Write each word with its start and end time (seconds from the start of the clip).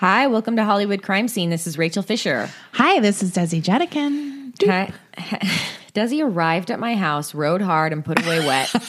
Hi, 0.00 0.28
welcome 0.28 0.56
to 0.56 0.64
Hollywood 0.64 1.02
Crime 1.02 1.28
Scene. 1.28 1.50
This 1.50 1.66
is 1.66 1.76
Rachel 1.76 2.02
Fisher. 2.02 2.48
Hi, 2.72 3.00
this 3.00 3.22
is 3.22 3.32
Desi 3.32 3.62
Jedeikin. 3.62 4.54
Hi. 4.66 4.94
Desi 5.92 6.24
arrived 6.24 6.70
at 6.70 6.80
my 6.80 6.96
house, 6.96 7.34
rode 7.34 7.60
hard, 7.60 7.92
and 7.92 8.02
put 8.02 8.18
away 8.24 8.38
wet. 8.38 8.70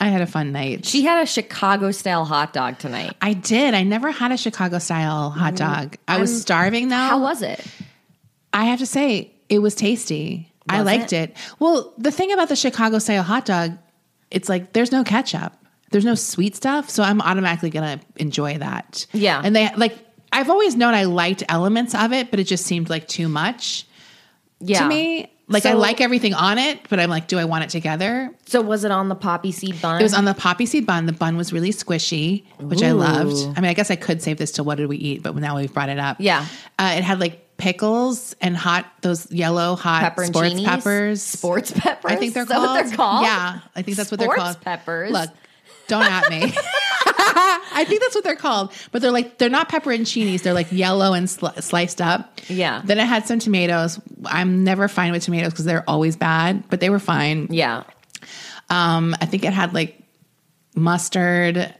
I 0.00 0.08
had 0.08 0.22
a 0.22 0.26
fun 0.26 0.52
night. 0.52 0.86
She 0.86 1.02
had 1.02 1.22
a 1.22 1.26
Chicago 1.26 1.90
style 1.90 2.24
hot 2.24 2.54
dog 2.54 2.78
tonight. 2.78 3.14
I 3.20 3.34
did. 3.34 3.74
I 3.74 3.82
never 3.82 4.10
had 4.10 4.32
a 4.32 4.38
Chicago 4.38 4.78
style 4.78 5.28
hot 5.28 5.56
mm-hmm. 5.56 5.72
dog. 5.74 5.96
I 6.08 6.18
was 6.18 6.30
I'm- 6.32 6.40
starving 6.40 6.88
though. 6.88 6.96
How 6.96 7.20
was 7.20 7.42
it? 7.42 7.62
I 8.54 8.64
have 8.64 8.78
to 8.78 8.86
say, 8.86 9.30
it 9.50 9.58
was 9.58 9.74
tasty. 9.74 10.50
I 10.70 10.78
Was 10.78 10.86
liked 10.86 11.12
it? 11.12 11.32
it? 11.32 11.36
Well, 11.58 11.92
the 11.98 12.12
thing 12.12 12.32
about 12.32 12.48
the 12.48 12.56
Chicago 12.56 12.98
style 12.98 13.24
hot 13.24 13.44
dog, 13.44 13.76
it's 14.30 14.48
like 14.48 14.72
there's 14.72 14.90
no 14.90 15.04
ketchup. 15.04 15.52
There's 15.92 16.04
no 16.04 16.14
sweet 16.14 16.56
stuff, 16.56 16.90
so 16.90 17.02
I'm 17.02 17.20
automatically 17.20 17.70
going 17.70 17.98
to 17.98 18.04
enjoy 18.16 18.58
that. 18.58 19.06
Yeah. 19.12 19.40
And 19.44 19.54
they 19.54 19.70
like 19.76 19.96
I've 20.32 20.50
always 20.50 20.74
known 20.76 20.94
I 20.94 21.04
liked 21.04 21.42
elements 21.48 21.94
of 21.94 22.12
it, 22.12 22.30
but 22.30 22.40
it 22.40 22.44
just 22.44 22.64
seemed 22.64 22.88
like 22.90 23.06
too 23.06 23.28
much 23.28 23.86
Yeah. 24.60 24.80
to 24.80 24.88
me. 24.88 25.28
Like 25.48 25.66
I 25.66 25.74
like 25.74 26.00
everything 26.00 26.32
on 26.32 26.56
it, 26.56 26.88
but 26.88 26.98
I'm 26.98 27.10
like, 27.10 27.26
do 27.28 27.38
I 27.38 27.44
want 27.44 27.64
it 27.64 27.68
together? 27.70 28.32
So 28.46 28.62
was 28.62 28.84
it 28.84 28.90
on 28.90 29.10
the 29.10 29.14
poppy 29.14 29.52
seed 29.52 29.82
bun? 29.82 30.00
It 30.00 30.02
was 30.04 30.14
on 30.14 30.24
the 30.24 30.32
poppy 30.32 30.64
seed 30.64 30.86
bun. 30.86 31.04
The 31.04 31.12
bun 31.12 31.36
was 31.36 31.52
really 31.52 31.70
squishy, 31.72 32.44
which 32.58 32.82
I 32.82 32.92
loved. 32.92 33.36
I 33.58 33.60
mean, 33.60 33.68
I 33.68 33.74
guess 33.74 33.90
I 33.90 33.96
could 33.96 34.22
save 34.22 34.38
this 34.38 34.52
to 34.52 34.62
what 34.62 34.76
did 34.78 34.88
we 34.88 34.96
eat, 34.96 35.22
but 35.22 35.34
now 35.36 35.56
we've 35.56 35.72
brought 35.74 35.90
it 35.90 35.98
up. 35.98 36.16
Yeah. 36.20 36.46
Uh, 36.78 36.94
it 36.96 37.04
had 37.04 37.20
like 37.20 37.58
pickles 37.58 38.34
and 38.40 38.56
hot, 38.56 38.86
those 39.02 39.30
yellow 39.30 39.76
hot 39.76 40.14
sports 40.26 40.62
peppers. 40.62 41.22
Sports 41.22 41.70
peppers. 41.72 42.10
I 42.10 42.16
think 42.16 42.32
they're 42.32 42.44
Is 42.44 42.48
that 42.48 42.54
called. 42.56 42.70
what 42.76 42.86
they're 42.86 42.96
called? 42.96 43.24
Yeah, 43.26 43.60
I 43.76 43.82
think 43.82 43.98
that's 43.98 44.10
what 44.10 44.20
they're 44.20 44.28
Sports 44.28 44.42
called. 44.42 44.60
peppers. 44.62 45.12
Look, 45.12 45.28
don't 45.92 46.10
at 46.10 46.30
me. 46.30 46.42
I 47.74 47.84
think 47.86 48.00
that's 48.00 48.14
what 48.14 48.24
they're 48.24 48.36
called, 48.36 48.72
but 48.90 49.02
they're 49.02 49.10
like 49.10 49.38
they're 49.38 49.50
not 49.50 49.68
pepperoncinis. 49.68 50.42
They're 50.42 50.54
like 50.54 50.70
yellow 50.72 51.12
and 51.12 51.26
sli- 51.26 51.62
sliced 51.62 52.00
up. 52.00 52.40
Yeah. 52.48 52.82
Then 52.84 52.98
it 52.98 53.06
had 53.06 53.26
some 53.26 53.38
tomatoes. 53.38 54.00
I'm 54.26 54.64
never 54.64 54.88
fine 54.88 55.12
with 55.12 55.22
tomatoes 55.22 55.52
because 55.52 55.64
they're 55.64 55.84
always 55.88 56.16
bad, 56.16 56.64
but 56.70 56.80
they 56.80 56.90
were 56.90 56.98
fine. 56.98 57.48
Yeah. 57.50 57.84
Um, 58.70 59.14
I 59.20 59.26
think 59.26 59.44
it 59.44 59.52
had 59.52 59.74
like 59.74 60.02
mustard 60.74 61.74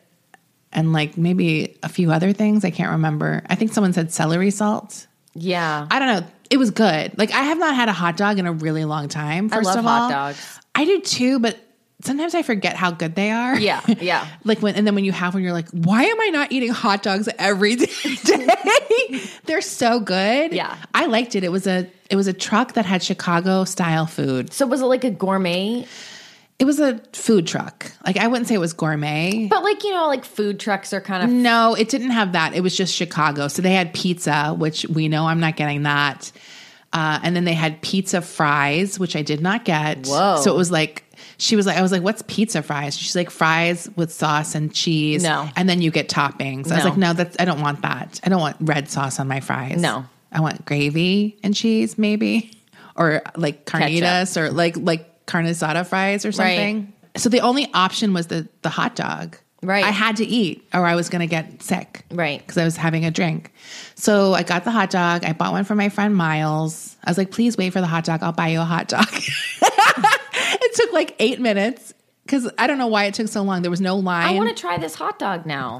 and 0.72 0.92
like 0.92 1.16
maybe 1.16 1.78
a 1.82 1.88
few 1.88 2.10
other 2.12 2.32
things. 2.32 2.64
I 2.64 2.70
can't 2.70 2.90
remember. 2.92 3.42
I 3.48 3.54
think 3.54 3.72
someone 3.72 3.92
said 3.92 4.12
celery 4.12 4.50
salt. 4.50 5.06
Yeah. 5.34 5.86
I 5.90 5.98
don't 5.98 6.08
know. 6.20 6.26
It 6.50 6.58
was 6.58 6.70
good. 6.70 7.16
Like 7.18 7.30
I 7.32 7.42
have 7.44 7.58
not 7.58 7.74
had 7.74 7.88
a 7.88 7.92
hot 7.92 8.16
dog 8.16 8.38
in 8.38 8.46
a 8.46 8.52
really 8.52 8.84
long 8.84 9.08
time. 9.08 9.46
I 9.52 9.56
First 9.56 9.66
love 9.66 9.78
of 9.78 9.84
hot 9.84 10.02
all. 10.02 10.10
dogs. 10.10 10.60
I 10.74 10.84
do 10.84 11.00
too, 11.00 11.38
but 11.38 11.58
sometimes 12.04 12.34
I 12.34 12.42
forget 12.42 12.76
how 12.76 12.90
good 12.90 13.14
they 13.14 13.30
are. 13.30 13.58
Yeah, 13.58 13.80
yeah. 14.00 14.26
like 14.44 14.60
when 14.60 14.74
and 14.74 14.86
then 14.86 14.94
when 14.94 15.04
you 15.04 15.12
have 15.12 15.34
one, 15.34 15.42
you're 15.42 15.52
like, 15.52 15.68
why 15.70 16.04
am 16.04 16.20
I 16.20 16.28
not 16.28 16.52
eating 16.52 16.70
hot 16.70 17.02
dogs 17.02 17.28
every 17.38 17.76
day? 17.76 17.86
They're 19.44 19.60
so 19.60 20.00
good. 20.00 20.52
Yeah. 20.52 20.76
I 20.94 21.06
liked 21.06 21.34
it. 21.34 21.44
It 21.44 21.52
was 21.52 21.66
a 21.66 21.90
it 22.10 22.16
was 22.16 22.26
a 22.26 22.32
truck 22.32 22.74
that 22.74 22.84
had 22.84 23.02
Chicago 23.02 23.64
style 23.64 24.06
food. 24.06 24.52
So 24.52 24.66
was 24.66 24.80
it 24.80 24.86
like 24.86 25.04
a 25.04 25.10
gourmet? 25.10 25.86
It 26.58 26.64
was 26.64 26.78
a 26.78 26.98
food 27.12 27.46
truck. 27.46 27.90
Like 28.06 28.16
I 28.16 28.28
wouldn't 28.28 28.46
say 28.46 28.54
it 28.54 28.58
was 28.58 28.72
gourmet. 28.72 29.48
But 29.48 29.64
like, 29.64 29.82
you 29.82 29.90
know, 29.90 30.06
like 30.06 30.24
food 30.24 30.60
trucks 30.60 30.92
are 30.92 31.00
kind 31.00 31.24
of 31.24 31.30
No, 31.30 31.74
it 31.74 31.88
didn't 31.88 32.10
have 32.10 32.32
that. 32.32 32.54
It 32.54 32.60
was 32.60 32.76
just 32.76 32.94
Chicago. 32.94 33.48
So 33.48 33.62
they 33.62 33.72
had 33.72 33.92
pizza, 33.92 34.54
which 34.56 34.86
we 34.86 35.08
know 35.08 35.26
I'm 35.26 35.40
not 35.40 35.56
getting 35.56 35.82
that. 35.84 36.30
Uh, 36.92 37.18
and 37.22 37.34
then 37.34 37.44
they 37.44 37.54
had 37.54 37.80
pizza 37.80 38.20
fries, 38.20 38.98
which 38.98 39.16
I 39.16 39.22
did 39.22 39.40
not 39.40 39.64
get. 39.64 40.06
Whoa. 40.06 40.40
So 40.42 40.52
it 40.52 40.56
was 40.56 40.70
like, 40.70 41.04
she 41.42 41.56
was 41.56 41.66
like, 41.66 41.76
I 41.76 41.82
was 41.82 41.90
like, 41.90 42.02
what's 42.02 42.22
pizza 42.28 42.62
fries? 42.62 42.96
She's 42.96 43.16
like, 43.16 43.28
fries 43.28 43.90
with 43.96 44.12
sauce 44.12 44.54
and 44.54 44.72
cheese. 44.72 45.24
No. 45.24 45.48
And 45.56 45.68
then 45.68 45.82
you 45.82 45.90
get 45.90 46.08
toppings. 46.08 46.70
I 46.70 46.76
was 46.76 46.84
like, 46.84 46.96
no, 46.96 47.14
that's, 47.14 47.36
I 47.40 47.44
don't 47.44 47.60
want 47.60 47.82
that. 47.82 48.20
I 48.22 48.28
don't 48.28 48.40
want 48.40 48.58
red 48.60 48.88
sauce 48.88 49.18
on 49.18 49.26
my 49.26 49.40
fries. 49.40 49.82
No. 49.82 50.04
I 50.30 50.40
want 50.40 50.64
gravy 50.64 51.36
and 51.42 51.52
cheese, 51.52 51.98
maybe. 51.98 52.52
Or 52.94 53.22
like 53.34 53.66
carnitas 53.66 54.36
or 54.36 54.52
like, 54.52 54.76
like 54.76 55.26
carne 55.26 55.46
asada 55.46 55.84
fries 55.84 56.24
or 56.24 56.30
something. 56.30 56.92
So 57.16 57.28
the 57.28 57.40
only 57.40 57.68
option 57.74 58.14
was 58.14 58.28
the, 58.28 58.46
the 58.62 58.68
hot 58.68 58.94
dog. 58.94 59.36
Right. 59.62 59.84
I 59.84 59.90
had 59.90 60.16
to 60.16 60.26
eat 60.26 60.68
or 60.74 60.84
I 60.84 60.96
was 60.96 61.08
going 61.08 61.20
to 61.20 61.26
get 61.26 61.62
sick. 61.62 62.04
Right. 62.10 62.40
Because 62.40 62.58
I 62.58 62.64
was 62.64 62.76
having 62.76 63.04
a 63.04 63.10
drink. 63.10 63.52
So 63.94 64.34
I 64.34 64.42
got 64.42 64.64
the 64.64 64.72
hot 64.72 64.90
dog. 64.90 65.24
I 65.24 65.32
bought 65.32 65.52
one 65.52 65.64
for 65.64 65.76
my 65.76 65.88
friend 65.88 66.16
Miles. 66.16 66.96
I 67.04 67.10
was 67.10 67.18
like, 67.18 67.30
please 67.30 67.56
wait 67.56 67.72
for 67.72 67.80
the 67.80 67.86
hot 67.86 68.04
dog. 68.04 68.22
I'll 68.22 68.32
buy 68.32 68.48
you 68.48 68.60
a 68.60 68.64
hot 68.64 68.88
dog. 68.88 69.06
it 69.62 70.74
took 70.74 70.92
like 70.92 71.14
eight 71.20 71.40
minutes 71.40 71.94
because 72.24 72.50
I 72.58 72.66
don't 72.66 72.78
know 72.78 72.88
why 72.88 73.04
it 73.04 73.14
took 73.14 73.28
so 73.28 73.42
long. 73.42 73.62
There 73.62 73.70
was 73.70 73.80
no 73.80 73.96
line. 73.96 74.26
I 74.26 74.32
want 74.32 74.48
to 74.48 74.60
try 74.60 74.78
this 74.78 74.94
hot 74.94 75.18
dog 75.18 75.46
now. 75.46 75.78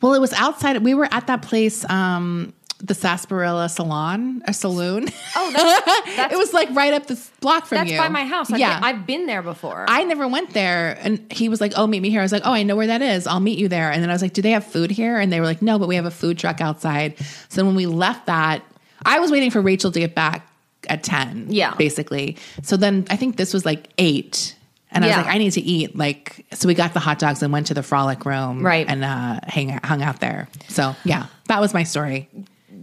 well, 0.00 0.14
it 0.14 0.20
was 0.20 0.32
outside. 0.34 0.82
We 0.84 0.94
were 0.94 1.08
at 1.10 1.26
that 1.26 1.42
place, 1.42 1.88
um, 1.90 2.52
the 2.78 2.94
Sarsaparilla 2.94 3.68
Salon, 3.68 4.42
a 4.44 4.52
saloon. 4.52 5.08
Oh, 5.34 5.52
that's, 5.52 6.06
that's 6.16 6.34
it 6.34 6.36
was 6.36 6.52
like 6.52 6.68
right 6.70 6.92
up 6.92 7.06
the 7.06 7.20
block 7.40 7.66
from 7.66 7.76
there. 7.76 7.84
that's 7.84 7.92
you. 7.92 7.98
by 7.98 8.08
my 8.08 8.24
house. 8.24 8.52
I've 8.52 8.58
yeah. 8.58 8.80
been, 8.80 8.84
I've 8.84 9.06
been 9.06 9.26
there 9.26 9.42
before. 9.42 9.86
I 9.88 10.04
never 10.04 10.28
went 10.28 10.52
there. 10.52 10.98
And 11.00 11.30
he 11.32 11.48
was 11.48 11.60
like, 11.60 11.72
Oh, 11.76 11.86
meet 11.86 12.00
me 12.00 12.10
here. 12.10 12.20
I 12.20 12.22
was 12.22 12.32
like, 12.32 12.42
Oh, 12.44 12.52
I 12.52 12.62
know 12.62 12.76
where 12.76 12.88
that 12.88 13.02
is. 13.02 13.26
I'll 13.26 13.40
meet 13.40 13.58
you 13.58 13.68
there. 13.68 13.90
And 13.90 14.02
then 14.02 14.10
I 14.10 14.12
was 14.12 14.22
like, 14.22 14.34
Do 14.34 14.42
they 14.42 14.50
have 14.50 14.64
food 14.64 14.90
here? 14.90 15.18
And 15.18 15.32
they 15.32 15.40
were 15.40 15.46
like, 15.46 15.62
No, 15.62 15.78
but 15.78 15.88
we 15.88 15.96
have 15.96 16.06
a 16.06 16.10
food 16.10 16.38
truck 16.38 16.60
outside. 16.60 17.16
So 17.48 17.64
when 17.64 17.74
we 17.74 17.86
left 17.86 18.26
that, 18.26 18.62
I 19.04 19.20
was 19.20 19.30
waiting 19.30 19.50
for 19.50 19.60
Rachel 19.60 19.90
to 19.92 19.98
get 19.98 20.14
back 20.14 20.48
at 20.88 21.02
10. 21.02 21.46
Yeah. 21.50 21.74
Basically. 21.74 22.36
So 22.62 22.76
then 22.76 23.06
I 23.10 23.16
think 23.16 23.36
this 23.36 23.54
was 23.54 23.64
like 23.64 23.88
eight. 23.98 24.54
And 24.90 25.04
I 25.04 25.08
was 25.08 25.16
like, 25.16 25.26
I 25.26 25.38
need 25.38 25.50
to 25.50 25.60
eat. 25.60 25.94
Like, 25.94 26.46
so 26.52 26.68
we 26.68 26.74
got 26.74 26.94
the 26.94 27.00
hot 27.00 27.18
dogs 27.18 27.42
and 27.42 27.52
went 27.52 27.66
to 27.66 27.74
the 27.74 27.82
frolic 27.82 28.24
room. 28.24 28.64
Right. 28.64 28.86
And 28.88 29.04
uh, 29.04 29.40
hang, 29.44 29.68
hung 29.84 30.02
out 30.02 30.20
there. 30.20 30.48
So 30.68 30.96
yeah, 31.04 31.26
that 31.48 31.60
was 31.60 31.74
my 31.74 31.82
story. 31.82 32.30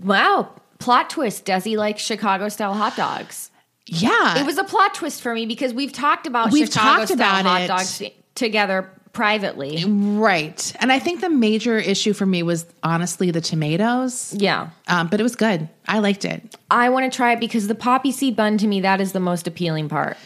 Wow. 0.04 0.50
Plot 0.80 1.10
twist. 1.10 1.46
Does 1.46 1.64
he 1.64 1.78
like 1.78 1.98
Chicago 1.98 2.50
style 2.50 2.74
hot 2.74 2.96
dogs. 2.96 3.50
Yeah. 3.86 4.40
It 4.40 4.46
was 4.46 4.58
a 4.58 4.64
plot 4.64 4.94
twist 4.96 5.22
for 5.22 5.34
me 5.34 5.46
because 5.46 5.74
we've 5.74 5.94
talked 5.94 6.28
about 6.28 6.52
We've 6.52 6.68
Chicago 6.68 7.06
talked 7.06 7.08
style 7.14 7.42
about 7.42 7.46
hot 7.46 7.62
it. 7.62 7.68
dogs 7.68 8.02
together 8.36 8.90
privately. 9.12 9.86
right. 9.86 10.74
And 10.80 10.92
I 10.92 11.00
think 11.00 11.22
the 11.22 11.30
major 11.30 11.78
issue 11.78 12.14
for 12.14 12.26
me 12.26 12.42
was 12.44 12.66
honestly 12.82 13.30
the 13.32 13.42
tomatoes. 13.42 14.34
Yeah. 14.36 14.70
Um, 14.88 15.08
but 15.08 15.20
it 15.20 15.24
was 15.24 15.36
good. 15.36 15.70
I 15.88 16.00
liked 16.00 16.26
it. 16.26 16.56
I 16.72 16.90
want 16.90 17.12
to 17.12 17.16
try 17.16 17.34
it 17.34 17.40
because 17.40 17.68
the 17.68 17.76
poppy 17.76 18.12
seed 18.12 18.36
bun 18.36 18.58
to 18.58 18.68
me, 18.68 18.82
that 18.82 19.00
is 19.00 19.12
the 19.12 19.20
most 19.20 19.48
appealing 19.48 19.88
part. 19.90 20.18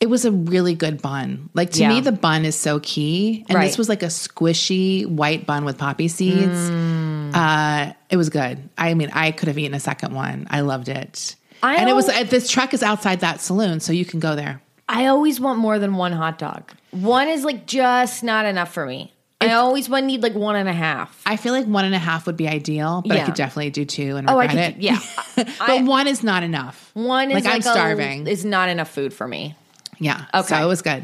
It 0.00 0.08
was 0.08 0.24
a 0.24 0.30
really 0.30 0.74
good 0.74 1.02
bun. 1.02 1.50
Like 1.54 1.70
to 1.72 1.80
Yeah. 1.80 1.88
me, 1.88 2.00
the 2.00 2.12
bun 2.12 2.44
is 2.44 2.54
so 2.54 2.78
key. 2.80 3.44
And 3.48 3.56
Right. 3.56 3.66
this 3.66 3.76
was 3.76 3.88
like 3.88 4.02
a 4.04 4.06
squishy 4.06 5.04
white 5.06 5.44
bun 5.44 5.64
with 5.64 5.76
poppy 5.76 6.06
seeds. 6.08 6.46
Mm. 6.70 7.34
Uh, 7.34 7.92
it 8.08 8.16
was 8.16 8.30
good. 8.30 8.58
I 8.78 8.94
mean, 8.94 9.10
I 9.12 9.32
could 9.32 9.48
have 9.48 9.58
eaten 9.58 9.74
a 9.74 9.80
second 9.80 10.14
one. 10.14 10.46
I 10.50 10.60
loved 10.60 10.88
it. 10.88 11.34
I 11.62 11.74
and 11.76 11.90
it 11.90 11.94
was 11.96 12.08
uh, 12.08 12.22
this 12.22 12.48
truck 12.48 12.72
is 12.72 12.82
outside 12.84 13.20
that 13.20 13.40
saloon, 13.40 13.80
so 13.80 13.92
you 13.92 14.04
can 14.04 14.20
go 14.20 14.36
there. 14.36 14.62
I 14.88 15.06
always 15.06 15.40
want 15.40 15.58
more 15.58 15.80
than 15.80 15.94
one 15.96 16.12
hot 16.12 16.38
dog. 16.38 16.70
One 16.92 17.26
is 17.28 17.42
like 17.44 17.66
just 17.66 18.22
not 18.22 18.46
enough 18.46 18.72
for 18.72 18.86
me. 18.86 19.12
I 19.40 19.52
always 19.52 19.88
want 19.88 20.06
need 20.06 20.22
like 20.22 20.34
one 20.34 20.56
and 20.56 20.68
a 20.68 20.72
half. 20.72 21.20
I 21.26 21.36
feel 21.36 21.52
like 21.52 21.66
one 21.66 21.84
and 21.84 21.94
a 21.94 21.98
half 21.98 22.26
would 22.26 22.36
be 22.36 22.48
ideal, 22.48 23.02
but 23.06 23.16
I 23.16 23.24
could 23.24 23.34
definitely 23.34 23.70
do 23.70 23.84
two 23.84 24.16
and 24.16 24.28
Oh, 24.30 24.38
I 24.38 24.46
regret 24.46 24.74
could- 24.74 24.84
it. 24.84 24.86
yeah. 24.86 24.98
but 25.36 25.48
I- 25.60 25.82
one 25.82 26.06
is 26.08 26.22
not 26.24 26.42
enough. 26.44 26.90
One 26.94 27.30
is 27.30 27.34
like, 27.34 27.44
like, 27.44 27.54
I'm 27.54 27.60
a- 27.60 27.62
starving. 27.62 28.26
is 28.28 28.44
not 28.44 28.68
enough 28.68 28.90
food 28.90 29.12
for 29.12 29.26
me. 29.28 29.54
Yeah. 29.98 30.26
Okay. 30.34 30.48
So 30.48 30.62
it 30.62 30.66
was 30.66 30.82
good. 30.82 31.02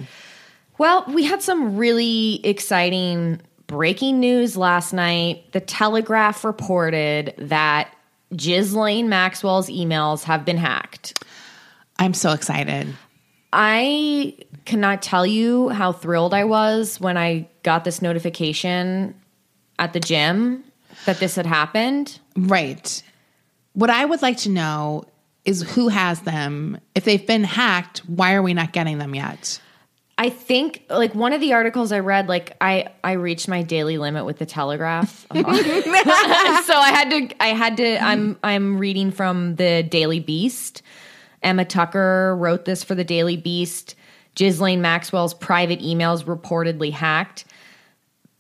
Well, 0.79 1.05
we 1.09 1.25
had 1.25 1.43
some 1.43 1.77
really 1.77 2.41
exciting 2.45 3.41
breaking 3.67 4.21
news 4.21 4.57
last 4.57 4.93
night. 4.93 5.53
The 5.53 5.61
Telegraph 5.61 6.45
reported 6.45 7.35
that 7.39 7.95
Ghislaine 8.35 9.09
Maxwell's 9.09 9.69
emails 9.69 10.25
have 10.25 10.45
been 10.45 10.57
hacked. 10.57 11.23
I'm 11.99 12.15
so 12.15 12.33
excited. 12.33 12.89
I 13.53 14.37
cannot 14.65 15.01
tell 15.01 15.25
you 15.25 15.69
how 15.69 15.93
thrilled 15.93 16.35
I 16.35 16.45
was 16.45 17.01
when 17.01 17.17
I 17.17 17.49
got 17.63 17.85
this 17.85 18.03
notification 18.03 19.15
at 19.79 19.93
the 19.93 20.01
gym 20.01 20.65
that 21.07 21.21
this 21.21 21.37
had 21.37 21.47
happened. 21.47 22.19
Right. 22.37 23.03
What 23.75 23.91
I 23.91 24.05
would 24.05 24.23
like 24.23 24.39
to 24.39 24.51
know 24.51 25.05
is 25.45 25.63
who 25.63 25.89
has 25.89 26.21
them. 26.21 26.79
If 26.95 27.05
they've 27.05 27.27
been 27.27 27.45
hacked, 27.45 27.99
why 28.07 28.35
are 28.35 28.43
we 28.43 28.55
not 28.55 28.73
getting 28.73 28.99
them 28.99 29.15
yet? 29.15 29.61
I 30.17 30.31
think 30.31 30.85
like 30.89 31.15
one 31.15 31.33
of 31.33 31.41
the 31.41 31.55
articles 31.55 31.91
I 31.91 31.99
read, 31.99 32.29
like 32.29 32.57
I 32.61 32.89
I 33.03 33.13
reached 33.13 33.49
my 33.49 33.63
daily 33.63 33.99
limit 33.99 34.25
with 34.25 34.39
the 34.39 34.47
Telegraph, 34.47 35.27
so 35.33 35.39
I 35.41 36.91
had 36.95 37.11
to 37.11 37.43
I 37.43 37.49
had 37.49 37.77
to 37.79 38.03
I'm 38.03 38.39
I'm 38.45 38.79
reading 38.79 39.11
from 39.11 39.57
the 39.57 39.83
Daily 39.83 40.21
Beast. 40.21 40.83
Emma 41.43 41.65
Tucker 41.65 42.37
wrote 42.37 42.65
this 42.65 42.85
for 42.85 42.95
the 42.95 43.05
Daily 43.05 43.37
Beast. 43.37 43.97
Ghislaine 44.37 44.81
Maxwell's 44.81 45.35
private 45.35 45.81
emails 45.81 46.25
reportedly 46.25 46.93
hacked. 46.93 47.45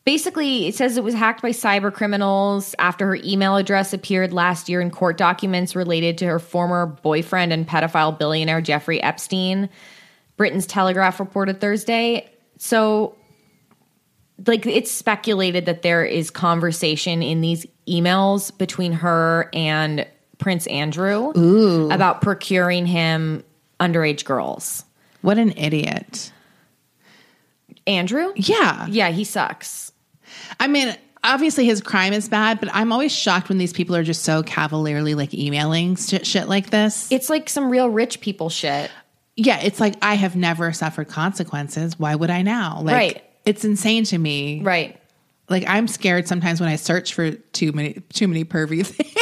Basically, 0.04 0.66
it 0.66 0.74
says 0.74 0.98
it 0.98 1.04
was 1.04 1.14
hacked 1.14 1.40
by 1.40 1.50
cyber 1.50 1.92
criminals 1.92 2.74
after 2.78 3.06
her 3.06 3.16
email 3.24 3.56
address 3.56 3.94
appeared 3.94 4.34
last 4.34 4.68
year 4.68 4.82
in 4.82 4.90
court 4.90 5.16
documents 5.16 5.74
related 5.74 6.18
to 6.18 6.26
her 6.26 6.38
former 6.38 6.84
boyfriend 6.84 7.54
and 7.54 7.66
pedophile 7.66 8.18
billionaire 8.18 8.60
Jeffrey 8.60 9.02
Epstein. 9.02 9.70
Britain's 10.36 10.66
Telegraph 10.66 11.20
reported 11.20 11.58
Thursday. 11.58 12.30
So, 12.58 13.16
like, 14.46 14.66
it's 14.66 14.90
speculated 14.90 15.64
that 15.66 15.80
there 15.80 16.04
is 16.04 16.30
conversation 16.30 17.22
in 17.22 17.40
these 17.40 17.64
emails 17.88 18.56
between 18.58 18.92
her 18.92 19.48
and 19.54 20.06
Prince 20.36 20.66
Andrew 20.66 21.30
about 21.90 22.20
procuring 22.20 22.84
him 22.84 23.42
underage 23.80 24.26
girls. 24.26 24.84
What 25.22 25.38
an 25.38 25.52
idiot. 25.56 26.30
Andrew? 27.86 28.32
Yeah. 28.36 28.86
Yeah, 28.88 29.08
he 29.10 29.24
sucks. 29.24 29.92
I 30.60 30.66
mean, 30.68 30.94
obviously 31.22 31.64
his 31.64 31.80
crime 31.80 32.12
is 32.12 32.28
bad, 32.28 32.60
but 32.60 32.68
I'm 32.72 32.92
always 32.92 33.12
shocked 33.12 33.48
when 33.48 33.58
these 33.58 33.72
people 33.72 33.96
are 33.96 34.02
just 34.02 34.22
so 34.22 34.42
cavalierly 34.42 35.14
like 35.14 35.34
emailing 35.34 35.96
shit, 35.96 36.26
shit 36.26 36.48
like 36.48 36.70
this. 36.70 37.10
It's 37.10 37.30
like 37.30 37.48
some 37.48 37.70
real 37.70 37.88
rich 37.88 38.20
people 38.20 38.50
shit. 38.50 38.90
yeah, 39.36 39.60
it's 39.60 39.80
like 39.80 39.94
I 40.02 40.14
have 40.14 40.36
never 40.36 40.72
suffered 40.72 41.08
consequences. 41.08 41.98
Why 41.98 42.14
would 42.14 42.30
I 42.30 42.42
now? 42.42 42.80
Like, 42.82 42.94
Right. 42.94 43.24
It's 43.44 43.64
insane 43.64 44.04
to 44.04 44.16
me. 44.18 44.62
Right. 44.62 44.98
Like 45.50 45.64
I'm 45.68 45.86
scared 45.88 46.26
sometimes 46.26 46.60
when 46.60 46.70
I 46.70 46.76
search 46.76 47.12
for 47.12 47.32
too 47.32 47.72
many 47.72 47.94
too 48.12 48.26
many 48.28 48.44
pervy 48.44 48.86
things. 48.86 49.12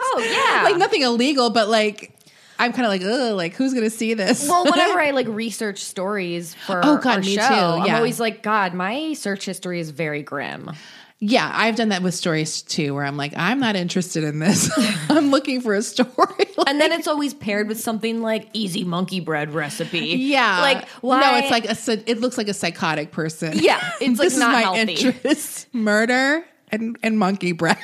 Oh, 0.00 0.20
yeah. 0.56 0.62
like 0.64 0.78
nothing 0.78 1.02
illegal, 1.02 1.50
but 1.50 1.68
like 1.68 2.15
I'm 2.58 2.72
kind 2.72 2.84
of 2.84 2.90
like, 2.90 3.02
ugh, 3.02 3.34
like 3.36 3.54
who's 3.54 3.74
gonna 3.74 3.90
see 3.90 4.14
this? 4.14 4.48
Well, 4.48 4.64
whenever 4.64 5.00
I 5.00 5.10
like 5.20 5.26
research 5.28 5.78
stories 5.84 6.54
for 6.66 6.80
Oh, 6.84 6.96
God, 6.98 7.06
our 7.06 7.20
me 7.20 7.34
show, 7.34 7.40
too, 7.48 7.54
I'm 7.54 7.86
yeah. 7.86 7.96
always 7.96 8.18
like, 8.20 8.42
God, 8.42 8.74
my 8.74 9.12
search 9.14 9.44
history 9.44 9.80
is 9.80 9.90
very 9.90 10.22
grim. 10.22 10.70
yeah, 11.18 11.50
I've 11.54 11.76
done 11.76 11.88
that 11.90 12.02
with 12.02 12.14
stories 12.14 12.62
too, 12.62 12.94
where 12.94 13.04
I'm 13.04 13.16
like, 13.16 13.32
I'm 13.36 13.58
not 13.60 13.76
interested 13.76 14.24
in 14.24 14.38
this. 14.38 14.70
I'm 15.10 15.30
looking 15.30 15.60
for 15.60 15.74
a 15.74 15.82
story. 15.82 16.10
And 16.68 16.80
then 16.80 16.90
it's 16.90 17.06
always 17.06 17.32
paired 17.32 17.68
with 17.68 17.78
something 17.78 18.22
like 18.22 18.48
easy 18.52 18.82
monkey 18.82 19.20
bread 19.20 19.54
recipe. 19.54 20.00
yeah, 20.16 20.60
Like, 20.62 20.88
why? 21.00 21.20
No, 21.20 21.36
it's 21.36 21.50
like 21.50 21.64
a. 21.66 22.10
It 22.10 22.20
looks 22.20 22.36
like 22.36 22.48
a 22.48 22.54
psychotic 22.54 23.12
person. 23.12 23.52
Yeah, 23.54 23.78
it's, 24.00 24.18
like, 24.18 24.32
not 24.36 24.52
my 24.52 24.60
healthy. 24.62 24.94
interest: 24.94 25.72
murder 25.72 26.44
and 26.72 26.98
and 27.04 27.20
monkey 27.20 27.52
bread. 27.52 27.78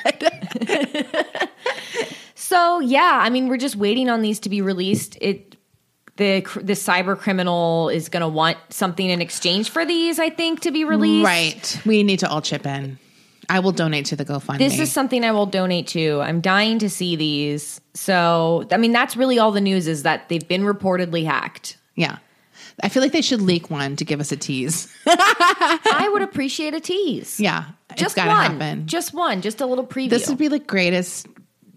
So 2.53 2.81
yeah, 2.81 3.19
I 3.19 3.31
mean, 3.31 3.47
we're 3.47 3.57
just 3.57 3.75
waiting 3.75 4.11
on 4.11 4.21
these 4.21 4.39
to 4.41 4.49
be 4.49 4.61
released. 4.61 5.17
It 5.19 5.57
the 6.17 6.41
the 6.61 6.73
cyber 6.73 7.17
criminal 7.17 7.89
is 7.89 8.09
going 8.09 8.21
to 8.21 8.27
want 8.27 8.59
something 8.69 9.09
in 9.09 9.21
exchange 9.21 9.71
for 9.71 9.83
these. 9.85 10.19
I 10.19 10.29
think 10.29 10.59
to 10.59 10.71
be 10.71 10.85
released. 10.85 11.25
right. 11.25 11.81
We 11.83 12.03
need 12.03 12.19
to 12.19 12.29
all 12.29 12.43
chip 12.43 12.67
in. 12.67 12.99
I 13.49 13.59
will 13.59 13.71
donate 13.71 14.05
to 14.05 14.15
the 14.15 14.23
GoFundMe. 14.23 14.59
This 14.59 14.77
is 14.77 14.91
something 14.91 15.25
I 15.25 15.31
will 15.31 15.47
donate 15.47 15.87
to. 15.87 16.21
I'm 16.21 16.41
dying 16.41 16.77
to 16.77 16.91
see 16.91 17.15
these. 17.15 17.81
So 17.95 18.67
I 18.71 18.77
mean, 18.77 18.91
that's 18.91 19.17
really 19.17 19.39
all 19.39 19.51
the 19.51 19.59
news 19.59 19.87
is 19.87 20.03
that 20.03 20.29
they've 20.29 20.47
been 20.47 20.61
reportedly 20.61 21.25
hacked. 21.25 21.77
yeah. 21.95 22.19
I 22.81 22.89
feel 22.89 23.03
like 23.03 23.11
they 23.11 23.21
should 23.21 23.41
leak 23.41 23.69
one 23.69 23.95
to 23.97 24.05
give 24.05 24.19
us 24.19 24.31
a 24.31 24.37
tease. 24.37 24.91
I 25.07 26.09
would 26.11 26.23
appreciate 26.23 26.73
a 26.73 26.79
tease. 26.79 27.39
yeah, 27.39 27.65
just 27.95 28.17
one. 28.17 28.27
happen. 28.27 28.87
Just 28.87 29.13
one. 29.13 29.41
Just 29.41 29.61
a 29.61 29.65
little 29.65 29.85
preview. 29.85 30.09
this 30.09 30.27
would 30.27 30.39
be 30.39 30.47
the 30.47 30.59
greatest 30.59 31.27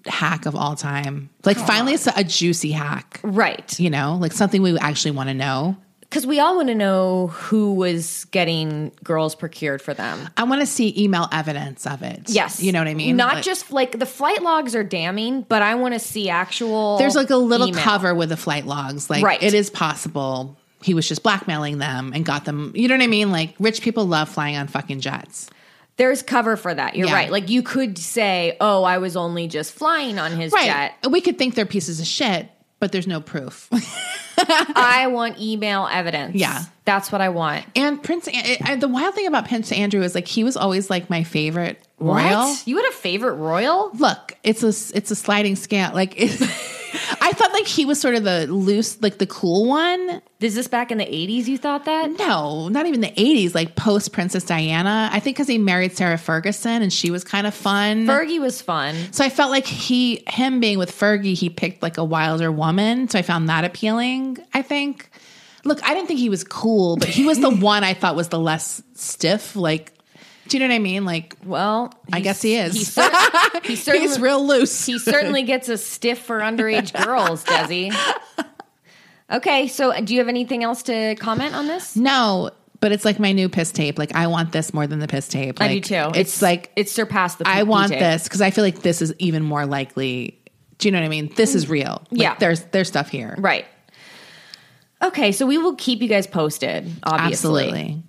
hack 0.09 0.47
of 0.47 0.55
all 0.57 0.75
time. 0.77 1.31
Like 1.45 1.57
finally, 1.57 1.95
it's 1.95 2.07
a, 2.07 2.13
a 2.17 2.25
juicy 2.25 2.73
hack. 2.73 3.21
right 3.23 3.79
You 3.79 3.91
know, 3.91 4.17
like 4.21 4.33
something 4.33 4.63
we 4.63 4.79
actually 4.79 5.13
want 5.13 5.29
to 5.29 5.35
know. 5.35 5.77
because 6.01 6.27
we 6.27 6.39
all 6.41 6.57
want 6.57 6.69
to 6.69 6.75
know 6.75 7.29
who 7.29 7.75
was 7.75 8.25
getting 8.27 8.93
girls 9.05 9.35
procured 9.35 9.83
for 9.83 9.93
them. 9.95 10.29
I 10.37 10.45
want 10.45 10.61
to 10.61 10.67
see 10.67 10.95
email 11.03 11.29
evidence 11.33 11.87
of 11.87 12.03
it. 12.03 12.23
Yes. 12.29 12.63
you 12.63 12.73
know 12.73 12.79
what 12.81 12.89
I 12.89 12.95
mean. 12.95 13.17
Not 13.17 13.35
Like, 13.37 13.45
just 13.45 13.71
like 13.73 13.99
the 13.99 14.07
flight 14.07 14.43
logs 14.43 14.75
are 14.75 14.85
damning, 14.85 15.43
but 15.43 15.63
I 15.63 15.75
want 15.75 15.95
to 15.95 16.01
see 16.01 16.29
actual. 16.31 16.99
there's 16.99 17.17
like 17.17 17.31
a 17.31 17.37
little 17.37 17.69
email. 17.69 17.83
cover 17.83 18.15
with 18.15 18.29
the 18.29 18.37
flight 18.37 18.67
logs. 18.67 19.11
Like 19.11 19.25
Right. 19.25 19.43
it 19.43 19.55
is 19.55 19.71
possible 19.71 20.57
he 20.83 20.95
was 20.95 21.09
just 21.09 21.23
blackmailing 21.23 21.79
them 21.79 22.13
and 22.15 22.25
got 22.25 22.45
them. 22.45 22.71
You 22.77 22.87
know 22.87 22.95
what 22.95 23.03
I 23.03 23.07
mean? 23.09 23.33
Like 23.33 23.55
rich 23.59 23.81
people 23.81 24.05
love 24.05 24.29
flying 24.29 24.57
on 24.57 24.69
fucking 24.69 25.01
jets. 25.01 25.51
There's 25.97 26.23
cover 26.23 26.57
for 26.57 26.75
that. 26.75 26.95
You're 26.97 27.09
Yeah. 27.09 27.15
right. 27.15 27.31
Like 27.31 27.49
you 27.49 27.63
could 27.63 27.97
say, 27.99 28.57
"Oh, 28.61 28.85
I 28.85 28.99
was 28.99 29.17
only 29.17 29.49
just 29.49 29.73
flying 29.73 30.19
on 30.19 30.33
his 30.33 30.53
Right. 30.53 30.67
jet." 30.67 31.11
We 31.11 31.21
could 31.21 31.39
think 31.39 31.55
they're 31.55 31.65
pieces 31.67 32.01
of 32.01 32.07
shit, 32.07 32.49
but 32.81 32.93
there's 32.93 33.07
no 33.07 33.21
proof. 33.21 33.69
I 34.39 35.07
want 35.11 35.41
email 35.41 35.89
evidence. 35.91 36.35
Yeah. 36.37 36.63
that's 36.85 37.11
what 37.11 37.21
I 37.21 37.31
want. 37.31 37.65
and 37.75 38.01
Prince, 38.03 38.29
An- 38.29 38.59
I- 38.65 38.77
the 38.77 38.87
wild 38.89 39.15
thing 39.15 39.27
about 39.27 39.49
Prince 39.49 39.73
Andrew 39.73 40.03
is 40.03 40.15
like 40.15 40.29
he 40.29 40.45
was 40.45 40.57
always 40.57 40.89
like 40.91 41.09
my 41.11 41.25
favorite 41.25 41.83
royal. 41.99 42.49
What? 42.51 42.63
You 42.67 42.77
had 42.77 42.87
a 42.87 42.93
favorite 42.93 43.35
royal? 43.37 43.91
Look, 43.95 44.37
it's 44.45 44.63
a 44.63 44.69
it's 44.97 45.11
a 45.11 45.17
sliding 45.17 45.57
scale. 45.57 45.91
Like 45.95 46.15
it, 46.21 46.31
I 47.21 47.33
thought 47.33 47.53
like 47.53 47.67
he 47.67 47.85
was 47.85 48.01
sort 48.01 48.15
of 48.15 48.25
the 48.25 48.47
loose, 48.47 49.01
like 49.03 49.19
the 49.19 49.27
cool 49.27 49.69
one. 49.69 50.23
Is 50.41 50.55
this 50.55 50.69
back 50.69 50.91
in 50.91 50.99
the 50.99 51.05
80s? 51.05 51.47
You 51.47 51.59
thought 51.59 51.87
that? 51.87 52.11
No, 52.19 52.69
not 52.69 52.87
even 52.87 53.01
the 53.01 53.11
80s, 53.11 53.55
like 53.55 53.77
post 53.77 54.13
Princess 54.13 54.45
Diana. 54.45 55.09
I 55.13 55.21
think 55.21 55.37
because 55.37 55.49
he 55.49 55.59
married 55.59 55.97
Sarah 55.97 56.19
Ferguson 56.19 56.83
and 56.83 56.93
she 56.93 57.11
was 57.11 57.25
kind 57.25 57.47
of 57.47 57.55
fun. 57.55 58.07
Fergie 58.07 58.41
was 58.41 58.61
fun. 58.61 58.95
so 59.13 59.25
I 59.25 59.31
felt 59.31 59.51
like 59.51 59.67
he, 59.67 60.23
him 60.29 60.61
being 60.61 60.79
with 60.79 60.91
Fergie, 60.91 61.35
he 61.35 61.49
picked 61.49 61.83
like 61.83 61.99
a 61.99 62.05
wilder 62.05 62.53
woman. 62.53 63.09
So 63.09 63.19
I 63.19 63.23
found 63.23 63.49
that 63.49 63.65
appealing, 63.65 64.39
I 64.53 64.63
think. 64.63 65.11
Look, 65.65 65.83
I 65.83 65.95
didn't 65.95 66.07
think 66.07 66.21
he 66.21 66.29
was 66.29 66.45
cool, 66.45 66.97
but 66.97 67.09
he 67.09 67.25
was 67.27 67.41
the 67.41 67.51
one 67.55 67.83
I 67.83 67.95
thought 67.95 68.15
was 68.15 68.29
the 68.29 68.39
less 68.39 68.83
stiff. 68.95 69.57
Like, 69.57 69.93
do 70.49 70.57
you 70.57 70.61
know 70.61 70.69
what 70.69 70.77
I 70.77 70.81
mean? 70.81 71.05
Like, 71.05 71.37
Well, 71.45 71.93
I 72.13 72.21
guess 72.21 72.43
he 72.43 72.57
is. 72.57 72.75
He, 72.75 72.85
cer- 72.85 73.11
he 73.65 73.77
certainly, 73.77 74.09
he's 74.09 74.21
real 74.21 74.47
loose. 74.47 74.87
he 74.87 74.99
certainly 74.99 75.43
gets 75.43 75.69
a 75.69 75.79
stiff 75.79 76.19
for 76.19 76.41
underage 76.41 76.93
girls, 77.05 77.45
does 77.45 77.69
he? 77.69 77.93
Okay, 79.31 79.67
so 79.67 79.91
uh, 79.91 80.01
do 80.01 80.15
you 80.15 80.21
have 80.21 80.29
anything 80.29 80.63
else 80.63 80.85
to 80.85 81.17
comment 81.17 81.55
on 81.55 81.67
this? 81.67 81.97
no, 81.97 82.51
but 82.79 82.93
it's 82.93 83.05
like 83.05 83.19
my 83.19 83.33
new 83.33 83.49
piss 83.49 83.73
tape. 83.73 83.99
Like, 83.99 84.15
I 84.15 84.27
want 84.27 84.53
this 84.53 84.73
more 84.73 84.87
than 84.87 84.99
the 84.99 85.09
piss 85.09 85.29
tape. 85.29 85.61
I 85.61 85.69
do 85.69 85.81
too. 85.81 86.11
It's, 86.15 86.43
like, 86.43 86.71
it's 86.77 86.93
surpassed 86.93 87.39
the. 87.39 87.49
I 87.49 87.63
want 87.65 87.91
tape. 87.91 88.01
this 88.01 88.25
because 88.25 88.41
I 88.41 88.51
feel 88.51 88.63
like 88.63 88.83
this 88.83 89.03
is 89.03 89.15
even 89.19 89.43
more 89.43 89.67
likely. 89.67 90.39
Do 90.79 90.87
you 90.87 90.93
know 90.93 91.01
what 91.01 91.07
I 91.07 91.09
mean? 91.09 91.33
This 91.35 91.55
is 91.55 91.67
mm. 91.67 91.71
real. 91.71 92.07
Like, 92.11 92.21
Yeah. 92.21 92.35
there's 92.39 92.65
there's 92.67 92.89
stuff 92.89 93.09
here. 93.09 93.35
Right. 93.39 93.65
Okay, 95.03 95.33
so 95.33 95.47
we 95.47 95.59
will 95.59 95.75
keep 95.75 96.03
you 96.03 96.09
guys 96.09 96.27
posted. 96.27 96.91
Obviously. 97.03 97.65
Absolutely. 97.65 98.03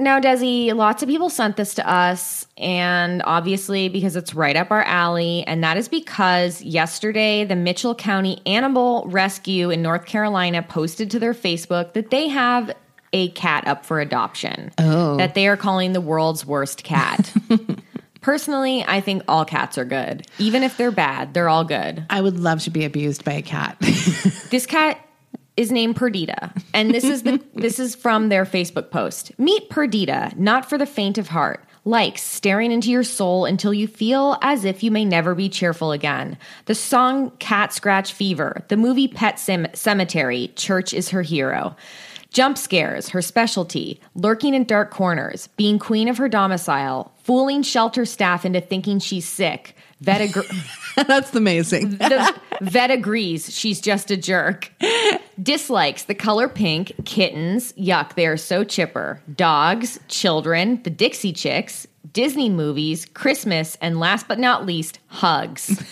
Now, 0.00 0.20
Desi, 0.20 0.72
lots 0.74 1.02
of 1.02 1.08
people 1.08 1.28
sent 1.28 1.56
this 1.56 1.74
to 1.74 1.88
us, 1.88 2.46
and 2.56 3.20
obviously 3.24 3.88
because 3.88 4.14
it's 4.14 4.32
right 4.32 4.54
up 4.54 4.70
our 4.70 4.84
alley, 4.84 5.44
and 5.44 5.64
that 5.64 5.76
is 5.76 5.88
because 5.88 6.62
yesterday 6.62 7.44
the 7.44 7.56
Mitchell 7.56 7.96
County 7.96 8.40
Animal 8.46 9.04
Rescue 9.08 9.70
in 9.70 9.82
North 9.82 10.06
Carolina 10.06 10.62
posted 10.62 11.10
to 11.10 11.18
their 11.18 11.34
Facebook 11.34 11.94
that 11.94 12.10
they 12.10 12.28
have 12.28 12.72
a 13.12 13.30
cat 13.30 13.66
up 13.66 13.84
for 13.84 14.00
adoption. 14.00 14.70
Oh. 14.78 15.16
That 15.16 15.34
they 15.34 15.48
are 15.48 15.56
calling 15.56 15.94
the 15.94 16.00
world's 16.00 16.46
worst 16.46 16.84
cat. 16.84 17.32
Personally, 18.20 18.84
I 18.86 19.00
think 19.00 19.22
all 19.26 19.44
cats 19.44 19.78
are 19.78 19.84
good. 19.84 20.26
Even 20.38 20.62
if 20.62 20.76
they're 20.76 20.90
bad, 20.90 21.34
they're 21.34 21.48
all 21.48 21.64
good. 21.64 22.04
I 22.10 22.20
would 22.20 22.38
love 22.38 22.60
to 22.62 22.70
be 22.70 22.84
abused 22.84 23.24
by 23.24 23.32
a 23.32 23.42
cat. 23.42 23.76
This 24.50 24.64
cat 24.64 24.98
is 25.58 25.72
named 25.72 25.96
Perdita, 25.96 26.52
and 26.72 26.92
this 26.92 27.02
is 27.02 27.24
the 27.24 27.42
this 27.54 27.80
is 27.80 27.96
from 27.96 28.28
their 28.28 28.44
Facebook 28.44 28.92
post. 28.92 29.36
Meet 29.38 29.68
Perdita, 29.68 30.32
not 30.36 30.68
for 30.70 30.78
the 30.78 30.86
faint 30.86 31.18
of 31.18 31.28
heart. 31.28 31.64
Likes 31.84 32.22
staring 32.22 32.70
into 32.70 32.90
your 32.90 33.02
soul 33.02 33.44
until 33.44 33.74
you 33.74 33.88
feel 33.88 34.38
as 34.40 34.64
if 34.64 34.84
you 34.84 34.90
may 34.92 35.04
never 35.04 35.34
be 35.34 35.48
cheerful 35.48 35.90
again. 35.90 36.38
The 36.66 36.76
song 36.76 37.32
Cat 37.38 37.72
Scratch 37.72 38.12
Fever, 38.12 38.64
the 38.68 38.76
movie 38.76 39.08
Pet 39.08 39.40
Sim- 39.40 39.66
Cemetery, 39.74 40.52
Church 40.54 40.94
is 40.94 41.08
her 41.08 41.22
hero. 41.22 41.74
Jump 42.30 42.56
scares, 42.58 43.08
her 43.08 43.22
specialty, 43.22 44.00
lurking 44.14 44.54
in 44.54 44.64
dark 44.64 44.90
corners, 44.90 45.48
being 45.56 45.78
queen 45.78 46.08
of 46.08 46.18
her 46.18 46.28
domicile, 46.28 47.12
fooling 47.24 47.62
shelter 47.62 48.04
staff 48.04 48.44
into 48.44 48.60
thinking 48.60 49.00
she's 49.00 49.26
sick. 49.26 49.74
Vet, 50.00 50.30
agr- 50.30 51.04
That's 51.06 51.34
amazing. 51.34 51.90
the 51.98 52.34
vet 52.60 52.90
agrees 52.90 53.54
she's 53.54 53.80
just 53.80 54.10
a 54.10 54.16
jerk. 54.16 54.72
Dislikes 55.42 56.04
the 56.04 56.14
color 56.14 56.48
pink, 56.48 56.92
kittens, 57.04 57.72
yuck, 57.74 58.14
they 58.14 58.26
are 58.26 58.36
so 58.36 58.64
chipper. 58.64 59.20
Dogs, 59.34 60.00
children, 60.08 60.82
the 60.82 60.90
Dixie 60.90 61.32
Chicks, 61.32 61.86
Disney 62.12 62.48
movies, 62.48 63.06
Christmas, 63.06 63.76
and 63.80 64.00
last 64.00 64.26
but 64.28 64.38
not 64.38 64.66
least, 64.66 64.98
hugs. 65.06 65.82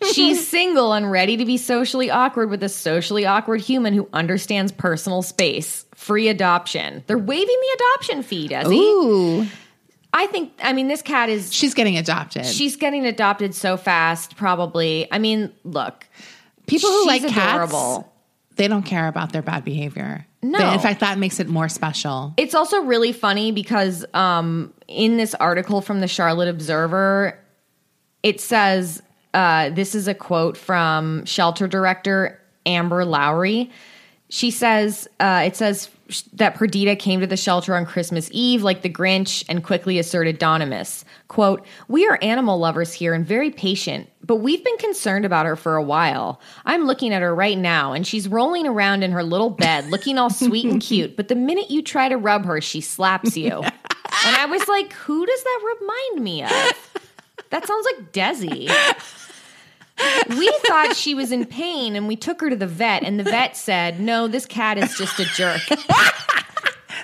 She's 0.12 0.46
single 0.46 0.92
and 0.92 1.10
ready 1.10 1.36
to 1.36 1.44
be 1.44 1.56
socially 1.56 2.08
awkward 2.08 2.50
with 2.50 2.62
a 2.62 2.68
socially 2.68 3.26
awkward 3.26 3.60
human 3.60 3.94
who 3.94 4.08
understands 4.12 4.70
personal 4.70 5.22
space. 5.22 5.84
Free 5.96 6.28
adoption. 6.28 7.02
They're 7.08 7.18
waiving 7.18 7.46
the 7.46 7.82
adoption 7.82 8.22
fee, 8.22 8.48
Desi. 8.48 8.72
Ooh, 8.72 9.46
I 10.12 10.26
think, 10.26 10.52
I 10.62 10.72
mean, 10.72 10.88
this 10.88 11.02
cat 11.02 11.28
is 11.28 11.52
she's 11.52 11.74
getting 11.74 11.96
adopted. 11.98 12.46
she's 12.46 12.76
getting 12.76 13.06
adopted 13.06 13.54
so 13.54 13.76
fast, 13.76 14.36
probably. 14.36 15.06
I 15.12 15.18
mean, 15.18 15.52
look, 15.64 16.06
People 16.66 16.90
who 16.90 17.06
like 17.06 17.22
cats, 17.26 17.54
adorable. 17.72 18.12
they 18.56 18.68
don't 18.68 18.82
care 18.84 19.08
about 19.08 19.32
their 19.32 19.42
bad 19.42 19.64
behavior. 19.64 20.26
No. 20.42 20.58
They- 20.58 20.74
in 20.74 20.80
fact, 20.80 21.00
that 21.00 21.18
makes 21.18 21.40
it 21.40 21.48
more 21.48 21.68
special. 21.68 22.34
It's 22.36 22.54
also 22.54 22.82
really 22.82 23.12
funny 23.12 23.52
because 23.52 24.04
um, 24.14 24.72
in 24.86 25.16
this 25.16 25.34
article 25.34 25.80
from 25.80 26.00
the 26.00 26.08
Charlotte 26.08 26.48
Observer, 26.48 27.38
it 28.22 28.40
says 28.40 29.02
uh, 29.34 29.70
this 29.70 29.94
is 29.94 30.08
a 30.08 30.14
quote 30.14 30.56
from 30.56 31.24
shelter 31.26 31.66
director 31.68 32.40
Amber 32.66 33.04
Lowry. 33.04 33.70
She 34.30 34.50
says, 34.50 35.08
uh, 35.20 35.42
it 35.46 35.56
says 35.56 35.88
that 36.34 36.54
Perdita 36.54 36.96
came 36.96 37.20
to 37.20 37.26
the 37.26 37.36
shelter 37.36 37.74
on 37.74 37.84
Christmas 37.84 38.30
Eve 38.32 38.62
like 38.62 38.82
the 38.82 38.90
Grinch 38.90 39.44
and 39.48 39.62
quickly 39.62 39.98
asserted 39.98 40.38
Donimus. 40.38 41.04
Quote, 41.28 41.66
We 41.88 42.06
are 42.06 42.18
animal 42.22 42.58
lovers 42.58 42.92
here 42.92 43.14
and 43.14 43.26
very 43.26 43.50
patient, 43.50 44.10
but 44.24 44.36
we've 44.36 44.64
been 44.64 44.76
concerned 44.78 45.24
about 45.24 45.46
her 45.46 45.56
for 45.56 45.76
a 45.76 45.82
while. 45.82 46.40
I'm 46.64 46.84
looking 46.84 47.12
at 47.12 47.22
her 47.22 47.34
right 47.34 47.58
now 47.58 47.92
and 47.92 48.06
she's 48.06 48.28
rolling 48.28 48.66
around 48.66 49.02
in 49.02 49.12
her 49.12 49.22
little 49.22 49.50
bed 49.50 49.90
looking 49.90 50.18
all 50.18 50.30
sweet 50.30 50.66
and 50.66 50.80
cute, 50.82 51.16
but 51.16 51.28
the 51.28 51.34
minute 51.34 51.70
you 51.70 51.82
try 51.82 52.08
to 52.08 52.16
rub 52.16 52.44
her, 52.46 52.60
she 52.60 52.80
slaps 52.80 53.36
you. 53.36 53.50
and 53.62 54.36
I 54.36 54.46
was 54.46 54.66
like, 54.68 54.92
Who 54.94 55.26
does 55.26 55.42
that 55.42 55.76
remind 55.80 56.24
me 56.24 56.42
of? 56.42 57.00
That 57.50 57.66
sounds 57.66 57.86
like 57.86 58.12
Desi. 58.12 58.70
We 60.28 60.48
thought 60.66 60.94
she 60.94 61.14
was 61.14 61.32
in 61.32 61.44
pain 61.46 61.96
and 61.96 62.06
we 62.06 62.16
took 62.16 62.40
her 62.40 62.50
to 62.50 62.56
the 62.56 62.66
vet, 62.66 63.02
and 63.02 63.18
the 63.18 63.24
vet 63.24 63.56
said, 63.56 63.98
No, 64.00 64.28
this 64.28 64.46
cat 64.46 64.78
is 64.78 64.96
just 64.96 65.18
a 65.18 65.24
jerk. 65.24 65.60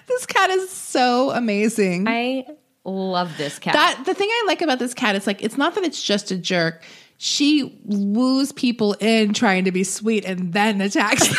This 0.06 0.26
cat 0.26 0.50
is 0.50 0.68
so 0.70 1.30
amazing. 1.30 2.06
I 2.08 2.44
love 2.84 3.36
this 3.38 3.58
cat. 3.58 3.72
that 3.74 4.02
the 4.04 4.12
thing 4.12 4.28
I 4.30 4.44
like 4.46 4.60
about 4.60 4.78
this 4.78 4.92
cat 4.92 5.16
is 5.16 5.26
like 5.26 5.42
it's 5.42 5.56
not 5.56 5.74
that 5.76 5.84
it's 5.84 6.02
just 6.02 6.30
a 6.30 6.36
jerk. 6.36 6.82
She 7.16 7.78
woos 7.84 8.52
people 8.52 8.94
in 9.00 9.32
trying 9.32 9.64
to 9.64 9.72
be 9.72 9.82
sweet 9.84 10.24
and 10.24 10.52
then 10.52 10.80
attacks. 10.80 11.22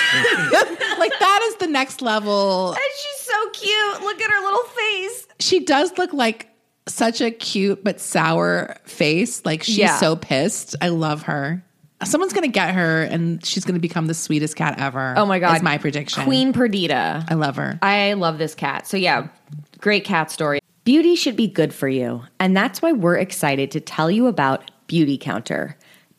like 0.98 1.12
that 1.20 1.42
is 1.44 1.56
the 1.58 1.68
next 1.68 2.02
level. 2.02 2.70
and 2.70 2.80
she's 2.80 3.28
so 3.28 3.50
cute. 3.52 4.02
Look 4.02 4.22
at 4.22 4.32
her 4.32 4.42
little 4.42 4.64
face. 4.64 5.28
She 5.40 5.60
does 5.64 5.96
look 5.98 6.12
like 6.14 6.50
such 6.88 7.22
a 7.22 7.32
cute 7.32 7.84
but 7.84 8.00
sour 8.00 8.76
face. 8.86 9.44
Like 9.46 9.64
she's 9.64 9.78
Yeah. 9.78 9.98
so 9.98 10.16
pissed. 10.16 10.76
I 10.82 10.90
love 10.90 11.24
her. 11.24 11.64
Someone's 12.04 12.34
gonna 12.34 12.48
get 12.48 12.76
her 12.76 13.04
and 13.04 13.44
she's 13.46 13.66
gonna 13.66 13.80
become 13.80 14.08
the 14.08 14.14
sweetest 14.14 14.56
cat 14.56 14.80
ever. 14.80 15.14
Oh 15.18 15.26
my 15.26 15.40
God. 15.40 15.56
Is 15.58 15.64
my 15.64 15.78
prediction. 15.78 16.24
Queen 16.24 16.54
Perdita. 16.54 17.26
I 17.28 17.34
love 17.34 17.56
her. 17.56 17.80
I 17.82 18.14
love 18.14 18.38
this 18.38 18.54
cat. 18.54 18.86
So, 18.86 18.98
yeah, 18.98 19.28
great 19.80 20.04
cat 20.04 20.30
story. 20.30 20.60
Beauty 20.84 21.16
should 21.16 21.36
be 21.36 21.48
good 21.48 21.74
for 21.74 21.88
you. 21.88 22.22
And 22.40 22.56
that's 22.56 22.82
why 22.82 22.92
we're 22.92 23.16
excited 23.18 23.72
to 23.72 23.80
tell 23.80 24.12
you 24.12 24.28
about 24.28 24.70
Beautycounter. 24.88 25.74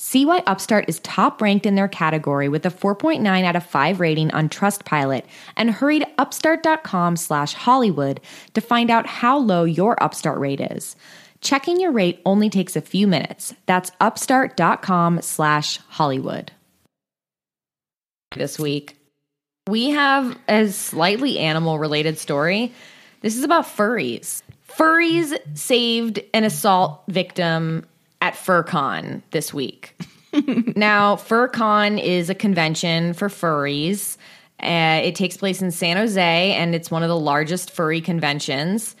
See 0.00 0.24
why 0.24 0.44
Upstart 0.46 0.84
is 0.88 1.00
top 1.00 1.42
ranked 1.42 1.66
in 1.66 1.74
their 1.74 1.88
category 1.88 2.48
with 2.48 2.64
a 2.64 2.70
4.9 2.70 3.44
out 3.44 3.56
of 3.56 3.66
5 3.66 3.98
rating 3.98 4.30
on 4.30 4.48
Trustpilot 4.48 5.24
and 5.56 5.72
hurry 5.72 5.98
to 5.98 6.08
upstart.com 6.18 7.16
slash 7.16 7.52
Hollywood 7.52 8.20
to 8.54 8.60
find 8.60 8.90
out 8.92 9.06
how 9.06 9.38
low 9.38 9.64
your 9.64 10.00
Upstart 10.00 10.38
rate 10.38 10.60
is. 10.60 10.94
Checking 11.40 11.80
your 11.80 11.90
rate 11.90 12.22
only 12.24 12.48
takes 12.48 12.76
a 12.76 12.80
few 12.80 13.08
minutes. 13.08 13.52
That's 13.66 13.90
upstart.com 14.00 15.20
slash 15.22 15.78
Hollywood. 15.88 16.52
This 18.36 18.56
week, 18.56 18.96
we 19.66 19.90
have 19.90 20.38
a 20.48 20.68
slightly 20.68 21.40
animal 21.40 21.76
related 21.76 22.18
story. 22.18 22.72
This 23.20 23.36
is 23.36 23.42
about 23.42 23.64
furries. 23.64 24.42
Furries 24.68 25.36
saved 25.58 26.20
an 26.32 26.44
assault 26.44 27.02
victim 27.08 27.84
at 28.20 28.34
FurCon 28.34 29.22
this 29.30 29.52
week. 29.54 29.96
now, 30.76 31.16
FurCon 31.16 32.02
is 32.02 32.30
a 32.30 32.34
convention 32.34 33.12
for 33.14 33.28
furries. 33.28 34.16
Uh, 34.60 35.00
it 35.04 35.14
takes 35.14 35.36
place 35.36 35.62
in 35.62 35.70
San 35.70 35.96
Jose, 35.96 36.52
and 36.52 36.74
it's 36.74 36.90
one 36.90 37.02
of 37.02 37.08
the 37.08 37.18
largest 37.18 37.70
furry 37.70 38.00
conventions. 38.00 38.96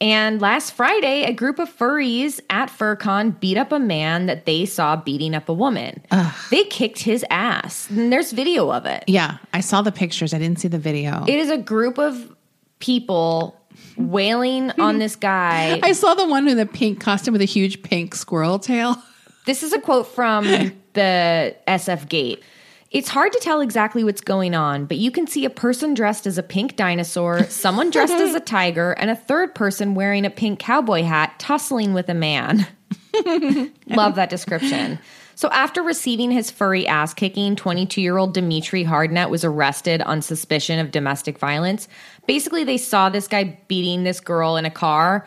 And 0.00 0.40
last 0.40 0.72
Friday, 0.72 1.22
a 1.22 1.32
group 1.32 1.60
of 1.60 1.70
furries 1.70 2.40
at 2.50 2.68
FurCon 2.70 3.38
beat 3.38 3.56
up 3.56 3.70
a 3.70 3.78
man 3.78 4.26
that 4.26 4.46
they 4.46 4.66
saw 4.66 4.96
beating 4.96 5.32
up 5.32 5.48
a 5.48 5.52
woman. 5.52 6.02
They 6.50 6.64
kicked 6.64 6.98
his 6.98 7.24
ass. 7.30 7.88
And 7.88 8.12
there's 8.12 8.32
video 8.32 8.72
of 8.72 8.84
it. 8.84 9.04
Yeah, 9.06 9.36
I 9.54 9.60
saw 9.60 9.80
the 9.80 9.92
pictures. 9.92 10.34
I 10.34 10.38
didn't 10.38 10.58
see 10.58 10.66
the 10.66 10.78
video. 10.78 11.24
It 11.28 11.38
is 11.38 11.50
a 11.50 11.58
group 11.58 11.98
of 11.98 12.34
people 12.80 13.61
wailing 13.96 14.70
on 14.72 14.98
this 14.98 15.16
guy. 15.16 15.80
I 15.82 15.92
saw 15.92 16.14
the 16.14 16.26
one 16.26 16.44
with 16.44 16.56
the 16.56 16.66
pink 16.66 17.00
costume 17.00 17.32
with 17.32 17.42
a 17.42 17.46
huge 17.46 17.82
pink 17.82 18.14
squirrel 18.14 18.58
tail. 18.58 18.96
This 19.44 19.64
is 19.64 19.72
a 19.72 19.80
quote 19.80 20.06
from 20.06 20.44
the 20.92 21.56
SF 21.66 22.08
Gate. 22.08 22.44
It's 22.92 23.08
hard 23.08 23.32
to 23.32 23.40
tell 23.40 23.60
exactly 23.60 24.04
what's 24.04 24.20
going 24.20 24.54
on, 24.54 24.84
but 24.84 24.98
you 24.98 25.10
can 25.10 25.26
see 25.26 25.44
a 25.44 25.50
person 25.50 25.94
dressed 25.94 26.28
as 26.28 26.38
a 26.38 26.44
pink 26.44 26.76
dinosaur, 26.76 27.42
someone 27.44 27.90
dressed 27.90 28.12
as 28.12 28.36
a 28.36 28.40
tiger, 28.58 28.92
and 28.92 29.10
a 29.10 29.16
third 29.16 29.54
person 29.56 29.96
wearing 29.96 30.24
a 30.24 30.30
pink 30.30 30.60
cowboy 30.60 31.02
hat 31.02 31.34
tussling 31.40 31.92
with 31.92 32.08
a 32.08 32.14
man. 32.14 32.68
Love 33.88 34.14
that 34.14 34.28
description. 34.30 35.00
So, 35.42 35.48
after 35.50 35.82
receiving 35.82 36.30
his 36.30 36.52
furry 36.52 36.86
ass 36.86 37.12
kicking, 37.14 37.56
22 37.56 38.00
year 38.00 38.16
old 38.16 38.32
Dimitri 38.32 38.84
Hardnett 38.84 39.28
was 39.28 39.42
arrested 39.42 40.00
on 40.00 40.22
suspicion 40.22 40.78
of 40.78 40.92
domestic 40.92 41.36
violence. 41.36 41.88
Basically, 42.28 42.62
they 42.62 42.78
saw 42.78 43.08
this 43.08 43.26
guy 43.26 43.58
beating 43.66 44.04
this 44.04 44.20
girl 44.20 44.56
in 44.56 44.66
a 44.66 44.70
car. 44.70 45.26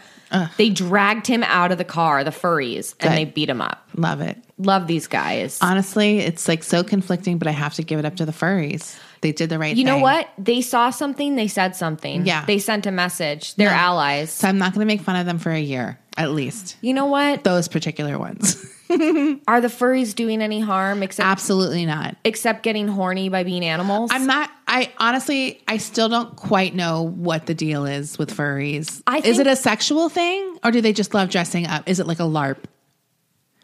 They 0.55 0.69
dragged 0.69 1.27
him 1.27 1.43
out 1.43 1.73
of 1.73 1.77
the 1.77 1.83
car, 1.83 2.23
the 2.23 2.31
furries, 2.31 2.95
and 3.01 3.13
they 3.13 3.25
beat 3.25 3.49
him 3.49 3.59
up. 3.59 3.89
Love 3.93 4.21
it. 4.21 4.37
Love 4.57 4.87
these 4.87 5.07
guys. 5.07 5.59
Honestly, 5.61 6.19
it's 6.19 6.47
like 6.47 6.63
so 6.63 6.81
conflicting, 6.81 7.37
but 7.37 7.49
I 7.49 7.51
have 7.51 7.73
to 7.73 7.83
give 7.83 7.99
it 7.99 8.05
up 8.05 8.15
to 8.15 8.25
the 8.25 8.31
furries. 8.31 8.97
They 9.19 9.33
did 9.33 9.49
the 9.49 9.59
right 9.59 9.75
you 9.75 9.83
thing. 9.83 9.85
know 9.85 9.97
what? 9.97 10.29
They 10.37 10.61
saw 10.61 10.91
something, 10.91 11.35
they 11.35 11.47
said 11.47 11.75
something. 11.75 12.25
Yeah. 12.25 12.45
They 12.45 12.59
sent 12.59 12.85
a 12.85 12.91
message. 12.91 13.55
They're 13.55 13.69
Yeah. 13.69 13.87
allies. 13.87 14.31
So 14.31 14.47
I'm 14.47 14.57
not 14.57 14.73
going 14.73 14.87
to 14.87 14.93
make 14.93 15.01
fun 15.01 15.15
of 15.17 15.25
them 15.25 15.39
for 15.39 15.51
a 15.51 15.59
year, 15.59 15.99
at 16.17 16.31
least. 16.31 16.77
You 16.81 16.93
know 16.93 17.05
what? 17.05 17.43
Those 17.43 17.67
particular 17.67 18.17
ones. 18.17 18.55
Are 18.89 19.61
the 19.61 19.67
furries 19.67 20.13
doing 20.13 20.41
any 20.41 20.59
harm 20.59 21.01
except 21.01 21.27
Absolutely 21.27 21.85
not. 21.85 22.15
except 22.23 22.61
getting 22.63 22.87
horny 22.87 23.29
by 23.29 23.43
being 23.43 23.65
animals? 23.65 24.11
I'm 24.13 24.27
not. 24.27 24.49
I 24.67 24.91
honestly, 24.97 25.61
I 25.67 25.77
still 25.77 26.07
don't 26.09 26.35
quite 26.35 26.75
know 26.75 27.01
what 27.03 27.47
the 27.47 27.53
deal 27.55 27.85
is 27.85 28.17
with 28.17 28.31
furries. 28.35 29.01
I 29.07 29.21
think, 29.21 29.25
is 29.25 29.39
it 29.39 29.47
a 29.47 29.55
sexual 29.55 30.09
thing, 30.09 30.59
or 30.63 30.71
do 30.71 30.81
they 30.81 30.93
just 30.93 31.13
love 31.13 31.29
dressing 31.29 31.65
up? 31.65 31.83
Is 31.87 31.99
it 31.99 32.07
like 32.07 32.19
a 32.19 32.23
LARP? 32.23 32.57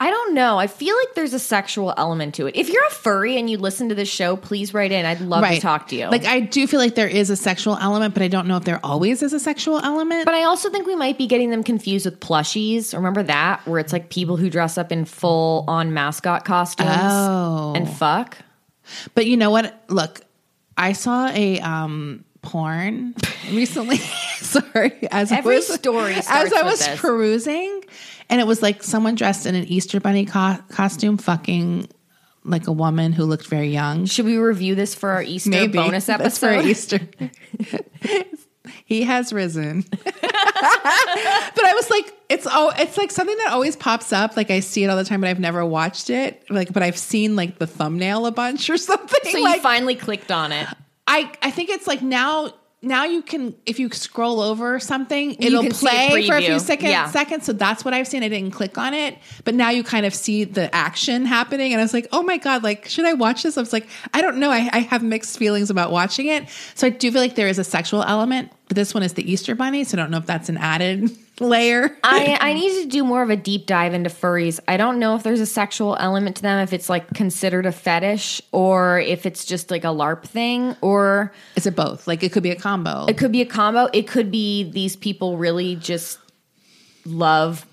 I 0.02 0.10
don't 0.10 0.34
know. 0.34 0.58
I 0.58 0.66
feel 0.66 0.96
like 0.98 1.14
there's 1.14 1.34
a 1.34 1.40
sexual 1.40 1.94
element 1.96 2.34
to 2.36 2.48
it. 2.48 2.56
If 2.56 2.70
you're 2.70 2.86
a 2.88 2.90
furry 2.90 3.38
and 3.38 3.48
you 3.48 3.60
listen 3.60 3.88
to 3.90 3.94
this 3.96 4.10
show, 4.10 4.36
please 4.36 4.74
write 4.74 4.92
in. 4.92 5.06
I'd 5.06 5.22
love 5.22 5.48
to 5.48 5.60
talk 5.60 5.90
to 5.90 5.96
you. 5.96 6.08
Like 6.08 6.26
I 6.26 6.40
do 6.40 6.66
feel 6.66 6.80
like 6.80 6.96
there 6.96 7.08
is 7.08 7.30
a 7.30 7.36
sexual 7.36 7.78
element, 7.78 8.16
but 8.16 8.24
I 8.24 8.28
don't 8.28 8.48
know 8.48 8.58
if 8.58 8.64
there 8.64 8.80
always 8.84 9.22
is 9.22 9.32
a 9.32 9.40
sexual 9.40 9.78
element. 9.80 10.26
but 10.26 10.34
I 10.34 10.44
also 10.46 10.72
think 10.72 10.88
we 10.88 10.96
might 10.96 11.20
be 11.20 11.28
getting 11.28 11.52
them 11.52 11.62
confused 11.64 12.06
with 12.06 12.20
plushies. 12.20 12.96
Remember 12.96 13.22
that, 13.22 13.66
where 13.68 13.80
it's 13.80 13.94
like 13.94 14.10
people 14.10 14.38
who 14.38 14.50
dress 14.50 14.78
up 14.80 14.92
in 14.92 15.06
full 15.06 15.66
on 15.68 15.94
mascot 15.94 16.46
costumes 16.46 16.90
Oh. 16.92 17.74
and 17.76 17.88
fuck. 17.88 18.38
But 19.14 19.28
you 19.28 19.38
know 19.38 19.52
what? 19.52 19.84
Look, 19.88 20.22
I 20.76 20.94
saw 20.94 21.28
a 21.28 21.60
um 21.60 22.26
porn 22.42 23.14
recently. 23.52 23.98
Sorry, 24.38 25.08
as 25.12 25.32
Every 25.32 25.54
I 25.56 25.58
was, 25.60 25.72
story 25.74 26.16
as 26.16 26.28
I 26.28 26.64
was 26.64 26.80
this. 26.80 27.00
perusing, 27.00 27.84
and 28.32 28.40
it 28.40 28.48
was 28.48 28.62
like 28.62 28.82
someone 28.82 29.16
dressed 29.16 29.46
in 29.46 29.56
an 29.56 29.66
Easter 29.66 30.00
bunny 30.00 30.26
co- 30.26 30.58
costume, 30.70 31.18
fucking 31.18 31.88
like 32.44 32.66
a 32.66 32.72
woman 32.72 33.12
who 33.12 33.26
looked 33.26 33.48
very 33.48 33.70
young. 33.70 34.06
Should 34.06 34.26
we 34.26 34.38
review 34.38 34.74
this 34.74 34.96
for 34.96 35.12
our 35.12 35.22
Easter 35.22 35.50
Maybe 35.50 35.78
bonus 35.78 36.06
That's 36.08 36.40
for? 36.40 36.52
Easter. 36.54 37.02
he 38.86 39.04
has 39.04 39.34
risen. 39.34 39.82
but 39.92 40.06
I 40.24 41.74
was 41.76 41.90
like, 41.90 42.14
it's 42.30 42.48
oh, 42.50 42.72
it's 42.78 42.98
like 42.98 43.12
something 43.12 43.38
that 43.38 43.50
always 43.52 43.76
pops 43.76 44.14
up. 44.14 44.38
Like 44.38 44.50
I 44.50 44.62
see 44.62 44.86
it 44.86 44.88
all 44.88 44.98
the 44.98 45.04
time, 45.04 45.20
but 45.20 45.30
I've 45.30 45.40
never 45.40 45.66
watched 45.66 46.10
it. 46.10 46.44
Like, 46.50 46.72
but 46.72 46.84
I've 46.84 46.98
seen 46.98 47.36
like 47.36 47.60
the 47.60 47.68
thumbnail 47.68 48.26
a 48.26 48.32
bunch 48.32 48.70
or 48.70 48.78
something. 48.78 49.20
So 49.30 49.42
like, 49.42 49.58
you 49.58 49.62
finally 49.62 49.96
clicked 49.96 50.32
on 50.32 50.54
it. 50.54 50.68
I 51.06 51.30
I 51.42 51.52
think 51.52 51.70
it's 51.70 51.86
like 51.86 52.02
now 52.02 52.54
now 52.82 53.06
you 53.06 53.22
can 53.22 53.56
if 53.66 53.80
you 53.80 53.92
scroll 53.92 54.42
over 54.42 54.80
something 54.80 55.36
it'll 55.40 55.64
play 55.70 56.26
for 56.28 56.36
a 56.36 56.42
few 56.42 56.60
seconds 56.60 56.90
Yeah. 56.90 57.10
seconds. 57.12 57.46
So 57.46 57.54
that's 57.54 57.86
what 57.86 57.94
I've 57.94 58.08
seen. 58.08 58.24
I 58.24 58.30
didn't 58.30 58.52
click 58.52 58.78
on 58.78 58.94
it. 58.94 59.18
But 59.44 59.54
now 59.56 59.70
you 59.70 59.84
kind 59.84 60.06
of 60.06 60.16
see 60.16 60.46
the 60.46 60.74
action 60.74 61.26
happening. 61.26 61.74
And 61.74 61.80
I 61.80 61.84
was 61.84 61.94
like 61.94 62.08
oh 62.12 62.24
my 62.24 62.38
god 62.38 62.64
like 62.64 62.88
should 62.88 63.06
I 63.06 63.14
watch 63.14 63.44
this? 63.44 63.58
I 63.58 63.62
was 63.62 63.72
like 63.74 63.88
I 64.14 64.22
don't 64.22 64.38
know. 64.38 64.50
I, 64.50 64.70
I 64.74 64.80
have 64.80 65.04
mixed 65.04 65.38
feelings 65.38 65.70
about 65.70 65.92
watching 65.92 66.28
it. 66.28 66.50
So 66.76 66.88
I 66.88 66.90
do 66.90 67.12
feel 67.12 67.22
like 67.22 67.36
there 67.36 67.48
is 67.48 67.60
a 67.60 67.64
sexual 67.64 68.04
element 68.04 68.52
but 68.68 68.76
this 68.76 68.94
one 68.94 69.04
is 69.04 69.14
the 69.14 69.32
Easter 69.32 69.54
bunny. 69.54 69.84
So 69.84 69.98
I 69.98 70.02
don't 70.02 70.10
know 70.12 70.18
if 70.18 70.26
that's 70.26 70.50
an 70.50 70.58
added 70.58 71.12
layer 71.42 71.98
I, 72.04 72.38
I 72.40 72.54
need 72.60 72.84
to 72.84 72.88
do 72.88 73.04
more 73.04 73.24
of 73.24 73.30
a 73.30 73.36
deep 73.36 73.66
dive 73.66 73.94
into 73.94 74.10
furries. 74.10 74.60
I 74.68 74.78
don't 74.78 75.00
know 75.00 75.16
if 75.16 75.24
there's 75.24 75.42
a 75.42 75.46
sexual 75.46 75.98
element 76.00 76.38
to 76.38 76.42
them, 76.42 76.60
if 76.60 76.72
it's 76.72 76.88
like 76.88 77.14
considered 77.14 77.66
a 77.66 77.72
fetish, 77.72 78.42
or 78.52 79.00
if 79.00 79.26
it's 79.26 79.44
just 79.44 79.72
like 79.72 79.84
a 79.84 79.88
LARP 79.88 80.24
thing, 80.24 80.76
or 80.82 81.34
is 81.56 81.66
it 81.66 81.76
both 81.76 82.08
like 82.08 82.24
it 82.24 82.32
could 82.32 82.44
be 82.44 82.52
a 82.52 82.56
combo 82.56 83.06
it 83.08 83.18
could 83.18 83.32
be 83.32 83.42
a 83.42 83.46
combo. 83.46 83.90
It 83.92 84.08
could 84.08 84.32
be 84.32 84.70
these 84.72 84.96
people 84.96 85.38
really 85.38 85.76
just 85.76 86.20
love. 87.06 87.66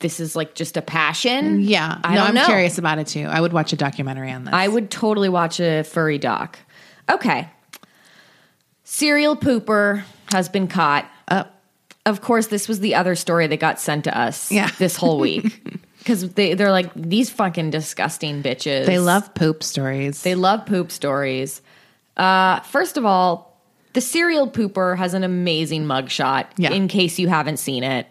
This 0.00 0.20
is 0.20 0.36
like 0.36 0.54
just 0.54 0.76
a 0.76 0.82
passion. 0.82 1.62
yeah 1.62 1.98
I 2.04 2.14
no 2.14 2.24
I'm 2.24 2.34
know. 2.34 2.44
curious 2.44 2.78
about 2.78 2.98
it 2.98 3.08
too 3.08 3.24
I 3.24 3.40
would 3.40 3.52
watch 3.52 3.72
a 3.72 3.76
documentary 3.76 4.30
on 4.30 4.44
this 4.44 4.54
I 4.54 4.68
would 4.68 4.90
totally 4.90 5.28
watch 5.28 5.58
a 5.58 5.82
furry 5.82 6.18
doc. 6.18 6.58
Okay. 7.10 7.48
Serial 8.84 9.36
pooper 9.36 10.04
has 10.32 10.48
been 10.48 10.68
caught. 10.68 11.10
Of 12.08 12.20
course, 12.22 12.46
this 12.48 12.66
was 12.68 12.80
the 12.80 12.94
other 12.94 13.14
story 13.14 13.46
that 13.46 13.60
got 13.60 13.78
sent 13.80 14.04
to 14.04 14.18
us 14.18 14.50
Yeah. 14.50 14.70
this 14.78 14.96
whole 14.96 15.18
week. 15.28 15.62
Because 15.98 16.32
they, 16.32 16.54
they're 16.54 16.70
like, 16.72 16.90
these 16.94 17.28
fucking 17.30 17.70
disgusting 17.70 18.42
bitches. 18.42 18.86
they 18.86 18.98
love 18.98 19.34
poop 19.34 19.62
stories 19.62 20.22
They 20.22 20.34
love 20.34 20.64
poop 20.64 20.90
stories. 20.90 21.60
Uh, 22.16 22.60
first 22.60 22.96
of 22.96 23.04
all, 23.04 23.60
the 23.92 24.00
serial 24.00 24.48
pooper 24.50 24.96
has 24.96 25.12
an 25.14 25.22
amazing 25.24 25.84
mugshot. 25.84 26.46
Yeah. 26.56 26.72
In 26.72 26.88
case 26.88 27.18
you 27.18 27.28
haven't 27.28 27.58
seen 27.58 27.82
it, 27.84 28.06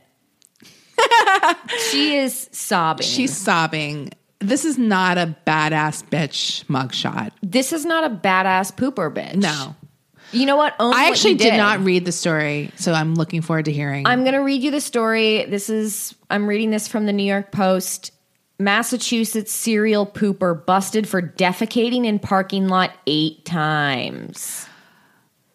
she 1.92 2.18
is 2.18 2.50
sobbing. 2.52 3.06
She's 3.06 3.36
sobbing. 3.36 4.12
This 4.40 4.66
is 4.66 4.78
not 4.78 5.18
a 5.18 5.36
badass 5.48 6.04
bitch 6.10 6.66
mugshot. 6.66 7.32
this 7.42 7.74
is 7.74 7.86
not 7.86 8.04
a 8.04 8.10
badass 8.16 8.72
pooper 8.76 9.12
bitch. 9.14 9.36
No. 9.36 9.76
You 10.32 10.46
know 10.46 10.58
what? 10.58 10.76
Own 10.80 10.94
I 10.94 11.06
actually 11.10 11.32
you 11.34 11.38
did. 11.38 11.58
not 11.58 11.80
read 11.84 12.04
the 12.06 12.12
story, 12.12 12.72
so 12.76 12.92
I'm 12.94 13.16
looking 13.16 13.42
forward 13.42 13.66
to 13.66 13.72
hearing. 13.72 14.06
I'm 14.06 14.22
going 14.24 14.34
to 14.34 14.40
read 14.42 14.62
you 14.62 14.72
the 14.72 14.82
story. 14.82 15.46
This 15.46 15.70
is, 15.70 16.14
I'm 16.30 16.48
reading 16.48 16.70
this 16.70 16.88
from 16.88 17.06
the 17.06 17.14
New 17.14 17.24
York 17.24 17.52
Post. 17.52 18.12
Massachusetts 18.60 19.52
serial 19.54 20.06
pooper 20.06 20.66
busted 20.66 21.08
for 21.08 21.22
defecating 21.22 22.06
in 22.06 22.18
parking 22.20 22.68
lot 22.68 22.92
eight 23.06 23.46
times. 23.46 24.68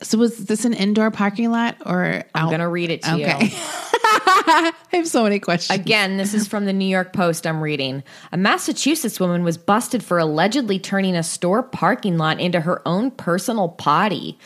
so 0.03 0.17
was 0.19 0.39
this 0.47 0.65
an 0.65 0.73
indoor 0.73 1.11
parking 1.11 1.51
lot 1.51 1.77
or 1.85 2.23
I'm 2.35 2.47
going 2.47 2.61
to 2.61 2.69
read 2.69 2.91
it 2.91 3.03
to 3.03 3.15
Okay. 3.15 3.47
you. 3.47 3.51
I 4.27 4.73
have 4.93 5.09
so 5.09 5.23
many 5.23 5.39
questions. 5.39 5.79
Again, 5.79 6.17
this 6.17 6.35
is 6.35 6.47
from 6.47 6.65
the 6.65 6.73
New 6.73 6.87
York 6.87 7.13
Post. 7.13 7.47
I'm 7.47 7.61
reading. 7.61 8.03
A 8.33 8.37
Massachusetts 8.37 9.19
woman 9.19 9.45
was 9.45 9.57
busted 9.59 10.03
for 10.03 10.19
allegedly 10.19 10.79
turning 10.79 11.17
a 11.17 11.23
store 11.23 11.63
parking 11.63 12.19
lot 12.19 12.41
into 12.41 12.61
her 12.61 12.87
own 12.87 13.11
personal 13.11 13.69
potty, 13.69 14.39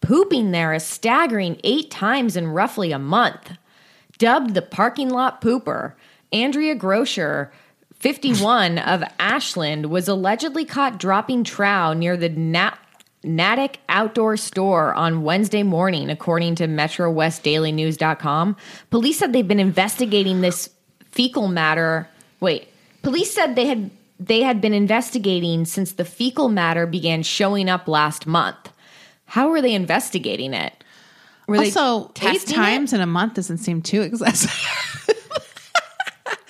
pooping 0.00 0.50
there 0.50 0.72
a 0.72 0.80
staggering 0.80 1.60
eight 1.64 1.90
times 1.90 2.36
in 2.36 2.48
roughly 2.48 2.92
a 2.92 2.98
month. 2.98 3.52
Dubbed 4.18 4.54
the 4.54 4.62
parking 4.62 5.10
lot 5.10 5.40
pooper, 5.40 5.94
Andrea 6.32 6.74
Grosser, 6.74 7.52
51 7.94 8.78
of 8.78 9.02
Ashland, 9.18 9.86
was 9.86 10.08
allegedly 10.08 10.64
caught 10.64 10.98
dropping 10.98 11.44
trow 11.44 11.92
near 11.92 12.16
the 12.16 12.28
Nat- 12.28 12.78
Natick 13.22 13.80
Outdoor 13.88 14.36
Store 14.36 14.94
on 14.94 15.22
Wednesday 15.22 15.62
morning, 15.62 16.10
according 16.10 16.54
to 16.56 16.66
MetroWestDailyNews.com. 16.66 18.56
Police 18.90 19.18
said 19.18 19.32
they've 19.32 19.46
been 19.46 19.60
investigating 19.60 20.40
this 20.40 20.70
fecal 21.10 21.48
matter. 21.48 22.08
Wait, 22.40 22.68
police 23.02 23.32
said 23.32 23.56
they 23.56 23.66
had 23.66 23.90
they 24.18 24.42
had 24.42 24.60
been 24.60 24.74
investigating 24.74 25.64
since 25.64 25.92
the 25.92 26.04
fecal 26.04 26.48
matter 26.48 26.86
began 26.86 27.22
showing 27.22 27.68
up 27.68 27.88
last 27.88 28.26
month. 28.26 28.70
How 29.24 29.48
were 29.48 29.62
they 29.62 29.74
investigating 29.74 30.52
it? 30.52 30.72
Were 31.46 31.56
also, 31.56 32.06
eight 32.06 32.14
testing 32.14 32.54
it? 32.54 32.56
times 32.56 32.92
in 32.92 33.00
a 33.00 33.06
month 33.06 33.34
doesn't 33.34 33.58
seem 33.58 33.82
too 33.82 34.02
excessive. 34.02 34.50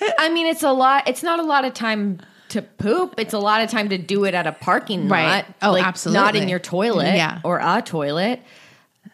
I 0.19 0.29
mean, 0.29 0.47
it's 0.47 0.63
a 0.63 0.71
lot. 0.71 1.07
It's 1.07 1.23
not 1.23 1.39
a 1.39 1.43
lot 1.43 1.65
of 1.65 1.73
time 1.73 2.21
to 2.51 2.61
poop. 2.61 3.15
It's 3.17 3.33
a 3.33 3.39
lot 3.39 3.61
of 3.61 3.69
time 3.69 3.89
to 3.89 3.97
do 3.97 4.23
it 4.25 4.33
at 4.33 4.47
a 4.47 4.51
parking 4.51 5.07
Right. 5.09 5.25
lot. 5.27 5.45
Oh, 5.61 5.71
Not 5.75 5.85
absolutely. 5.87 6.39
in 6.41 6.49
your 6.49 6.59
toilet 6.59 7.15
Yeah. 7.15 7.39
or 7.43 7.59
a 7.61 7.81
toilet. 7.81 8.41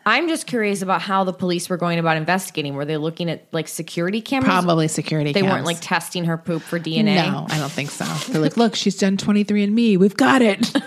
I'm 0.05 0.27
just 0.29 0.47
curious 0.47 0.81
about 0.81 1.01
how 1.01 1.23
the 1.23 1.33
police 1.33 1.69
were 1.69 1.77
going 1.77 1.99
about 1.99 2.17
investigating. 2.17 2.75
Were 2.75 2.85
they 2.85 2.97
looking 2.97 3.29
at 3.29 3.45
like 3.51 3.67
security 3.67 4.21
cameras? 4.21 4.47
Probably 4.49 4.87
security. 4.87 5.33
Cameras. 5.33 5.49
They 5.49 5.53
weren't 5.55 5.65
like 5.65 5.77
testing 5.81 6.25
her 6.25 6.37
poop 6.37 6.61
for 6.61 6.79
DNA. 6.79 7.15
No, 7.29 7.45
I 7.49 7.57
don't 7.57 7.71
think 7.71 7.91
so. 7.91 8.05
They're 8.31 8.41
like, 8.41 8.57
look, 8.57 8.75
she's 8.75 8.97
done 8.97 9.17
23 9.17 9.63
and 9.63 9.75
Me. 9.75 9.97
We've 9.97 10.15
got 10.15 10.41
it. 10.41 10.71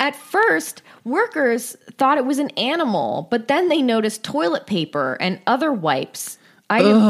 At 0.00 0.16
first, 0.16 0.82
workers 1.04 1.76
thought 1.98 2.18
it 2.18 2.24
was 2.26 2.38
an 2.38 2.50
animal, 2.50 3.28
but 3.30 3.46
then 3.48 3.68
they 3.68 3.82
noticed 3.82 4.24
toilet 4.24 4.66
paper 4.66 5.16
and 5.20 5.40
other 5.46 5.72
wipes. 5.72 6.38
Item, 6.70 7.02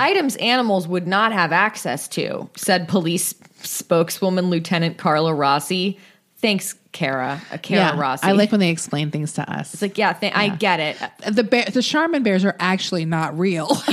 items 0.00 0.36
animals 0.36 0.88
would 0.88 1.06
not 1.06 1.32
have 1.32 1.52
access 1.52 2.08
to, 2.08 2.48
said 2.56 2.88
police 2.88 3.34
spokeswoman 3.62 4.48
Lieutenant 4.48 4.96
Carla 4.96 5.34
Rossi. 5.34 5.98
Thanks, 6.38 6.74
Kara. 6.92 7.40
Uh, 7.52 7.58
Kara 7.58 7.94
yeah, 7.94 8.00
Rossi. 8.00 8.26
I 8.26 8.32
like 8.32 8.50
when 8.50 8.60
they 8.60 8.70
explain 8.70 9.10
things 9.10 9.34
to 9.34 9.50
us. 9.52 9.74
It's 9.74 9.82
like, 9.82 9.98
yeah, 9.98 10.14
th- 10.14 10.32
I 10.34 10.48
get 10.48 10.80
it. 10.80 10.96
the 11.30 11.44
bear, 11.44 11.66
the 11.66 11.82
Charmin 11.82 12.22
bears 12.22 12.44
are 12.44 12.56
actually 12.58 13.04
not 13.04 13.38
real. 13.38 13.68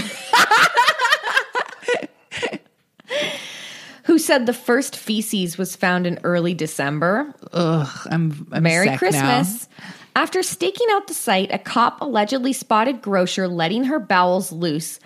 Who 4.03 4.17
said 4.17 4.45
the 4.47 4.53
first 4.53 4.95
feces 4.95 5.58
was 5.58 5.75
found 5.75 6.08
in 6.08 6.19
early 6.23 6.53
December? 6.55 7.36
Ugh, 7.53 8.08
I'm, 8.10 8.47
I'm 8.51 8.63
Merry 8.63 8.97
Christmas. 8.97 9.67
now. 9.69 9.86
After 10.19 10.43
staking 10.43 10.88
out 10.91 11.08
the 11.08 11.13
site, 11.13 11.49
a 11.49 11.58
cop 11.58 12.01
allegedly 12.01 12.51
spotted 12.51 13.01
Grosser 13.01 13.47
letting 13.47 13.86
her 13.86 13.99
bowels 13.99 14.51
loose 14.51 14.99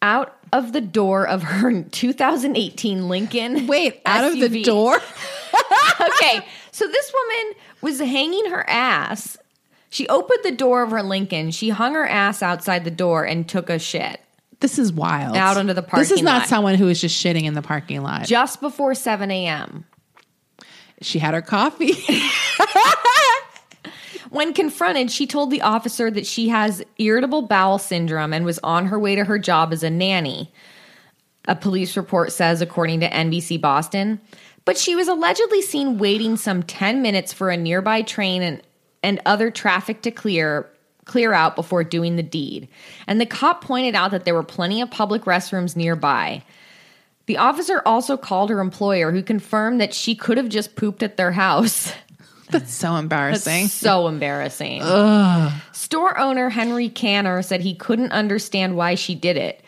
out 0.00 0.38
of 0.54 0.72
the 0.72 0.80
door 0.80 1.28
of 1.28 1.42
her 1.42 1.82
2018 1.90 3.10
Lincoln. 3.10 3.66
Wait, 3.66 4.00
out 4.06 4.24
of 4.24 4.40
the 4.40 4.62
door? 4.62 4.94
okay, 6.00 6.40
so 6.70 6.86
this 6.88 7.12
woman 7.12 7.56
was 7.82 7.98
hanging 7.98 8.48
her 8.48 8.64
ass. 8.70 9.36
She 9.90 10.08
opened 10.08 10.40
the 10.42 10.52
door 10.52 10.82
of 10.82 10.92
her 10.92 11.02
Lincoln. 11.02 11.50
She 11.50 11.68
hung 11.68 11.92
her 11.92 12.06
ass 12.06 12.42
outside 12.42 12.84
the 12.84 12.90
door 12.90 13.24
and 13.24 13.46
took 13.46 13.68
a 13.68 13.78
shit 13.78 14.18
This 14.60 14.78
is 14.78 14.90
wild. 14.90 15.36
Out 15.36 15.58
onto 15.58 15.74
the 15.74 15.82
parking 15.82 15.98
This 15.98 16.10
is 16.10 16.22
not 16.22 16.38
lot. 16.40 16.48
someone 16.48 16.76
who 16.76 16.88
is 16.88 17.02
just 17.02 17.22
shitting 17.22 17.42
in 17.42 17.52
the 17.52 17.60
parking 17.60 18.00
lot. 18.00 18.24
just 18.24 18.62
before 18.62 18.94
7 18.94 19.30
a.m. 19.30 19.84
she 21.02 21.18
had 21.18 21.34
her 21.34 21.42
coffee. 21.42 21.92
When 24.30 24.52
confronted, 24.52 25.10
she 25.10 25.26
told 25.26 25.50
the 25.50 25.62
officer 25.62 26.10
that 26.10 26.26
she 26.26 26.48
has 26.48 26.82
irritable 26.98 27.42
bowel 27.42 27.78
syndrome 27.78 28.32
and 28.32 28.44
was 28.44 28.58
on 28.60 28.86
her 28.86 28.98
way 28.98 29.14
to 29.14 29.24
her 29.24 29.38
job 29.38 29.72
as 29.72 29.82
a 29.82 29.90
nanny. 29.90 30.52
A 31.46 31.56
police 31.56 31.96
report 31.96 32.32
says, 32.32 32.60
according 32.60 33.00
to 33.00 33.08
NBC 33.08 33.60
Boston. 33.60 34.20
But 34.64 34.76
she 34.76 34.94
was 34.94 35.08
allegedly 35.08 35.62
seen 35.62 35.96
waiting 35.96 36.36
some 36.36 36.62
10 36.62 37.00
minutes 37.00 37.32
for 37.32 37.48
a 37.48 37.56
nearby 37.56 38.02
train 38.02 38.42
and, 38.42 38.62
and 39.02 39.20
other 39.24 39.50
traffic 39.50 40.02
to 40.02 40.10
clear 40.10 40.68
clear 41.06 41.32
out 41.32 41.56
before 41.56 41.82
doing 41.82 42.16
the 42.16 42.22
deed. 42.22 42.68
And 43.06 43.18
the 43.18 43.24
cop 43.24 43.64
pointed 43.64 43.94
out 43.94 44.10
that 44.10 44.26
there 44.26 44.34
were 44.34 44.42
plenty 44.42 44.82
of 44.82 44.90
public 44.90 45.22
restrooms 45.22 45.74
nearby. 45.74 46.44
The 47.24 47.38
officer 47.38 47.82
also 47.86 48.18
called 48.18 48.50
her 48.50 48.60
employer, 48.60 49.10
who 49.10 49.22
confirmed 49.22 49.80
that 49.80 49.94
she 49.94 50.14
could 50.14 50.36
have 50.36 50.50
just 50.50 50.76
pooped 50.76 51.02
at 51.02 51.16
their 51.16 51.32
house. 51.32 51.92
That's 52.50 52.72
so 52.72 52.96
embarrassing. 52.96 53.68
So 53.68 54.08
embarrassing. 54.08 54.82
Store 55.72 56.18
owner 56.18 56.48
Henry 56.48 56.88
Canner 56.88 57.42
said 57.42 57.60
he 57.60 57.74
couldn't 57.74 58.12
understand 58.12 58.76
why 58.76 58.94
she 58.94 59.14
did 59.14 59.36
it, 59.36 59.62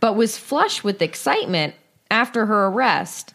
but 0.00 0.16
was 0.16 0.36
flush 0.36 0.84
with 0.84 1.00
excitement 1.02 1.74
after 2.10 2.46
her 2.46 2.66
arrest. 2.66 3.34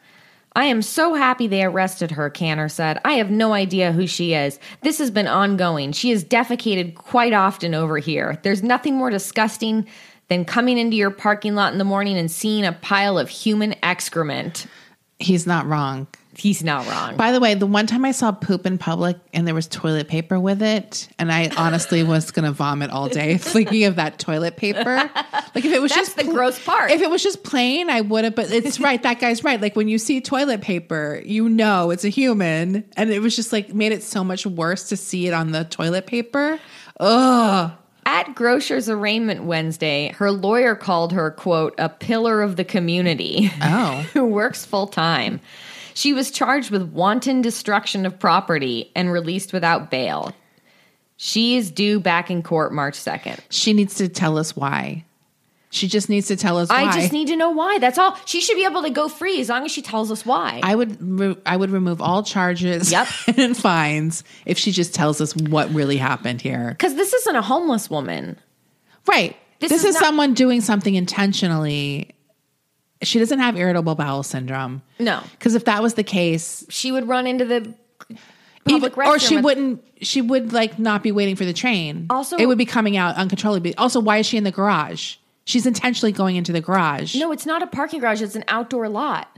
I 0.56 0.66
am 0.66 0.82
so 0.82 1.16
happy 1.16 1.48
they 1.48 1.64
arrested 1.64 2.12
her, 2.12 2.30
Canner 2.30 2.70
said. 2.70 3.02
I 3.04 3.14
have 3.14 3.30
no 3.30 3.54
idea 3.54 3.92
who 3.92 4.08
she 4.08 4.34
is. 4.34 4.58
This 4.84 5.00
has 5.00 5.12
been 5.12 5.28
ongoing. 5.28 5.92
She 5.92 6.12
has 6.12 6.24
defecated 6.24 6.96
quite 6.96 7.34
often 7.34 7.76
over 7.76 7.98
here. 7.98 8.40
There's 8.42 8.64
nothing 8.64 8.96
more 8.96 9.10
disgusting 9.10 9.86
than 10.30 10.46
coming 10.46 10.78
into 10.78 10.96
your 10.96 11.12
parking 11.12 11.56
lot 11.56 11.74
in 11.74 11.78
the 11.78 11.84
morning 11.84 12.18
and 12.18 12.32
seeing 12.32 12.66
a 12.66 12.72
pile 12.72 13.18
of 13.18 13.30
human 13.30 13.76
excrement. 13.84 14.66
He's 15.20 15.46
not 15.46 15.66
wrong. 15.66 16.08
He's 16.38 16.64
not 16.64 16.88
wrong. 16.90 17.16
By 17.16 17.32
the 17.32 17.40
way, 17.40 17.54
the 17.54 17.66
one 17.66 17.88
time 17.88 18.04
I 18.06 18.12
saw 18.12 18.32
poop 18.32 18.66
in 18.66 18.78
public 18.78 19.18
and 19.34 19.48
there 19.48 19.56
was 19.56 19.68
toilet 19.68 20.08
paper 20.08 20.40
with 20.40 20.62
it, 20.62 21.08
and 21.18 21.32
I 21.32 21.50
honestly 21.58 22.04
was 22.04 22.32
going 22.32 22.46
to 22.46 22.52
vomit 22.52 22.92
all 22.92 23.08
day 23.08 23.38
thinking 23.40 23.86
of 23.86 23.96
that 23.96 24.20
toilet 24.20 24.58
paper. 24.58 24.96
Like 25.56 25.64
if 25.64 25.72
it 25.72 25.82
was 25.82 25.92
That's 25.92 26.14
just 26.14 26.18
the 26.18 26.26
gross 26.26 26.64
part. 26.64 26.92
If 26.92 27.02
it 27.02 27.10
was 27.10 27.24
just 27.24 27.44
plain, 27.44 27.90
I 27.90 28.02
would 28.02 28.26
have. 28.26 28.36
But 28.36 28.52
it's 28.52 28.80
right. 28.80 29.02
That 29.04 29.20
guy's 29.20 29.44
right. 29.44 29.62
Like 29.62 29.76
when 29.76 29.88
you 29.88 29.98
see 29.98 30.20
toilet 30.22 30.62
paper, 30.62 31.22
you 31.26 31.48
know 31.48 31.92
it's 31.92 32.04
a 32.04 32.10
human, 32.10 32.84
and 32.98 33.12
it 33.12 33.22
was 33.22 33.36
just 33.36 33.54
like 33.54 33.74
made 33.74 33.92
it 33.92 34.04
so 34.04 34.24
much 34.24 34.46
worse 34.46 34.90
to 34.90 34.98
see 34.98 35.28
it 35.28 35.34
on 35.34 35.52
the 35.52 35.64
toilet 35.64 36.06
paper. 36.06 36.60
Ugh. 37.00 37.72
At 38.08 38.36
Grosser's 38.36 38.88
arraignment 38.88 39.46
Wednesday, 39.46 40.10
her 40.18 40.30
lawyer 40.32 40.76
called 40.76 41.12
her, 41.14 41.32
quote, 41.32 41.74
a 41.80 41.90
pillar 41.90 42.44
of 42.44 42.56
the 42.56 42.64
community 42.64 43.52
Oh. 43.64 44.06
who 44.14 44.26
works 44.26 44.64
full 44.64 44.86
time. 44.86 45.42
She 45.96 46.14
was 46.14 46.30
charged 46.30 46.70
with 46.72 46.84
wanton 46.92 47.42
destruction 47.42 48.06
of 48.06 48.20
property 48.20 48.92
and 48.96 49.12
released 49.12 49.54
without 49.54 49.90
bail. 49.90 50.36
She 51.18 51.56
is 51.56 51.72
due 51.72 52.00
back 52.02 52.30
in 52.30 52.44
court 52.44 52.74
March 52.74 52.96
2nd. 52.96 53.40
She 53.50 53.72
needs 53.74 53.96
to 53.96 54.10
tell 54.10 54.38
us 54.38 54.56
why. 54.56 55.06
She 55.70 55.88
just 55.88 56.10
needs 56.10 56.28
to 56.28 56.36
tell 56.36 56.58
us 56.58 56.70
why. 56.70 56.84
I 56.84 56.94
just 56.94 57.12
need 57.14 57.28
to 57.30 57.36
know 57.36 57.50
why. 57.50 57.80
That's 57.80 57.98
all. 57.98 58.18
She 58.26 58.40
should 58.42 58.56
be 58.56 58.66
able 58.66 58.84
to 58.84 58.90
go 58.90 59.08
free 59.08 59.40
as 59.42 59.50
long 59.50 59.64
as 59.66 59.72
she 59.72 59.82
tells 59.82 60.12
us 60.12 60.26
why. 60.26 60.60
I 60.64 60.76
would 60.76 61.02
re- 61.02 61.38
I 61.46 61.56
would 61.58 61.70
remove 61.70 62.02
all 62.02 62.24
charges 62.24 62.92
Yep. 62.92 63.08
and 63.38 63.58
fines 63.58 64.24
if 64.46 64.58
she 64.58 64.72
just 64.72 64.94
tells 64.94 65.20
us 65.22 65.36
what 65.36 65.70
really 65.74 65.98
happened 65.98 66.42
here. 66.42 66.70
Because 66.70 66.96
this 66.96 67.14
isn't 67.14 67.36
a 67.36 67.42
homeless 67.42 67.90
woman. 67.90 68.38
Right. 69.08 69.36
This 69.60 69.70
This, 69.72 69.82
is 69.84 69.90
is, 69.90 69.96
not- 69.96 70.04
someone 70.04 70.34
doing 70.34 70.62
something 70.62 70.96
intentionally. 70.96 72.15
She 73.06 73.20
doesn't 73.20 73.40
have 73.40 73.56
irritable 73.58 73.96
bowel 73.96 74.24
syndrome. 74.24 74.82
No. 75.00 75.22
Because 75.32 75.56
if 75.56 75.66
that 75.66 75.82
was 75.82 75.94
the 75.94 76.04
case, 76.04 76.66
She 76.70 76.92
would 76.92 77.08
run 77.08 77.28
into 77.28 77.46
the 77.46 77.74
even, 78.68 78.82
public 78.92 78.98
or 78.98 79.20
she 79.20 79.38
wouldn't, 79.38 79.84
she 80.02 80.22
would 80.22 80.54
like 80.54 80.80
not 80.80 81.04
be 81.04 81.12
waiting 81.12 81.36
for 81.36 81.46
the 81.46 81.54
train. 81.54 82.08
Also- 82.10 82.38
it 82.38 82.46
would 82.48 82.58
be 82.58 82.66
coming 82.66 82.98
out 82.98 83.16
uncontrollably. 83.16 83.76
Also, 83.76 84.00
why 84.00 84.18
is 84.18 84.26
she 84.26 84.38
in 84.38 84.44
the 84.44 84.52
garage? 84.52 85.16
She's 85.46 85.68
intentionally 85.68 86.12
going 86.12 86.36
into 86.36 86.52
the 86.52 86.62
garage. 86.62 87.16
No, 87.16 87.32
it's 87.32 87.46
not 87.46 87.62
a 87.62 87.68
parking 87.68 88.00
garage. 88.00 88.22
It's 88.22 88.36
an 88.36 88.44
outdoor 88.48 88.90
lot. 88.90 89.35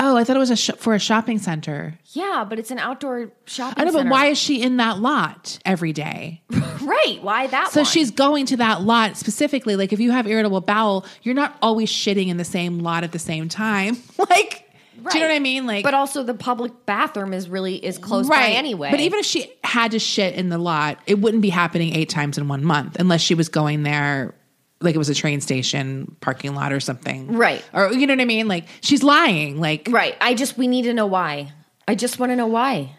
Oh, 0.00 0.16
I 0.16 0.22
thought 0.24 0.36
it 0.36 0.38
was 0.38 0.50
a 0.50 0.56
sh- 0.56 0.70
for 0.78 0.94
a 0.94 0.98
shopping 0.98 1.38
center. 1.38 1.98
Yeah, 2.12 2.46
but 2.48 2.58
it's 2.58 2.70
an 2.70 2.78
outdoor 2.78 3.32
shopping 3.46 3.80
I 3.82 3.84
know, 3.84 3.92
but 3.92 3.98
center. 4.00 4.10
why 4.10 4.26
is 4.26 4.38
she 4.38 4.62
in 4.62 4.76
that 4.76 4.98
lot 5.00 5.58
every 5.64 5.92
day? 5.92 6.42
Right. 6.88 7.18
Why 7.22 7.46
that 7.48 7.70
So 7.70 7.80
one? 7.80 7.84
she's 7.84 8.10
going 8.10 8.46
to 8.46 8.56
that 8.58 8.80
lot 8.80 9.18
specifically. 9.18 9.76
Like 9.76 9.92
if 9.92 10.00
you 10.00 10.10
have 10.10 10.26
irritable 10.26 10.62
bowel, 10.62 11.04
you're 11.22 11.34
not 11.34 11.54
always 11.60 11.90
shitting 11.90 12.28
in 12.28 12.38
the 12.38 12.46
same 12.46 12.78
lot 12.78 13.04
at 13.04 13.12
the 13.12 13.18
same 13.18 13.50
time. 13.50 13.98
like, 14.30 14.64
do 15.10 15.18
you 15.18 15.20
know 15.24 15.28
what 15.28 15.34
I 15.34 15.38
mean? 15.38 15.66
Like, 15.66 15.84
but 15.84 15.92
also 15.92 16.22
the 16.22 16.32
public 16.32 16.86
bathroom 16.86 17.34
is 17.34 17.46
really 17.50 17.74
is 17.74 17.98
close 17.98 18.26
by 18.26 18.48
anyway. 18.50 18.90
But 18.90 19.00
even 19.00 19.18
if 19.18 19.26
she 19.26 19.52
had 19.62 19.90
to 19.90 19.98
shit 19.98 20.34
in 20.34 20.48
the 20.48 20.56
lot, 20.56 20.98
it 21.06 21.18
wouldn't 21.20 21.42
be 21.42 21.50
happening 21.50 21.94
eight 21.94 22.08
times 22.08 22.38
in 22.38 22.48
one 22.48 22.64
month 22.64 22.96
unless 22.98 23.20
she 23.20 23.34
was 23.34 23.50
going 23.50 23.82
there 23.82 24.34
like 24.80 24.94
it 24.94 24.98
was 24.98 25.08
a 25.08 25.14
train 25.14 25.40
station 25.40 26.16
parking 26.20 26.54
lot 26.54 26.72
or 26.72 26.80
something. 26.80 27.32
Right. 27.36 27.64
Or 27.72 27.92
you 27.92 28.06
know 28.06 28.14
what 28.14 28.20
I 28.20 28.26
mean? 28.26 28.48
Like 28.48 28.64
she's 28.80 29.02
lying. 29.02 29.60
Like 29.60 29.88
right, 29.90 30.16
I 30.20 30.34
just 30.34 30.56
we 30.56 30.66
need 30.68 30.82
to 30.82 30.94
know 30.94 31.06
why. 31.06 31.52
I 31.86 31.94
just 31.94 32.18
want 32.18 32.30
to 32.32 32.36
know 32.36 32.46
why. 32.46 32.94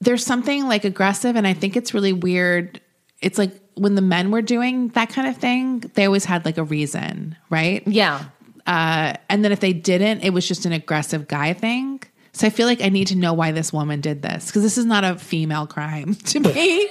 there's 0.00 0.24
something 0.24 0.68
like 0.68 0.84
aggressive 0.84 1.36
and 1.36 1.46
I 1.46 1.54
think 1.54 1.76
it's 1.76 1.94
really 1.94 2.12
weird. 2.12 2.80
It's 3.22 3.38
like 3.38 3.52
when 3.74 3.94
the 3.94 4.02
men 4.02 4.30
were 4.30 4.42
doing 4.42 4.88
that 4.88 5.08
kind 5.08 5.26
of 5.28 5.36
thing, 5.38 5.80
they 5.94 6.04
always 6.04 6.24
had 6.24 6.44
like 6.44 6.58
a 6.58 6.64
reason, 6.64 7.36
right? 7.50 7.82
Yeah. 7.86 8.24
Uh, 8.66 9.14
and 9.30 9.44
then 9.44 9.52
if 9.52 9.60
they 9.60 9.72
didn't, 9.72 10.22
it 10.22 10.30
was 10.30 10.46
just 10.46 10.66
an 10.66 10.72
aggressive 10.72 11.28
guy 11.28 11.52
thing. 11.54 12.02
So 12.32 12.46
I 12.46 12.50
feel 12.50 12.66
like 12.66 12.82
I 12.82 12.90
need 12.90 13.06
to 13.06 13.16
know 13.16 13.32
why 13.32 13.52
this 13.52 13.72
woman 13.72 14.00
did 14.02 14.20
this 14.20 14.46
because 14.46 14.62
this 14.62 14.76
is 14.76 14.84
not 14.84 15.04
a 15.04 15.16
female 15.16 15.66
crime 15.66 16.14
to 16.26 16.40
me. 16.40 16.88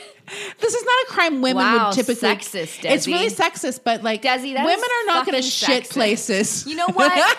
This 0.59 0.73
is 0.73 0.83
not 0.83 0.93
a 1.03 1.05
crime 1.07 1.41
women 1.41 1.63
Wow, 1.63 1.87
would 1.87 1.95
typically. 1.95 2.29
sexist, 2.29 2.83
It's 2.83 3.07
really 3.07 3.29
sexist, 3.29 3.81
but 3.83 4.03
like 4.03 4.21
Desi, 4.21 4.53
women 4.53 4.67
are 4.67 5.05
not 5.05 5.25
going 5.25 5.41
to 5.41 5.47
shit 5.47 5.89
places. 5.89 6.65
You 6.65 6.75
know 6.75 6.87
what? 6.93 7.37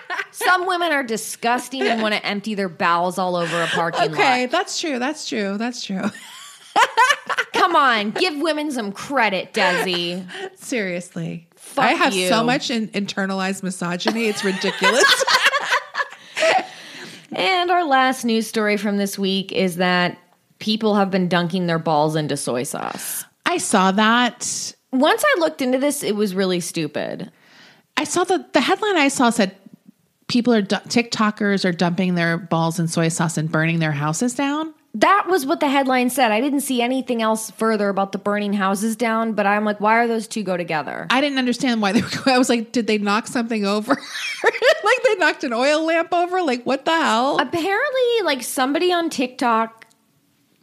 Some 0.30 0.66
women 0.66 0.92
are 0.92 1.02
disgusting 1.02 1.82
and 1.82 2.00
want 2.02 2.14
to 2.14 2.24
empty 2.24 2.54
their 2.54 2.68
bowels 2.68 3.18
all 3.18 3.36
over 3.36 3.62
a 3.62 3.66
parking 3.66 4.02
okay, 4.02 4.10
lot. 4.10 4.20
Okay, 4.20 4.46
that's 4.46 4.80
true. 4.80 4.98
That's 4.98 5.28
true. 5.28 5.58
That's 5.58 5.84
true. 5.84 6.04
Come 7.54 7.74
on, 7.74 8.12
give 8.12 8.36
women 8.40 8.70
some 8.70 8.92
credit, 8.92 9.52
Desi. 9.52 10.24
Seriously, 10.56 11.48
Fuck 11.56 11.84
I 11.84 11.92
have 11.92 12.14
you. 12.14 12.28
so 12.28 12.44
much 12.44 12.70
in, 12.70 12.88
internalized 12.88 13.62
misogyny. 13.62 14.26
It's 14.26 14.44
ridiculous. 14.44 15.24
And 17.32 17.70
our 17.70 17.84
last 17.84 18.24
news 18.24 18.46
story 18.46 18.76
from 18.76 18.96
this 18.96 19.18
week 19.18 19.52
is 19.52 19.76
that 19.76 20.18
people 20.58 20.94
have 20.94 21.10
been 21.10 21.28
dunking 21.28 21.66
their 21.66 21.78
balls 21.78 22.16
into 22.16 22.36
soy 22.36 22.62
sauce. 22.62 23.24
I 23.46 23.58
saw 23.58 23.92
that. 23.92 24.74
Once 24.92 25.24
I 25.24 25.40
looked 25.40 25.62
into 25.62 25.78
this, 25.78 26.02
it 26.02 26.16
was 26.16 26.34
really 26.34 26.60
stupid. 26.60 27.30
I 27.96 28.04
saw 28.04 28.24
the 28.24 28.46
the 28.52 28.60
headline 28.60 28.96
I 28.96 29.08
saw 29.08 29.30
said 29.30 29.56
people 30.28 30.54
are 30.54 30.62
TikTokers 30.62 31.64
are 31.64 31.72
dumping 31.72 32.14
their 32.14 32.38
balls 32.38 32.78
in 32.78 32.86
soy 32.88 33.08
sauce 33.08 33.36
and 33.36 33.50
burning 33.50 33.80
their 33.80 33.92
houses 33.92 34.34
down. 34.34 34.74
That 34.94 35.26
was 35.28 35.44
what 35.44 35.60
the 35.60 35.68
headline 35.68 36.10
said. 36.10 36.32
I 36.32 36.40
didn't 36.40 36.60
see 36.62 36.80
anything 36.80 37.20
else 37.22 37.50
further 37.52 37.88
about 37.88 38.12
the 38.12 38.18
burning 38.18 38.52
houses 38.52 38.96
down, 38.96 39.34
but 39.34 39.46
I'm 39.46 39.64
like, 39.64 39.80
why 39.80 39.98
are 39.98 40.08
those 40.08 40.26
two 40.26 40.42
go 40.42 40.56
together? 40.56 41.06
I 41.10 41.20
didn't 41.20 41.38
understand 41.38 41.82
why 41.82 41.92
they 41.92 42.00
were. 42.00 42.08
I 42.26 42.38
was 42.38 42.48
like, 42.48 42.72
did 42.72 42.86
they 42.86 42.98
knock 42.98 43.26
something 43.26 43.64
over? 43.64 43.92
like 44.44 45.02
they 45.04 45.14
knocked 45.16 45.44
an 45.44 45.52
oil 45.52 45.84
lamp 45.84 46.12
over? 46.12 46.42
Like 46.42 46.64
what 46.64 46.84
the 46.84 46.92
hell? 46.92 47.38
Apparently, 47.38 48.22
like 48.24 48.42
somebody 48.42 48.92
on 48.92 49.10
TikTok 49.10 49.77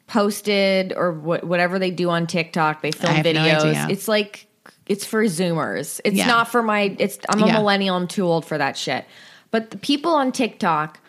posted 0.08 0.94
or 0.96 1.14
wh- 1.14 1.44
whatever 1.44 1.80
they 1.80 1.92
do 1.92 2.10
on 2.10 2.28
TikTok, 2.28 2.82
they 2.82 2.92
film 2.92 3.16
no 3.16 3.22
videos. 3.22 3.66
idea. 3.66 3.88
it's 3.90 4.08
like 4.08 4.48
it's 4.86 5.04
for 5.06 5.24
Zoomers. 5.26 6.00
It's 6.06 6.16
Yeah. 6.16 6.28
not 6.28 6.48
for 6.50 6.62
my. 6.62 6.96
It's 7.00 7.18
I'm 7.30 7.42
a 7.42 7.48
Yeah. 7.48 7.54
millennial. 7.54 7.96
I'm 7.96 8.08
too 8.08 8.26
old 8.26 8.46
for 8.46 8.58
that 8.58 8.78
shit. 8.78 9.06
But 9.52 9.72
the 9.72 9.78
people 9.78 10.14
on 10.14 10.32
TikTok 10.32 11.00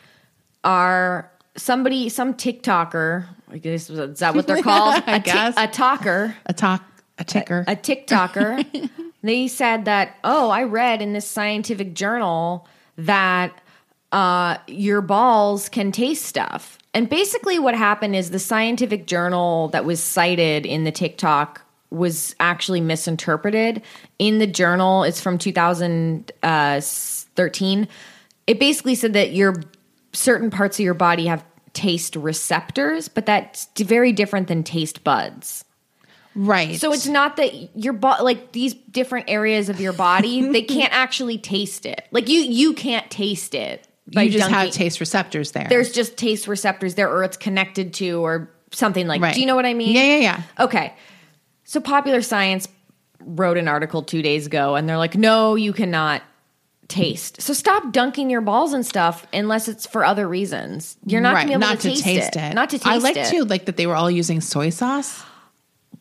are 0.65 1.31
somebody, 1.57 2.09
some 2.09 2.35
TikToker. 2.35 3.27
I 3.51 3.59
guess 3.59 3.89
is 3.91 4.19
that 4.21 4.35
what 4.35 4.47
they're 4.47 4.63
called? 4.63 5.03
I 5.07 5.17
a, 5.17 5.21
guess. 5.21 5.55
a 5.57 5.67
talker. 5.67 6.35
a 6.47 6.53
talk, 6.53 6.83
a 7.19 7.25
ticker. 7.25 7.65
a 7.69 7.77
TikToker, 7.77 8.91
they 9.23 9.47
said 9.49 9.85
that, 9.85 10.17
oh, 10.25 10.51
I 10.51 10.65
read 10.65 11.03
in 11.03 11.13
this 11.13 11.27
scientific 11.29 11.95
journal 11.95 12.67
that 12.99 13.61
uh, 14.13 14.57
your 14.67 15.01
balls 15.03 15.69
can 15.69 15.93
taste 15.93 16.25
stuff. 16.25 16.79
And 16.97 17.09
basically, 17.11 17.59
what 17.59 17.75
happened 17.75 18.17
is 18.17 18.31
the 18.31 18.39
scientific 18.39 19.07
journal 19.07 19.69
that 19.69 19.85
was 19.85 20.03
cited 20.03 20.65
in 20.65 20.85
the 20.85 20.91
TikTok 20.91 21.61
was 21.91 22.35
actually 22.41 22.81
misinterpreted. 22.81 23.83
In 24.19 24.39
the 24.39 24.47
journal, 24.47 25.03
it's 25.03 25.21
from 25.21 25.37
2013. 25.37 27.89
It 28.47 28.59
basically 28.59 28.95
said 28.95 29.13
that 29.13 29.33
your 29.33 29.63
certain 30.15 30.49
parts 30.49 30.79
of 30.79 30.87
your 30.87 30.95
body 30.95 31.27
have 31.27 31.45
taste 31.75 32.17
receptors, 32.17 33.09
but 33.09 33.27
that's 33.27 33.69
very 33.77 34.13
different 34.13 34.49
than 34.49 34.63
taste 34.63 35.05
buds. 35.05 35.67
right. 36.35 36.81
So 36.81 36.95
it's 36.95 37.07
not 37.07 37.37
that 37.37 37.77
your 37.77 37.93
body, 37.93 38.23
like 38.23 38.53
these 38.53 38.73
different 38.73 39.29
areas 39.29 39.69
of 39.69 39.83
your 39.83 39.93
body, 39.93 40.51
they 40.51 40.63
can't 40.63 40.95
actually 40.95 41.37
taste 41.37 41.85
it. 41.85 42.07
Like 42.11 42.31
you, 42.31 42.41
you 42.41 42.73
can't 42.73 43.11
taste 43.11 43.55
it. 43.55 43.86
By 44.13 44.23
you 44.23 44.31
just 44.31 44.51
have 44.51 44.71
taste 44.71 45.01
receptors 45.01 45.53
there. 45.53 45.67
There's 45.69 45.93
just 45.93 46.17
taste 46.17 46.49
receptors 46.49 46.95
there, 46.95 47.11
or 47.11 47.25
it's 47.25 47.37
connected 47.37 47.95
to, 47.95 48.25
or 48.25 48.51
something 48.73 49.07
like. 49.07 49.21
right. 49.21 49.35
Do 49.35 49.41
you 49.41 49.47
know 49.47 49.57
what 49.57 49.67
I 49.67 49.75
mean? 49.75 49.95
Yeah, 49.95 50.05
yeah, 50.05 50.19
yeah. 50.19 50.43
Okay. 50.61 50.95
So 51.65 51.81
Popular 51.81 52.23
Science 52.23 52.69
wrote 53.21 53.57
an 53.57 53.67
article 53.69 54.03
two 54.03 54.23
days 54.23 54.47
ago, 54.47 54.77
and 54.77 54.89
they're 54.89 54.99
like, 54.99 55.17
"No, 55.17 55.55
you 55.57 55.73
cannot 55.73 56.23
taste. 56.89 57.41
So 57.43 57.53
stop 57.53 57.93
dunking 57.93 58.31
your 58.31 58.41
balls 58.41 58.73
and 58.73 58.85
stuff 58.85 59.27
unless 59.33 59.69
it's 59.69 59.87
for 59.87 60.05
other 60.05 60.29
reasons. 60.29 60.97
You're 61.05 61.21
not 61.21 61.35
right. 61.35 61.47
gonna 61.47 61.59
be 61.59 61.65
able 61.65 61.73
not 61.73 61.81
to, 61.81 61.97
taste, 61.97 62.37
it. 62.37 62.55
Not 62.55 62.71
to 62.71 62.79
taste 62.79 62.87
it. 62.87 62.91
I 62.91 62.99
like 62.99 63.17
it. 63.17 63.27
too, 63.27 63.45
like 63.45 63.67
that 63.67 63.77
they 63.77 63.87
were 63.87 63.97
all 63.97 64.11
using 64.11 64.41
soy 64.41 64.71
sauce. 64.71 65.23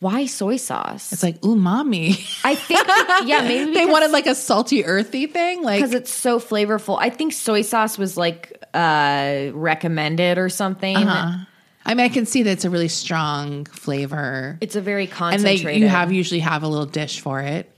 Why 0.00 0.26
soy 0.26 0.56
sauce? 0.56 1.12
It's 1.12 1.22
like 1.22 1.40
umami. 1.40 2.10
I 2.44 2.54
think, 2.54 2.80
yeah, 3.28 3.42
maybe 3.42 3.72
they 3.72 3.86
wanted 3.86 4.10
like 4.10 4.26
a 4.26 4.34
salty, 4.34 4.84
earthy 4.84 5.26
thing. 5.26 5.62
Like 5.62 5.80
because 5.80 5.94
it's 5.94 6.12
so 6.12 6.38
flavorful. 6.38 6.98
I 7.00 7.10
think 7.10 7.32
soy 7.32 7.62
sauce 7.62 7.96
was 7.98 8.16
like 8.16 8.62
uh 8.74 9.50
recommended 9.54 10.38
or 10.38 10.48
something. 10.48 10.96
uh-huh. 10.96 11.44
I 11.88 11.94
mean, 11.94 12.04
I 12.04 12.08
can 12.08 12.26
see 12.26 12.42
that 12.42 12.50
it's 12.50 12.64
a 12.64 12.70
really 12.70 12.88
strong 12.88 13.64
flavor, 13.66 14.58
It's 14.60 14.74
a 14.74 14.80
very 14.80 15.04
and 15.04 15.10
they 15.12 15.14
concentrated. 15.14 15.80
you 15.80 15.86
have 15.88 16.10
usually 16.12 16.40
have 16.40 16.64
a 16.64 16.68
little 16.68 16.84
dish 16.86 17.20
for 17.20 17.40
it. 17.40 17.70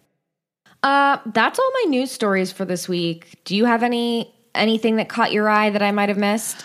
Uh, 0.83 1.18
that's 1.26 1.59
all 1.59 1.70
my 1.85 1.90
news 1.90 2.11
stories 2.11 2.50
for 2.50 2.64
this 2.64 2.88
week. 2.88 3.38
Do 3.44 3.54
you 3.54 3.66
have 3.66 3.83
any 3.83 4.33
anything 4.54 4.96
that 4.96 5.09
caught 5.11 5.31
your 5.33 5.48
eye 5.48 5.70
that 5.70 5.83
I 5.83 5.92
might 5.92 6.09
have 6.09 6.16
missed? 6.18 6.64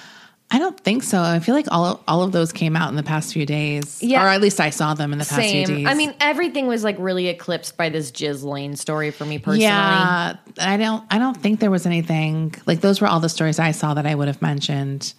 I 0.55 0.59
don't 0.59 0.79
think 0.79 1.01
so. 1.01 1.19
I 1.19 1.39
feel 1.39 1.55
like 1.55 1.65
all 1.71 2.01
all 2.07 2.21
of 2.21 2.31
those 2.31 2.51
came 2.53 2.75
out 2.75 2.89
in 2.89 2.95
the 2.95 3.01
past 3.03 3.33
few 3.33 3.43
days, 3.45 4.01
Yeah. 4.03 4.23
or 4.23 4.27
at 4.27 4.39
least 4.39 4.59
I 4.59 4.69
saw 4.69 4.93
them 4.93 5.11
in 5.11 5.17
the 5.17 5.25
past 5.25 5.41
few 5.41 5.65
days. 5.65 5.87
I 5.87 5.95
mean, 5.95 6.13
everything 6.21 6.67
was 6.67 6.83
like 6.83 6.95
really 6.99 7.27
eclipsed 7.27 7.75
by 7.75 7.89
this 7.89 8.11
Ghislaine 8.11 8.75
story 8.75 9.09
for 9.09 9.25
me 9.25 9.39
personally. 9.39 9.63
yeah, 9.63 10.35
I 10.61 10.77
don't. 10.77 11.03
I 11.09 11.17
don't 11.17 11.35
think 11.35 11.59
there 11.59 11.71
was 11.71 11.87
anything 11.87 12.53
like 12.67 12.81
those 12.81 13.01
were 13.01 13.07
all 13.07 13.19
the 13.19 13.29
stories 13.29 13.57
I 13.57 13.71
saw 13.71 13.95
that 13.95 14.05
I 14.05 14.13
would 14.13 14.27
have 14.27 14.41
mentioned. 14.43 15.13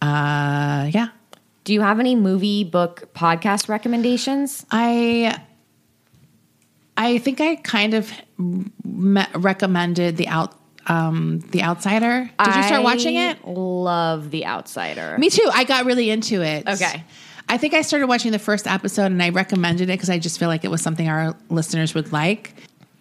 Uh, 0.00 0.88
yeah, 0.92 1.08
Do 1.64 1.72
you 1.72 1.80
have 1.80 1.98
any 2.00 2.14
movie, 2.14 2.62
book, 2.64 3.12
podcast 3.14 3.68
recommendations? 3.68 4.64
I 4.70 5.40
I 6.96 7.18
think 7.18 7.40
I 7.40 7.56
kind 7.56 7.94
of 7.94 8.12
me- 8.38 9.26
recommended 9.34 10.16
the 10.16 10.28
out 10.28 10.54
um 10.86 11.40
the 11.50 11.62
outsider. 11.62 12.30
Did 12.44 12.54
you 12.56 12.62
start 12.64 12.82
watching 12.82 13.16
it? 13.16 13.46
Love 13.46 14.30
The 14.30 14.46
Outsider. 14.46 15.16
Me 15.18 15.30
too. 15.30 15.48
I 15.52 15.64
got 15.64 15.84
really 15.86 16.10
into 16.10 16.42
it. 16.42 16.68
Okay. 16.68 17.04
I 17.48 17.58
think 17.58 17.74
I 17.74 17.82
started 17.82 18.06
watching 18.06 18.32
the 18.32 18.38
first 18.38 18.66
episode 18.66 19.06
and 19.06 19.22
I 19.22 19.28
recommended 19.30 19.84
it 19.90 19.94
because 19.94 20.08
I 20.10 20.18
just 20.18 20.38
feel 20.38 20.48
like 20.48 20.64
it 20.64 20.70
was 20.70 20.80
something 20.80 21.08
our 21.08 21.36
listeners 21.50 21.94
would 21.94 22.12
like. 22.12 22.54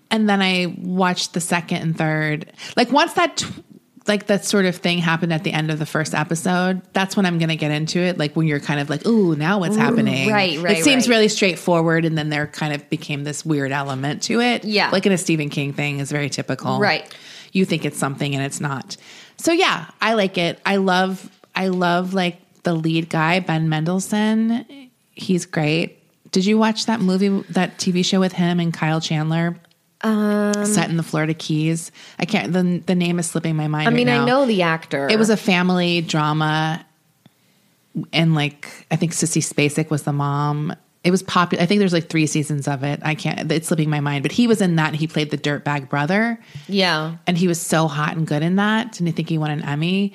And 0.10 0.28
then 0.28 0.42
I 0.42 0.76
watched 0.78 1.34
the 1.34 1.40
second 1.40 1.78
and 1.78 1.98
third. 1.98 2.52
Like 2.76 2.92
once 2.92 3.14
that 3.14 3.38
tw- 3.38 3.64
like 4.08 4.28
that 4.28 4.44
sort 4.44 4.66
of 4.66 4.76
thing 4.76 4.98
happened 4.98 5.32
at 5.32 5.44
the 5.44 5.54
end 5.54 5.70
of 5.72 5.78
the 5.80 5.86
first 5.86 6.14
episode, 6.16 6.82
that's 6.92 7.16
when 7.16 7.26
I'm 7.26 7.38
going 7.38 7.50
to 7.50 7.56
get 7.56 7.72
into 7.72 8.00
it. 8.00 8.18
Like 8.18 8.36
when 8.36 8.48
you're 8.48 8.60
kind 8.60 8.80
of 8.80 8.90
like, 8.90 9.06
"Ooh, 9.06 9.36
now 9.36 9.60
what's 9.60 9.78
happening?" 9.78 10.28
right, 10.30 10.60
right, 10.60 10.80
It 10.80 10.84
seems 10.84 11.08
right. 11.08 11.16
really 11.16 11.28
straightforward 11.28 12.04
and 12.04 12.18
then 12.18 12.30
there 12.30 12.48
kind 12.48 12.74
of 12.74 12.90
became 12.90 13.24
this 13.24 13.46
weird 13.46 13.72
element 13.72 14.24
to 14.24 14.42
it. 14.42 14.66
Yeah. 14.66 14.90
Like 14.90 15.06
in 15.06 15.12
a 15.12 15.18
Stephen 15.20 15.50
King 15.50 15.72
thing 15.72 16.00
is 16.00 16.12
very 16.12 16.30
typical. 16.30 16.80
Right. 16.80 17.16
You 17.52 17.66
think 17.66 17.86
it's 17.86 17.98
something 17.98 18.36
and 18.36 18.44
it's 18.44 18.62
not. 18.62 18.98
So 19.38 19.52
yeah, 19.52 19.88
I 20.02 20.14
like 20.14 20.38
it. 20.38 20.60
I 20.66 20.78
love 20.78 21.30
I 21.56 21.68
love 21.68 22.14
like 22.14 22.38
the 22.64 22.74
lead 22.74 23.10
guy, 23.10 23.40
Ben 23.40 23.70
Mendelsohn. 23.70 24.66
He's 25.12 25.46
great. 25.46 25.98
Did 26.32 26.46
you 26.46 26.58
watch 26.58 26.86
that 26.86 27.02
movie, 27.02 27.30
that 27.50 27.78
TV 27.78 28.06
show 28.06 28.20
with 28.20 28.34
him 28.34 28.60
and 28.60 28.74
Kyle 28.74 29.02
Chandler? 29.02 29.58
Um, 30.04 30.66
set 30.66 30.90
in 30.90 30.98
the 30.98 31.04
Florida 31.04 31.34
Keys. 31.34 31.92
I 32.18 32.26
can't. 32.26 32.54
The 32.54 32.82
the 32.86 32.96
name 32.96 33.20
is 33.20 33.30
slipping 33.30 33.56
my 33.56 33.68
mind. 33.68 33.88
I 33.88 33.92
mean, 33.92 34.08
right 34.08 34.22
I 34.22 34.26
know 34.26 34.46
the 34.48 34.64
actor. 34.64 35.08
it 35.10 35.20
was 35.20 35.30
a 35.30 35.38
family 35.38 36.02
drama, 36.02 36.84
and 38.12 38.34
like 38.34 38.88
I 38.90 38.96
think 38.96 39.12
Sissy 39.12 39.44
Spacek 39.44 39.92
was 39.92 40.04
the 40.04 40.14
mom. 40.14 40.76
It 41.04 41.10
was 41.12 41.24
popular. 41.24 41.64
I 41.64 41.66
think 41.66 41.80
there's 41.80 41.94
like 41.94 42.10
three 42.10 42.28
seasons 42.28 42.68
of 42.68 42.84
it. 42.84 43.00
I 43.04 43.16
can't. 43.16 43.52
It's 43.52 43.68
slipping 43.68 43.90
my 43.90 44.02
mind. 44.02 44.22
But 44.24 44.32
he 44.32 44.46
was 44.48 44.62
in 44.62 44.76
that. 44.76 44.90
and 44.90 44.96
He 44.96 45.08
played 45.08 45.32
the 45.32 45.38
dirtbag 45.38 45.90
brother 45.90 46.40
yeah. 46.68 47.16
and 47.26 47.38
he 47.38 47.48
was 47.48 47.60
so 47.60 47.88
hot 47.88 48.16
and 48.16 48.28
good 48.28 48.44
in 48.44 48.58
that 48.58 49.00
and 49.00 49.10
i 49.10 49.12
think 49.12 49.28
he 49.30 49.38
won 49.40 49.50
an 49.52 49.64
emmy 49.64 50.14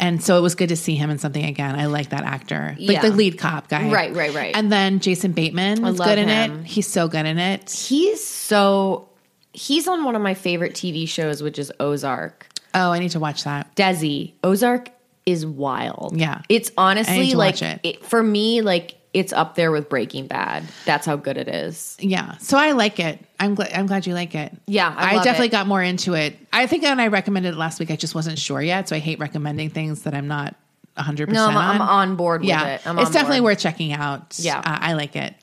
and 0.00 0.20
so 0.22 0.36
it 0.36 0.40
was 0.40 0.56
good 0.56 0.70
to 0.70 0.76
see 0.76 0.96
him 0.96 1.08
in 1.08 1.18
something 1.18 1.44
again 1.44 1.76
i 1.78 1.86
like 1.86 2.10
that 2.10 2.24
actor 2.24 2.74
like 2.80 2.96
Yeah. 2.96 3.02
the 3.02 3.10
lead 3.10 3.38
cop 3.38 3.68
guy 3.68 3.90
Right, 3.90 4.12
right, 4.12 4.34
right. 4.34 4.56
and 4.56 4.72
then 4.72 4.98
jason 4.98 5.30
bateman 5.32 5.82
was 5.82 6.00
good 6.00 6.18
in 6.18 6.28
him. 6.28 6.60
it 6.60 6.66
he's 6.66 6.88
so 6.88 7.06
good 7.06 7.26
in 7.26 7.38
it 7.38 7.70
He's 7.70 8.24
so. 8.24 9.08
He's 9.52 9.86
on 9.86 10.02
one 10.02 10.16
of 10.16 10.22
my 10.22 10.34
favorite 10.34 10.74
TV 10.74 11.08
shows, 11.08 11.40
which 11.44 11.60
is 11.60 11.70
Ozark. 11.78 12.48
oh 12.74 12.90
i 12.90 12.98
need 12.98 13.10
to 13.12 13.20
watch 13.20 13.44
that 13.44 13.72
Desi. 13.76 14.32
Ozark 14.42 14.90
is 15.26 15.46
wild. 15.46 16.16
Yeah. 16.18 16.42
It's 16.48 16.70
honestly 16.76 17.34
like 17.34 17.62
it. 17.62 17.80
it- 17.84 18.04
for 18.04 18.22
me, 18.22 18.60
like 18.62 18.96
it's 19.14 19.32
up 19.32 19.54
there 19.54 19.70
with 19.70 19.88
Breaking 19.88 20.26
Bad. 20.26 20.64
That's 20.84 21.06
how 21.06 21.16
good 21.16 21.36
it 21.38 21.48
is. 21.48 21.96
yeah 22.00 22.36
so 22.38 22.58
i 22.58 22.72
like 22.72 22.98
it 23.00 23.18
i'm 23.40 23.54
glad 23.54 23.72
i'm 23.72 23.86
glad 23.86 24.06
you 24.06 24.12
like 24.14 24.34
it 24.34 24.52
Yeah, 24.66 24.92
I 24.96 25.14
love 25.16 25.24
definitely 25.24 25.46
it. 25.46 25.52
got 25.52 25.66
more 25.66 25.82
into 25.82 26.14
it 26.14 26.36
i 26.52 26.66
think 26.66 26.82
when 26.82 27.00
i 27.00 27.06
recommended 27.06 27.54
it 27.54 27.56
last 27.56 27.78
week 27.80 27.90
i 27.90 27.96
just 27.96 28.14
wasn't 28.14 28.38
sure 28.38 28.60
yet 28.60 28.88
so 28.88 28.96
i 28.96 28.98
hate 28.98 29.18
recommending 29.20 29.70
things 29.70 30.02
that 30.02 30.14
i'm 30.14 30.28
not 30.28 30.54
100% 30.98 31.28
No, 31.28 31.46
I'm, 31.46 31.56
on. 31.56 31.64
I'm 31.76 31.80
on 31.82 32.16
board 32.16 32.40
with 32.42 32.48
yeah 32.50 32.74
it. 32.74 32.80
It's 32.84 33.10
definitely 33.10 33.38
board. 33.40 33.52
worth 33.52 33.58
checking 33.60 33.92
out 33.92 34.36
Yeah. 34.38 34.58
uh, 34.58 34.62
i 34.80 34.92
like 34.94 35.16
it 35.16 35.34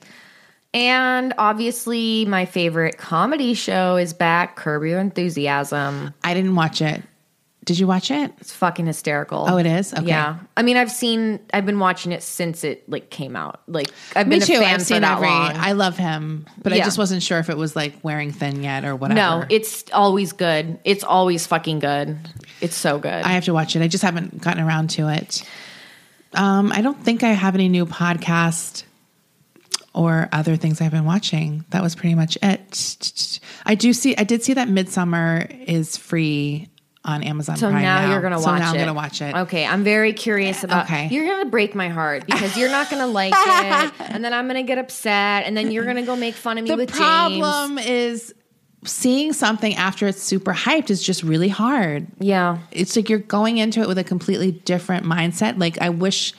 And 0.74 1.34
obviously, 1.36 2.24
my 2.24 2.46
favorite 2.46 2.96
comedy 2.96 3.52
show 3.52 3.96
is 3.96 4.14
back. 4.14 4.56
Curb 4.56 4.84
Your 4.84 4.98
Enthusiasm. 5.00 6.14
i 6.24 6.32
didn't 6.34 6.54
watch 6.54 6.80
it 6.80 7.02
did 7.64 7.78
you 7.78 7.86
watch 7.86 8.10
it 8.10 8.32
It's 8.40 8.52
fucking 8.52 8.86
hysterical. 8.86 9.46
Oh, 9.48 9.56
it 9.56 9.66
is? 9.66 9.94
Okay. 9.94 10.06
Yeah. 10.06 10.38
I 10.56 10.62
mean, 10.62 10.76
I've 10.76 10.90
seen. 10.90 11.38
I've 11.52 11.64
been 11.64 11.78
watching 11.78 12.10
it 12.12 12.22
since 12.22 12.64
it 12.64 12.88
like 12.88 13.08
came 13.10 13.36
out. 13.36 13.60
Like 13.68 13.88
I've 14.16 14.26
Me 14.26 14.38
been 14.38 14.46
too. 14.46 14.54
a 14.54 14.58
fan 14.60 14.74
I've 14.74 14.80
for 14.80 14.84
seen 14.86 15.02
that 15.02 15.16
every. 15.18 15.28
long. 15.28 15.52
I 15.56 15.72
love 15.72 15.96
him, 15.96 16.46
but 16.62 16.72
I 16.72 16.78
just 16.78 16.98
wasn't 16.98 17.22
sure 17.22 17.38
if 17.38 17.48
it 17.50 17.56
was 17.56 17.76
like 17.76 17.94
wearing 18.02 18.32
thin 18.32 18.62
yet 18.64 18.84
or 18.84 18.96
whatever. 18.96 19.16
no, 19.16 19.44
it's 19.48 19.84
always 19.92 20.32
good. 20.32 20.78
It's 20.84 21.04
always 21.04 21.46
fucking 21.46 21.78
good. 21.78 22.18
It's 22.60 22.76
so 22.76 22.98
good. 22.98 23.12
I 23.24 23.28
have 23.32 23.44
to 23.44 23.52
watch 23.54 23.76
it. 23.76 23.82
I 23.82 23.88
just 23.88 24.02
haven't 24.02 24.40
gotten 24.40 24.62
around 24.64 24.90
to 24.90 25.08
it. 25.08 25.48
Um, 26.34 26.72
I 26.72 26.80
don't 26.80 27.00
think 27.02 27.22
I 27.22 27.28
have 27.28 27.54
any 27.54 27.68
new 27.68 27.86
podcast 27.86 28.84
or 29.94 30.28
other 30.32 30.56
things 30.56 30.80
I've 30.80 30.90
been 30.90 31.04
watching. 31.04 31.64
That 31.70 31.82
was 31.82 31.94
pretty 31.94 32.14
much 32.14 32.38
it. 32.42 33.38
I 33.66 33.74
do 33.74 33.92
see. 33.92 34.16
I 34.16 34.24
did 34.24 34.42
see 34.42 34.54
that 34.54 34.68
Midsommar 34.68 35.64
is 35.68 35.96
free 35.96 36.68
on 37.04 37.22
Amazon. 37.22 37.56
So 37.56 37.68
Prime 37.70 37.82
now, 37.82 38.10
you're 38.10 38.20
gonna 38.20 38.38
so 38.38 38.46
watch 38.50 38.60
now 38.60 38.68
it. 38.68 38.74
I'm 38.74 38.78
gonna 38.78 38.94
watch 38.94 39.20
it. 39.20 39.34
Okay, 39.34 39.66
I'm 39.66 39.82
very 39.84 40.12
curious 40.12 40.62
about. 40.64 40.84
Okay. 40.84 41.08
you're 41.10 41.26
gonna 41.26 41.50
break 41.50 41.74
my 41.74 41.88
heart 41.88 42.26
because 42.26 42.56
you're 42.56 42.70
not 42.70 42.90
gonna 42.90 43.06
like 43.08 43.32
it, 43.36 43.92
and 43.98 44.24
then 44.24 44.32
I'm 44.32 44.46
gonna 44.46 44.62
get 44.62 44.78
upset, 44.78 45.44
and 45.44 45.56
then 45.56 45.70
you're 45.70 45.84
gonna 45.84 46.04
go 46.06 46.14
make 46.16 46.34
fun 46.34 46.58
of 46.58 46.64
me 46.64 46.70
The 46.70 46.76
with 46.76 46.88
James. 46.90 46.98
problem 46.98 47.78
is 47.78 48.34
seeing 48.84 49.32
something 49.32 49.74
after 49.76 50.08
it's 50.08 50.22
super 50.22 50.52
hyped 50.52 50.90
is 50.90 51.02
just 51.02 51.22
really 51.22 51.48
hard. 51.48 52.06
Yeah, 52.18 52.58
it's 52.70 52.94
like 52.96 53.08
you're 53.08 53.18
going 53.18 53.58
into 53.58 53.80
it 53.80 53.88
with 53.88 53.98
a 53.98 54.04
completely 54.04 54.52
different 54.52 55.04
mindset. 55.04 55.58
Like 55.58 55.80
I 55.80 55.88
wish 55.88 56.34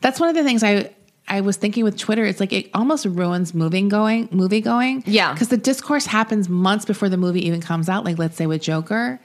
that's 0.00 0.18
one 0.20 0.28
of 0.28 0.34
the 0.34 0.44
things 0.44 0.62
I 0.64 0.92
I 1.28 1.42
was 1.42 1.56
thinking 1.56 1.84
with 1.84 1.96
Twitter. 1.98 2.24
It's 2.24 2.40
like 2.40 2.52
it 2.52 2.70
almost 2.74 3.04
ruins 3.04 3.54
moving 3.54 3.88
going 3.88 4.28
movie 4.32 4.60
going. 4.60 5.04
Yeah. 5.06 5.32
because 5.32 5.48
the 5.48 5.56
discourse 5.58 6.06
happens 6.06 6.48
months 6.48 6.84
before 6.84 7.08
the 7.08 7.16
movie 7.18 7.46
even 7.46 7.60
comes 7.60 7.88
out. 7.88 8.04
Like 8.04 8.18
let's 8.18 8.36
say 8.36 8.46
with 8.46 8.62
Joker, 8.62 9.20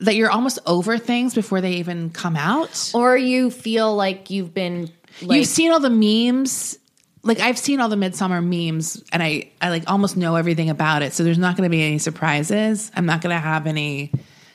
that 0.00 0.14
you're 0.14 0.30
almost 0.30 0.58
over 0.66 0.98
things 0.98 1.34
before 1.34 1.60
they 1.60 1.74
even 1.74 2.10
come 2.10 2.36
out. 2.36 2.90
or 2.94 3.16
you 3.16 3.50
feel 3.50 3.94
like 3.94 4.30
you've 4.30 4.52
been 4.52 4.90
like 5.22 5.38
You've 5.38 5.48
seen 5.48 5.72
all 5.72 5.80
the 5.80 5.90
memes. 5.90 6.78
Like 7.22 7.40
I've 7.40 7.58
seen 7.58 7.80
all 7.80 7.88
the 7.88 7.96
Midsommar 7.96 8.44
memes, 8.44 9.02
and 9.12 9.22
I 9.22 9.50
I 9.60 9.70
like 9.70 9.84
almost 9.88 10.16
know 10.16 10.36
everything 10.36 10.70
about 10.70 11.02
it. 11.02 11.12
So 11.12 11.24
there's 11.24 11.38
not 11.38 11.56
going 11.56 11.68
to 11.68 11.70
be 11.70 11.82
any 11.82 11.98
surprises. 11.98 12.92
I'm 12.94 13.06
not 13.06 13.20
going 13.20 13.34
to 13.34 13.40
have 13.40 13.66
any. 13.66 14.12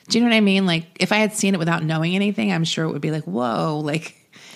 Do 0.08 0.18
you 0.18 0.24
know 0.24 0.30
what 0.30 0.36
I 0.36 0.40
mean? 0.40 0.66
Like 0.66 0.86
if 1.00 1.12
I 1.12 1.16
had 1.16 1.32
seen 1.32 1.54
it 1.54 1.58
without 1.58 1.82
knowing 1.84 2.14
anything, 2.14 2.52
I'm 2.52 2.64
sure 2.64 2.84
it 2.84 2.92
would 2.92 3.02
be 3.02 3.10
like, 3.10 3.24
whoa, 3.24 3.80
like 3.84 4.14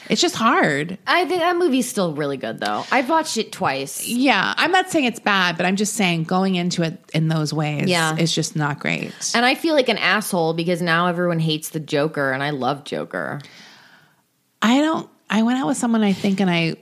it's 0.08 0.20
just 0.20 0.34
hard. 0.36 0.98
I 1.06 1.24
think 1.26 1.40
that 1.40 1.56
movie's 1.56 1.88
still 1.88 2.14
really 2.14 2.36
good 2.36 2.60
though. 2.60 2.84
I've 2.90 3.08
watched 3.08 3.36
it 3.36 3.52
twice. 3.52 4.06
Yeah, 4.06 4.54
I'm 4.56 4.72
not 4.72 4.90
saying 4.90 5.04
it's 5.06 5.20
bad, 5.20 5.56
but 5.56 5.66
I'm 5.66 5.76
just 5.76 5.94
saying 5.94 6.24
going 6.24 6.54
into 6.54 6.82
it 6.82 6.98
in 7.14 7.28
those 7.28 7.52
ways, 7.52 7.88
Yeah. 7.88 8.16
is 8.16 8.32
just 8.34 8.56
not 8.56 8.78
great. 8.80 9.12
And 9.34 9.44
I 9.44 9.54
feel 9.54 9.74
like 9.74 9.88
an 9.88 9.98
asshole 9.98 10.54
because 10.54 10.80
now 10.82 11.06
everyone 11.08 11.38
hates 11.40 11.70
the 11.70 11.80
Joker, 11.80 12.32
and 12.32 12.42
I 12.42 12.50
love 12.50 12.84
Joker. 12.84 13.40
I 14.62 14.78
don't. 14.80 15.08
I 15.28 15.42
went 15.42 15.58
out 15.58 15.66
with 15.66 15.76
someone 15.76 16.02
I 16.02 16.12
think, 16.12 16.40
and 16.40 16.50
I. 16.50 16.76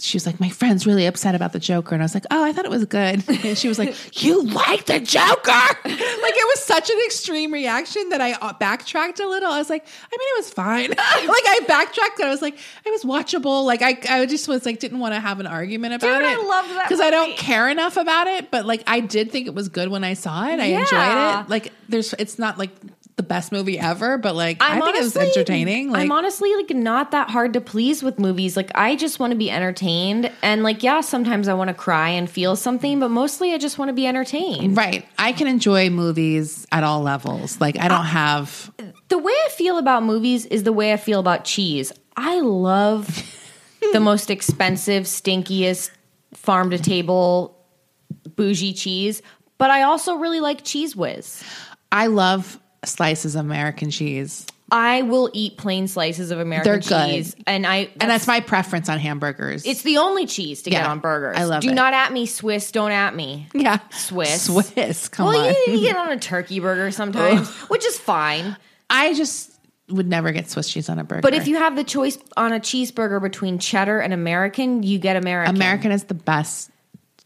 She 0.00 0.16
was 0.16 0.26
like, 0.26 0.38
my 0.38 0.48
friend's 0.48 0.86
really 0.86 1.06
upset 1.06 1.34
about 1.34 1.52
the 1.52 1.58
Joker, 1.58 1.94
and 1.94 2.02
I 2.02 2.04
was 2.04 2.14
like, 2.14 2.24
oh, 2.30 2.44
I 2.44 2.52
thought 2.52 2.64
it 2.64 2.70
was 2.70 2.84
good. 2.84 3.24
And 3.44 3.56
she 3.58 3.68
was 3.68 3.78
like, 3.78 3.94
you 4.22 4.42
like 4.44 4.86
the 4.86 5.00
Joker? 5.00 5.50
like 5.84 5.84
it 5.84 6.46
was 6.56 6.62
such 6.64 6.88
an 6.90 6.96
extreme 7.06 7.52
reaction 7.52 8.08
that 8.10 8.20
I 8.20 8.32
uh, 8.34 8.52
backtracked 8.52 9.20
a 9.20 9.28
little. 9.28 9.50
I 9.50 9.58
was 9.58 9.68
like, 9.70 9.84
I 9.84 10.16
mean, 10.16 10.28
it 10.34 10.38
was 10.38 10.50
fine. 10.50 10.90
like 10.90 10.98
I 10.98 11.60
backtracked, 11.66 12.18
and 12.20 12.28
I 12.28 12.30
was 12.30 12.42
like, 12.42 12.54
it 12.84 12.90
was 12.90 13.04
watchable. 13.04 13.64
Like 13.64 13.82
I, 13.82 13.98
I 14.08 14.26
just 14.26 14.46
was 14.48 14.64
like, 14.66 14.78
didn't 14.78 14.98
want 15.00 15.14
to 15.14 15.20
have 15.20 15.40
an 15.40 15.46
argument 15.46 15.94
about 15.94 16.18
Dude, 16.18 16.26
I 16.26 16.32
it. 16.34 16.36
that 16.74 16.84
because 16.88 17.00
I 17.00 17.10
don't 17.10 17.36
care 17.36 17.68
enough 17.68 17.96
about 17.96 18.26
it. 18.26 18.50
But 18.50 18.66
like, 18.66 18.82
I 18.86 19.00
did 19.00 19.30
think 19.32 19.46
it 19.46 19.54
was 19.54 19.68
good 19.68 19.88
when 19.88 20.04
I 20.04 20.14
saw 20.14 20.46
it. 20.48 20.60
I 20.60 20.66
Yeah. 20.66 20.80
enjoyed 20.80 21.44
it. 21.44 21.50
Like, 21.50 21.72
there's, 21.88 22.14
it's 22.14 22.38
not 22.38 22.58
like 22.58 22.70
the 23.18 23.22
best 23.24 23.50
movie 23.52 23.78
ever, 23.78 24.16
but 24.16 24.34
like, 24.36 24.62
i 24.62 24.80
think 24.80 24.96
it 24.96 25.02
was 25.02 25.16
entertaining. 25.16 25.90
Like, 25.90 26.02
I'm 26.02 26.12
honestly 26.12 26.54
like 26.54 26.70
not 26.70 27.10
that 27.10 27.28
hard 27.28 27.52
to 27.54 27.60
please 27.60 28.02
with 28.02 28.18
movies. 28.18 28.56
Like 28.56 28.70
I 28.76 28.94
just 28.96 29.18
want 29.18 29.32
to 29.32 29.36
be 29.36 29.50
entertained, 29.50 30.32
and 30.40 30.62
like 30.62 30.82
yeah, 30.82 31.02
sometimes 31.02 31.48
I 31.48 31.54
want 31.54 31.68
to 31.68 31.74
cry 31.74 32.10
and 32.10 32.30
feel 32.30 32.56
something, 32.56 33.00
but 33.00 33.10
mostly 33.10 33.52
I 33.52 33.58
just 33.58 33.76
want 33.76 33.88
to 33.90 33.92
be 33.92 34.06
entertained. 34.06 34.76
Right. 34.76 35.04
I 35.18 35.32
can 35.32 35.48
enjoy 35.48 35.90
movies 35.90 36.66
at 36.72 36.84
all 36.84 37.02
levels. 37.02 37.60
Like 37.60 37.76
I 37.78 37.88
don't 37.88 38.06
have 38.06 38.72
The 39.08 39.18
way 39.18 39.32
I 39.32 39.48
feel 39.50 39.78
about 39.78 40.04
movies 40.04 40.46
is 40.46 40.62
the 40.62 40.72
way 40.72 40.92
I 40.92 40.96
feel 40.96 41.18
about 41.18 41.44
cheese. 41.44 41.92
I 42.16 42.40
love 42.40 43.08
the 43.92 44.00
most 44.00 44.30
expensive, 44.30 45.04
stinkiest 45.04 45.90
farm 46.34 46.70
to 46.70 46.78
table 46.78 47.66
bougie 48.36 48.72
cheese, 48.72 49.22
but 49.58 49.70
I 49.70 49.82
also 49.82 50.14
really 50.14 50.38
like 50.38 50.62
Cheez 50.62 50.94
Whiz. 50.94 51.42
I 51.90 52.06
love 52.06 52.60
slices 52.84 53.34
of 53.34 53.44
American 53.44 53.90
cheese. 53.90 54.46
I 54.70 55.00
will 55.00 55.30
eat 55.32 55.56
plain 55.56 55.88
slices 55.88 56.30
of 56.30 56.40
American 56.40 56.70
They're 56.70 56.80
good. 56.80 57.10
cheese, 57.10 57.34
and 57.46 57.66
I 57.66 57.88
And 58.00 58.10
that's 58.10 58.26
my 58.26 58.40
preference 58.40 58.90
on 58.90 58.98
hamburgers. 58.98 59.64
it's 59.64 59.80
the 59.80 59.96
only 59.96 60.26
cheese 60.26 60.60
to 60.62 60.70
get 60.70 60.82
Yeah, 60.82 60.90
on 60.90 60.98
burgers. 61.00 61.38
I 61.38 61.44
love 61.44 61.62
Do 61.62 61.70
it. 61.70 61.74
not 61.74 61.94
at 61.94 62.12
me 62.12 62.26
Swiss. 62.26 62.70
Don't 62.70 62.92
at 62.92 63.14
me. 63.14 63.48
yeah. 63.54 63.78
Swiss. 63.90 64.42
Swiss. 64.44 65.08
Come 65.08 65.26
Well, 65.28 65.38
on. 65.48 65.54
you, 65.66 65.72
you 65.74 65.80
get 65.80 65.96
on 65.96 66.10
a 66.10 66.18
turkey 66.18 66.60
burger 66.60 66.90
sometimes, 66.90 67.48
which 67.70 67.86
is 67.86 67.98
fine. 67.98 68.56
I 68.90 69.14
just 69.14 69.52
would 69.88 70.06
never 70.06 70.32
get 70.32 70.50
Swiss 70.50 70.68
cheese 70.70 70.90
on 70.90 70.98
a 70.98 71.04
burger. 71.04 71.22
But 71.22 71.32
if 71.32 71.48
you 71.48 71.56
have 71.56 71.74
the 71.74 71.84
choice 71.84 72.18
on 72.36 72.52
a 72.52 72.60
cheeseburger 72.60 73.22
between 73.22 73.58
cheddar 73.58 74.00
and 74.00 74.12
American, 74.12 74.82
you 74.82 74.98
get 74.98 75.16
American. 75.16 75.56
American 75.56 75.92
is 75.92 76.04
the 76.04 76.14
best 76.14 76.70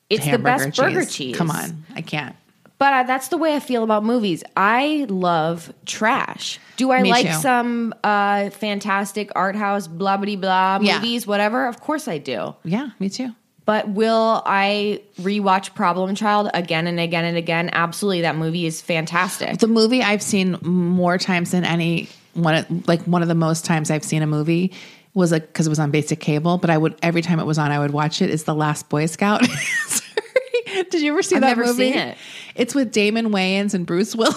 it's 0.08 0.22
the 0.24 0.30
hamburger 0.30 0.66
best 0.66 0.76
burger 0.78 1.04
cheese. 1.04 1.36
Come 1.36 1.50
on. 1.50 1.84
I 1.96 2.02
can't. 2.02 2.36
But 2.82 2.92
uh, 2.92 3.02
that's 3.04 3.28
the 3.28 3.36
way 3.36 3.54
I 3.54 3.60
feel 3.60 3.84
about 3.84 4.02
movies. 4.02 4.42
I 4.56 5.06
love 5.08 5.72
trash. 5.86 6.58
Do 6.76 6.90
I 6.90 7.02
Me 7.02 7.10
like 7.10 7.26
too. 7.28 7.32
some 7.34 7.94
uh, 8.02 8.50
fantastic 8.50 9.30
art 9.36 9.54
house 9.54 9.86
blah 9.86 10.16
blah 10.16 10.34
blah 10.34 10.78
Yeah. 10.82 10.96
movies, 10.96 11.24
whatever? 11.24 11.66
Of 11.68 11.78
course 11.80 12.08
I 12.08 12.18
do. 12.18 12.56
Yeah, 12.64 12.90
me 12.98 13.08
too. 13.08 13.30
But 13.66 13.88
will 13.90 14.42
I 14.44 15.00
rewatch 15.20 15.72
Problem 15.76 16.16
Child 16.16 16.50
again 16.54 16.88
and 16.88 16.98
again 16.98 17.24
and 17.24 17.36
again? 17.36 17.70
Absolutely. 17.72 18.22
That 18.22 18.34
movie 18.34 18.66
is 18.66 18.80
fantastic. 18.82 19.58
The 19.60 19.68
movie 19.68 20.02
I've 20.02 20.22
seen 20.22 20.58
more 20.64 21.16
times 21.18 21.52
than 21.52 21.64
any 21.64 22.08
one, 22.34 22.54
of- 22.56 22.88
like 22.88 23.02
one 23.02 23.22
of 23.22 23.28
the 23.28 23.36
most 23.36 23.64
times 23.64 23.92
I've 23.92 24.02
seen 24.02 24.22
a 24.22 24.26
movie 24.26 24.72
was 25.14 25.30
like 25.30 25.46
because 25.46 25.68
it 25.68 25.70
was 25.70 25.78
on 25.78 25.92
basic 25.92 26.18
cable. 26.18 26.58
But 26.58 26.70
I 26.70 26.78
would 26.78 26.96
every 27.02 27.22
time 27.22 27.38
it 27.38 27.46
was 27.46 27.58
on, 27.58 27.70
I 27.70 27.78
would 27.78 27.92
watch 27.92 28.20
it. 28.20 28.30
Is 28.30 28.42
the 28.42 28.54
Last 28.56 28.88
Boy 28.88 29.06
Scout? 29.06 29.44
Sorry, 29.86 30.82
did 30.90 31.00
you 31.02 31.12
ever 31.12 31.22
see 31.22 31.36
I've 31.36 31.42
that 31.42 31.48
never 31.56 31.66
movie? 31.66 31.92
seen 31.92 31.98
it. 32.00 32.18
It's 32.54 32.74
with 32.74 32.92
Damon 32.92 33.28
Wayans 33.30 33.74
and 33.74 33.86
Bruce 33.86 34.14
Willis. 34.16 34.36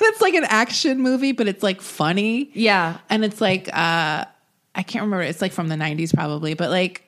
it's 0.00 0.20
like 0.20 0.34
an 0.34 0.44
action 0.44 1.00
movie, 1.00 1.32
but 1.32 1.48
it's 1.48 1.62
like 1.62 1.80
funny. 1.80 2.50
Yeah. 2.54 2.98
and 3.10 3.24
it's 3.24 3.40
like 3.40 3.68
uh 3.68 4.24
I 4.74 4.82
can't 4.82 5.04
remember. 5.04 5.22
It's 5.24 5.40
like 5.42 5.52
from 5.52 5.68
the 5.68 5.74
'90s 5.76 6.14
probably, 6.14 6.54
but 6.54 6.70
like. 6.70 7.04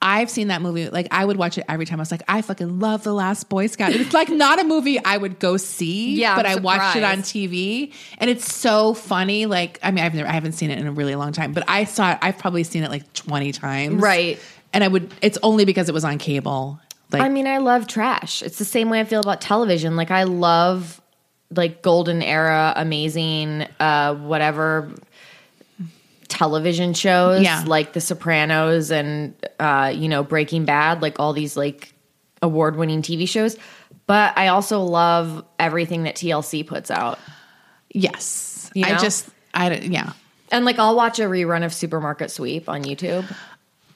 I've 0.00 0.30
seen 0.30 0.46
that 0.46 0.62
movie. 0.62 0.88
Like 0.88 1.08
I 1.10 1.24
would 1.24 1.36
watch 1.36 1.58
it 1.58 1.64
every 1.68 1.84
time. 1.84 1.98
I 1.98 2.02
was 2.02 2.12
like, 2.12 2.22
I 2.28 2.40
fucking 2.40 2.78
love 2.78 3.02
The 3.02 3.12
Last 3.12 3.48
Boy 3.48 3.66
Scout. 3.66 3.90
It's 3.90 4.14
like 4.14 4.28
not 4.28 4.60
a 4.60 4.64
movie 4.64 5.04
I 5.04 5.16
would 5.16 5.40
go 5.40 5.56
see. 5.56 6.14
Yeah, 6.14 6.36
but 6.36 6.46
I 6.46 6.54
watched 6.54 6.94
it 6.96 7.02
on. 7.02 7.18
TV, 7.22 7.92
and 8.18 8.30
it's 8.30 8.54
so 8.54 8.94
funny. 8.94 9.46
Like, 9.46 9.80
I 9.82 9.90
mean, 9.90 10.04
I've 10.04 10.14
never, 10.14 10.28
I 10.28 10.32
haven't 10.34 10.52
seen 10.52 10.70
it 10.70 10.78
in 10.78 10.86
a 10.86 10.92
really 10.92 11.16
long 11.16 11.32
time, 11.32 11.52
but 11.52 11.64
I 11.66 11.82
saw 11.82 12.12
it. 12.12 12.18
I've 12.22 12.38
probably 12.38 12.62
seen 12.62 12.84
it 12.84 12.90
like 12.92 13.12
twenty 13.12 13.50
times, 13.50 14.00
Right. 14.00 14.38
And 14.72 14.84
I 14.84 14.88
would. 14.88 15.12
It's 15.20 15.36
only 15.42 15.64
because 15.64 15.88
it 15.88 15.92
was 15.94 16.04
on 16.04 16.18
cable. 16.18 16.78
Like, 17.10 17.22
I 17.22 17.28
mean, 17.28 17.46
I 17.46 17.58
love 17.58 17.86
trash. 17.86 18.42
It's 18.42 18.58
the 18.58 18.64
same 18.64 18.90
way 18.90 19.00
I 19.00 19.04
feel 19.04 19.20
about 19.20 19.40
television. 19.40 19.96
Like 19.96 20.10
I 20.10 20.24
love 20.24 21.00
like 21.50 21.80
golden 21.82 22.22
era, 22.22 22.72
amazing, 22.76 23.66
uh, 23.80 24.14
whatever 24.14 24.90
television 26.28 26.92
shows, 26.94 27.42
Yeah. 27.42 27.64
like 27.66 27.92
The 27.94 28.00
Sopranos 28.00 28.90
and 28.90 29.34
uh, 29.58 29.92
you 29.94 30.08
know 30.08 30.22
Breaking 30.22 30.64
Bad, 30.64 31.00
like 31.02 31.18
all 31.18 31.32
these 31.32 31.56
like 31.56 31.92
award 32.42 32.76
winning 32.76 33.02
TV 33.02 33.28
shows. 33.28 33.56
But 34.06 34.36
I 34.36 34.48
also 34.48 34.82
love 34.82 35.44
everything 35.58 36.04
that 36.04 36.16
TLC 36.16 36.66
puts 36.66 36.90
out. 36.90 37.18
yes, 37.92 38.70
You 38.74 38.84
I 38.86 38.96
just, 38.98 39.28
I 39.54 39.72
yeah. 39.74 40.12
And 40.50 40.64
like 40.64 40.78
I'll 40.78 40.96
watch 40.96 41.18
a 41.18 41.22
rerun 41.24 41.64
of 41.64 41.72
Supermarket 41.74 42.30
Sweep 42.30 42.68
on 42.68 42.84
YouTube. 42.84 43.24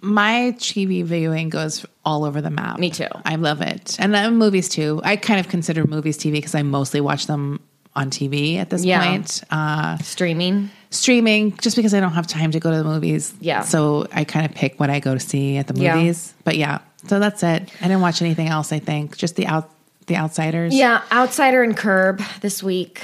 My 0.02 0.54
TV 0.58 1.04
viewing 1.04 1.48
goes 1.48 1.86
all 2.04 2.24
over 2.24 2.40
the 2.40 2.50
map. 2.50 2.78
Me 2.78 2.90
too. 2.90 3.06
I 3.24 3.36
love 3.36 3.60
it, 3.62 3.96
and 4.00 4.12
then 4.12 4.36
movies 4.36 4.68
too. 4.68 5.00
I 5.04 5.14
kind 5.16 5.38
of 5.38 5.48
consider 5.48 5.86
movies 5.86 6.18
TV 6.18 6.32
because 6.32 6.54
I 6.56 6.62
mostly 6.62 7.00
watch 7.00 7.26
them 7.26 7.60
on 7.94 8.10
TV 8.10 8.56
at 8.56 8.68
this 8.70 8.84
Yeah. 8.84 9.06
point. 9.06 9.42
Uh, 9.50 9.98
Streaming. 9.98 10.70
streaming 10.90 11.56
just 11.58 11.76
because 11.76 11.94
I 11.94 12.00
don't 12.00 12.12
have 12.14 12.26
time 12.26 12.50
to 12.50 12.58
go 12.60 12.70
to 12.70 12.78
the 12.78 12.84
movies. 12.84 13.32
Yeah. 13.40 13.60
So 13.62 14.06
I 14.12 14.24
kind 14.24 14.44
of 14.46 14.52
pick 14.54 14.80
what 14.80 14.90
I 14.90 14.98
go 14.98 15.14
to 15.14 15.20
see 15.20 15.56
at 15.58 15.66
the 15.68 15.78
Yeah. 15.80 15.94
movies. 15.96 16.32
But 16.44 16.56
yeah, 16.56 16.78
so 17.06 17.18
that's 17.20 17.42
it. 17.42 17.70
I 17.80 17.82
didn't 17.88 18.00
watch 18.00 18.20
anything 18.22 18.48
else. 18.48 18.72
I 18.72 18.78
think 18.80 19.16
just 19.16 19.36
the 19.36 19.46
out 19.46 19.70
the 20.08 20.16
outsiders. 20.16 20.74
Yeah, 20.74 21.02
Outsider 21.12 21.62
and 21.62 21.76
Curb 21.76 22.20
this 22.40 22.60
week. 22.62 23.02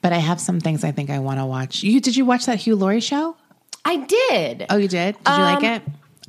But 0.00 0.12
I 0.12 0.18
have 0.18 0.40
some 0.40 0.58
things 0.58 0.82
I 0.82 0.90
think 0.90 1.10
I 1.10 1.20
want 1.20 1.38
to 1.38 1.46
watch. 1.46 1.84
You 1.84 2.00
did 2.00 2.16
you 2.16 2.24
watch 2.24 2.46
that 2.46 2.58
Hugh 2.58 2.74
Laurie 2.74 2.98
show? 3.00 3.36
I 3.84 3.96
did. 3.96 4.66
Oh, 4.70 4.76
you 4.76 4.88
did. 4.88 5.16
Did 5.24 5.36
you 5.36 5.42
like 5.42 5.58
Um, 5.58 5.64
it? 5.64 5.82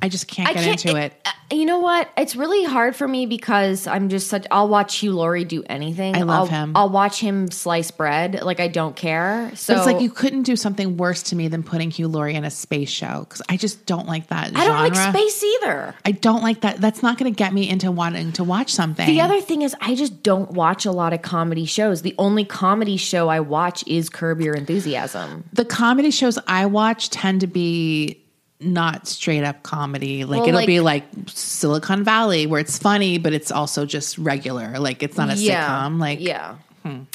I 0.04 0.08
just 0.08 0.28
can't 0.28 0.48
I 0.50 0.52
get 0.54 0.64
can't- 0.64 0.84
into 0.84 0.96
it. 1.00 1.12
uh, 1.24 1.30
You 1.50 1.64
know 1.66 1.78
what? 1.78 2.10
It's 2.16 2.34
really 2.36 2.64
hard 2.64 2.96
for 2.96 3.06
me 3.06 3.26
because 3.26 3.86
I'm 3.86 4.08
just 4.08 4.28
such. 4.28 4.46
I'll 4.50 4.68
watch 4.68 4.96
Hugh 4.96 5.12
Laurie 5.12 5.44
do 5.44 5.62
anything. 5.68 6.14
I 6.16 6.22
love 6.22 6.28
I'll, 6.40 6.46
him. 6.46 6.72
I'll 6.76 6.88
watch 6.88 7.20
him 7.20 7.50
slice 7.50 7.90
bread. 7.90 8.42
Like 8.42 8.60
I 8.60 8.68
don't 8.68 8.96
care. 8.96 9.50
So 9.54 9.74
But 9.74 9.78
it's 9.78 9.86
like 9.86 10.00
you 10.02 10.10
couldn't 10.10 10.42
do 10.42 10.56
something 10.56 10.96
worse 10.96 11.22
to 11.24 11.36
me 11.36 11.48
than 11.48 11.62
putting 11.62 11.90
Hugh 11.90 12.08
Laurie 12.08 12.34
in 12.34 12.44
a 12.44 12.50
space 12.50 12.90
show 12.90 13.20
because 13.28 13.40
I 13.48 13.56
just 13.56 13.86
don't 13.86 14.06
like 14.06 14.26
that 14.28 14.52
I 14.56 14.64
don't 14.66 14.76
like 14.78 14.96
space 15.14 15.42
either. 15.44 15.94
I 16.04 16.12
don't 16.12 16.42
like 16.42 16.62
that. 16.62 16.80
That's 16.80 17.02
not 17.02 17.18
going 17.18 17.32
to 17.32 17.36
get 17.36 17.52
me 17.54 17.68
into 17.68 17.90
wanting 17.92 18.32
to 18.32 18.44
watch 18.44 18.72
something. 18.72 19.06
The 19.06 19.20
other 19.20 19.40
thing 19.40 19.62
is, 19.62 19.74
I 19.80 19.94
just 19.94 20.22
don't 20.22 20.50
watch 20.52 20.84
a 20.86 20.92
lot 20.92 21.12
of 21.12 21.22
comedy 21.22 21.66
shows. 21.66 22.02
The 22.02 22.14
only 22.18 22.44
comedy 22.44 22.96
show 22.96 23.28
I 23.28 23.40
watch 23.40 23.86
is 23.86 24.10
Curb 24.10 24.40
Your 24.40 24.54
Enthusiasm. 24.54 25.44
the 25.52 25.64
comedy 25.64 26.10
shows 26.10 26.38
I 26.46 26.66
watch 26.66 27.10
tend 27.10 27.40
to 27.42 27.46
be 27.46 28.20
not 28.60 29.06
straight 29.08 29.44
up 29.44 29.62
comedy. 29.62 30.24
Like 30.24 30.40
Well, 30.40 30.48
it'll 30.48 30.60
like- 30.60 30.66
be 30.66 30.80
like 30.80 31.04
Silicon 31.26 32.04
Valley 32.04 32.46
where 32.46 32.60
it's 32.60 32.78
funny, 32.78 33.18
but 33.18 33.32
it's 33.32 33.50
also 33.50 33.84
just 33.86 34.16
regular. 34.18 34.78
Like 34.78 35.02
it's 35.02 35.16
not 35.16 35.28
a 35.30 35.32
sitcom. 35.32 35.98
Like 35.98 36.18
hmm. 36.18 36.24
yeah. 36.24 36.54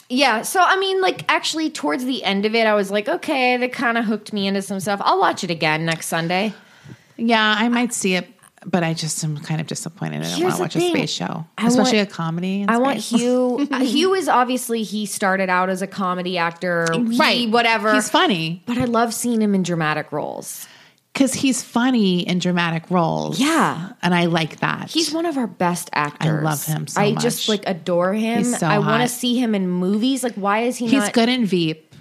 Yeah, 0.10 0.42
so 0.42 0.62
I 0.64 0.80
mean, 0.80 1.00
like, 1.00 1.26
actually, 1.32 1.70
towards 1.70 2.04
the 2.04 2.24
end 2.24 2.48
of 2.48 2.56
it, 2.56 2.66
I 2.66 2.74
was 2.74 2.90
like, 2.90 3.08
okay, 3.08 3.56
that 3.58 3.72
kind 3.72 4.00
of 4.00 4.06
hooked 4.06 4.34
me 4.34 4.48
into 4.48 4.64
some 4.64 4.80
stuff. 4.80 5.00
I'll 5.04 5.20
watch 5.20 5.44
it 5.44 5.52
again 5.52 5.86
next 5.86 6.08
Sunday. 6.08 6.56
yeah, 7.18 7.56
I 7.56 7.70
might 7.70 7.94
see 7.94 8.16
it, 8.16 8.28
but 8.66 8.84
I 8.84 8.96
just 8.96 9.24
am 9.24 9.38
kind 9.38 9.62
of 9.62 9.68
disappointed. 9.68 10.24
I 10.24 10.30
don't 10.32 10.42
want 10.42 10.56
to 10.56 10.62
watch 10.64 10.74
thing. 10.74 10.88
a 10.88 10.90
space 10.98 11.12
show, 11.12 11.46
I 11.56 11.68
especially 11.68 12.00
want- 12.00 12.10
a 12.10 12.12
comedy. 12.12 12.66
I 12.68 12.78
want. 12.80 12.98
Hugh. 12.98 13.68
uh, 13.72 13.82
Hugh 13.82 14.16
is 14.16 14.28
obviously 14.28 14.82
he 14.82 15.06
started 15.06 15.52
out 15.52 15.70
as 15.70 15.84
a 15.84 15.88
comedy 15.88 16.40
actor, 16.40 16.88
He- 16.92 17.18
right, 17.20 17.48
whatever. 17.52 17.94
He's 17.94 18.10
funny 18.10 18.64
but 18.66 18.80
I 18.80 18.86
love 18.86 19.14
seeing 19.14 19.40
him 19.40 19.54
in 19.54 19.62
dramatic 19.62 20.12
roles. 20.12 20.68
Because 21.14 21.34
he's 21.34 21.62
funny 21.64 22.22
in 22.28 22.40
dramatic 22.40 22.90
roles. 22.90 23.40
Yeah. 23.40 23.92
and 24.02 24.14
I 24.16 24.26
like 24.26 24.60
that. 24.60 24.90
He's 24.90 25.12
one 25.14 25.26
of 25.26 25.38
our 25.38 25.48
best 25.48 25.90
actors. 25.94 26.40
I 26.40 26.42
love 26.42 26.64
him 26.66 26.88
so 26.88 27.02
I 27.02 27.12
much. 27.14 27.22
just 27.24 27.50
like 27.50 27.64
adore 27.68 28.14
him. 28.14 28.40
He's 28.40 28.58
so 28.58 28.68
I 28.68 28.78
want 28.80 28.90
to 28.90 28.98
hot. 29.00 29.10
see 29.10 29.38
him 29.38 29.54
in 29.56 29.68
movies. 29.68 30.24
Like, 30.24 30.36
why 30.36 30.62
is 30.62 30.78
he 30.78 30.86
not? 30.86 30.92
he's 30.92 31.04
not? 31.04 31.14
good 31.14 31.30
in 31.30 31.46
Veep. 31.46 31.94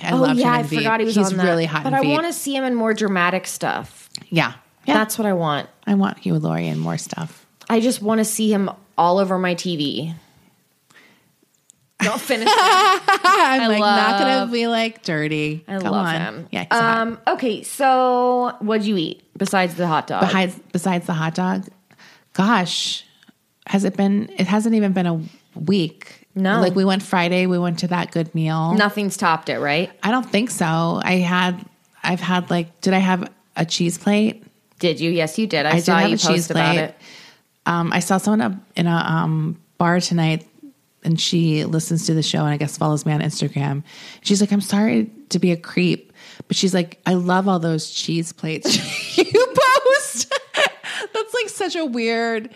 I 0.00 0.12
oh 0.12 0.24
yeah, 0.26 0.32
him 0.32 0.46
I 0.48 0.62
Veep. 0.62 0.78
forgot 0.80 1.00
he 1.00 1.06
was 1.06 1.14
he's 1.14 1.30
on 1.32 1.36
that. 1.38 1.44
really 1.44 1.64
hot. 1.66 1.82
But 1.84 1.92
in 1.92 1.94
I 1.94 2.00
Veep. 2.02 2.10
want 2.10 2.26
to 2.26 2.32
see 2.32 2.54
him 2.56 2.64
in 2.64 2.74
more 2.74 2.94
dramatic 2.94 3.46
stuff. 3.46 4.08
Yeah, 4.28 4.54
yeah. 4.86 4.94
That's 4.94 5.18
what 5.18 5.26
I 5.26 5.32
want. 5.32 5.68
I 5.86 5.94
want 5.94 6.18
Hugh 6.18 6.38
Laurie 6.38 6.68
in 6.68 6.78
more 6.78 6.98
stuff. 6.98 7.46
I 7.68 7.80
just 7.80 8.00
want 8.02 8.18
to 8.18 8.24
see 8.24 8.52
him 8.52 8.70
all 8.96 9.18
over 9.18 9.38
my 9.38 9.54
TV. 9.54 10.14
Don't 12.00 12.20
finish. 12.20 12.48
I'm 12.56 13.68
like 13.68 13.80
not 13.80 14.20
gonna 14.20 14.52
be 14.52 14.66
like 14.68 15.02
dirty. 15.02 15.64
I 15.66 15.78
Come 15.78 15.92
love 15.92 16.06
on. 16.06 16.14
him. 16.14 16.48
Yeah. 16.52 16.66
Um. 16.70 17.18
Okay. 17.26 17.62
So, 17.64 18.54
what'd 18.60 18.86
you 18.86 18.96
eat 18.96 19.22
besides 19.36 19.74
the 19.74 19.86
hot 19.86 20.06
dog? 20.06 20.20
besides 20.22 20.60
besides 20.72 21.06
the 21.06 21.12
hot 21.12 21.34
dog, 21.34 21.66
gosh, 22.34 23.04
has 23.66 23.84
it 23.84 23.96
been? 23.96 24.30
It 24.38 24.46
hasn't 24.46 24.74
even 24.76 24.92
been 24.92 25.06
a 25.06 25.20
week. 25.56 26.26
No. 26.34 26.60
like 26.60 26.76
we 26.76 26.84
went 26.84 27.02
Friday. 27.02 27.46
We 27.46 27.58
went 27.58 27.80
to 27.80 27.88
that 27.88 28.12
good 28.12 28.32
meal. 28.32 28.74
Nothing's 28.74 29.16
topped 29.16 29.48
it, 29.48 29.58
right? 29.58 29.90
I 30.02 30.12
don't 30.12 30.28
think 30.28 30.50
so. 30.50 31.00
I 31.02 31.14
had. 31.14 31.64
I've 32.04 32.20
had 32.20 32.48
like. 32.48 32.80
Did 32.80 32.94
I 32.94 32.98
have 32.98 33.28
a 33.56 33.66
cheese 33.66 33.98
plate? 33.98 34.44
Did 34.78 35.00
you? 35.00 35.10
Yes, 35.10 35.36
you 35.36 35.48
did. 35.48 35.66
I, 35.66 35.70
I 35.72 35.78
saw 35.80 35.96
did 35.96 36.00
have 36.02 36.10
you 36.10 36.14
a 36.14 36.18
post 36.18 36.28
cheese 36.28 36.50
about 36.50 36.74
plate. 36.74 36.84
it. 36.84 36.94
Um, 37.66 37.92
I 37.92 37.98
saw 37.98 38.18
someone 38.18 38.64
in 38.76 38.86
a 38.86 38.94
um, 38.94 39.60
bar 39.78 39.98
tonight, 40.00 40.46
and 41.04 41.20
she 41.20 41.64
listens 41.64 42.06
to 42.06 42.14
the 42.14 42.22
show 42.22 42.40
and 42.40 42.48
I 42.48 42.56
guess 42.56 42.76
follows 42.76 43.06
me 43.06 43.12
on 43.12 43.20
Instagram. 43.20 43.82
She's 44.22 44.40
like, 44.40 44.52
"I'm 44.52 44.60
sorry 44.60 45.10
to 45.30 45.38
be 45.38 45.52
a 45.52 45.56
creep," 45.56 46.12
but 46.46 46.56
she's 46.56 46.74
like, 46.74 47.00
"I 47.06 47.14
love 47.14 47.48
all 47.48 47.58
those 47.58 47.90
cheese 47.90 48.32
plates 48.32 49.16
you 49.18 49.24
post." 49.24 50.32
That's 51.14 51.34
like 51.34 51.48
such 51.48 51.76
a 51.76 51.84
weird. 51.84 52.50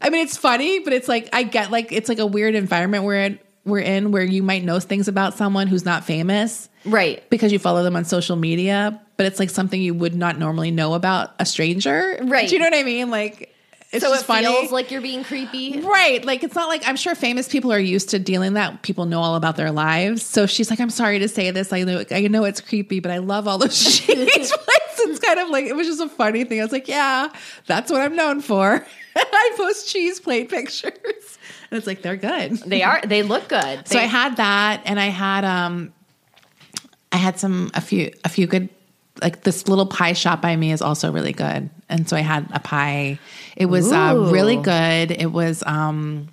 I 0.00 0.10
mean, 0.10 0.24
it's 0.24 0.36
funny, 0.36 0.80
but 0.80 0.92
it's 0.92 1.08
like 1.08 1.28
I 1.32 1.42
get 1.42 1.70
like 1.70 1.90
it's 1.92 2.08
like 2.08 2.18
a 2.18 2.26
weird 2.26 2.54
environment 2.54 3.04
we're 3.04 3.20
in, 3.22 3.38
we're 3.64 3.78
in 3.80 4.12
where 4.12 4.22
you 4.24 4.42
might 4.42 4.62
know 4.62 4.78
things 4.78 5.08
about 5.08 5.34
someone 5.34 5.66
who's 5.66 5.84
not 5.84 6.04
famous 6.04 6.68
Right. 6.84 7.28
because 7.30 7.50
you 7.50 7.58
follow 7.58 7.82
them 7.82 7.96
on 7.96 8.04
social 8.04 8.36
media, 8.36 9.00
but 9.16 9.26
it's 9.26 9.38
like 9.40 9.50
something 9.50 9.80
you 9.80 9.94
would 9.94 10.14
not 10.14 10.38
normally 10.38 10.70
know 10.70 10.92
about 10.94 11.30
a 11.38 11.46
stranger. 11.46 12.18
Right. 12.22 12.48
Do 12.48 12.54
you 12.54 12.60
know 12.60 12.66
what 12.66 12.74
I 12.78 12.82
mean? 12.82 13.10
Like 13.10 13.54
It's 13.92 14.04
so 14.04 14.10
just 14.10 14.24
it 14.24 14.26
funny. 14.26 14.46
feels 14.46 14.72
like 14.72 14.90
you're 14.90 15.00
being 15.00 15.22
creepy. 15.24 15.80
Right. 15.80 16.24
Like 16.24 16.42
it's 16.42 16.54
not 16.54 16.68
like 16.68 16.82
I'm 16.86 16.96
sure 16.96 17.14
famous 17.14 17.48
people 17.48 17.72
are 17.72 17.78
used 17.78 18.10
to 18.10 18.18
dealing 18.18 18.54
that. 18.54 18.82
People 18.82 19.06
know 19.06 19.20
all 19.20 19.36
about 19.36 19.56
their 19.56 19.70
lives. 19.70 20.22
So 20.24 20.46
she's 20.46 20.70
like, 20.70 20.80
I'm 20.80 20.90
sorry 20.90 21.20
to 21.20 21.28
say 21.28 21.50
this. 21.52 21.72
I 21.72 21.82
know 21.84 22.04
I 22.10 22.20
know 22.28 22.44
it's 22.44 22.60
creepy, 22.60 23.00
but 23.00 23.10
I 23.12 23.18
love 23.18 23.46
all 23.46 23.58
those 23.58 23.80
cheese 24.00 24.06
plates. 24.52 24.52
It's 24.98 25.20
kind 25.20 25.38
of 25.38 25.50
like 25.50 25.66
it 25.66 25.76
was 25.76 25.86
just 25.86 26.00
a 26.00 26.08
funny 26.08 26.44
thing. 26.44 26.60
I 26.60 26.64
was 26.64 26.72
like, 26.72 26.88
yeah, 26.88 27.28
that's 27.66 27.90
what 27.90 28.00
I'm 28.02 28.16
known 28.16 28.40
for. 28.40 28.84
I 29.16 29.52
post 29.56 29.88
cheese 29.88 30.18
plate 30.20 30.50
pictures. 30.50 30.92
And 31.70 31.78
it's 31.78 31.86
like 31.86 32.02
they're 32.02 32.16
good. 32.16 32.56
They 32.58 32.82
are. 32.82 33.00
They 33.02 33.22
look 33.22 33.48
good. 33.48 33.86
So 33.88 33.94
They- 33.94 34.04
I 34.04 34.06
had 34.06 34.36
that 34.38 34.82
and 34.84 34.98
I 34.98 35.06
had 35.06 35.44
um 35.44 35.92
I 37.12 37.16
had 37.18 37.38
some 37.38 37.70
a 37.74 37.80
few 37.80 38.12
a 38.24 38.28
few 38.28 38.46
good 38.48 38.68
like 39.22 39.42
this 39.44 39.66
little 39.68 39.86
pie 39.86 40.12
shop 40.12 40.42
by 40.42 40.54
me 40.56 40.72
is 40.72 40.82
also 40.82 41.10
really 41.12 41.32
good. 41.32 41.70
And 41.88 42.08
so 42.08 42.16
I 42.16 42.20
had 42.20 42.48
a 42.52 42.58
pie. 42.60 43.18
It 43.56 43.66
was 43.66 43.90
uh, 43.90 44.28
really 44.30 44.56
good. 44.56 45.10
It 45.10 45.32
was 45.32 45.62
um 45.66 46.28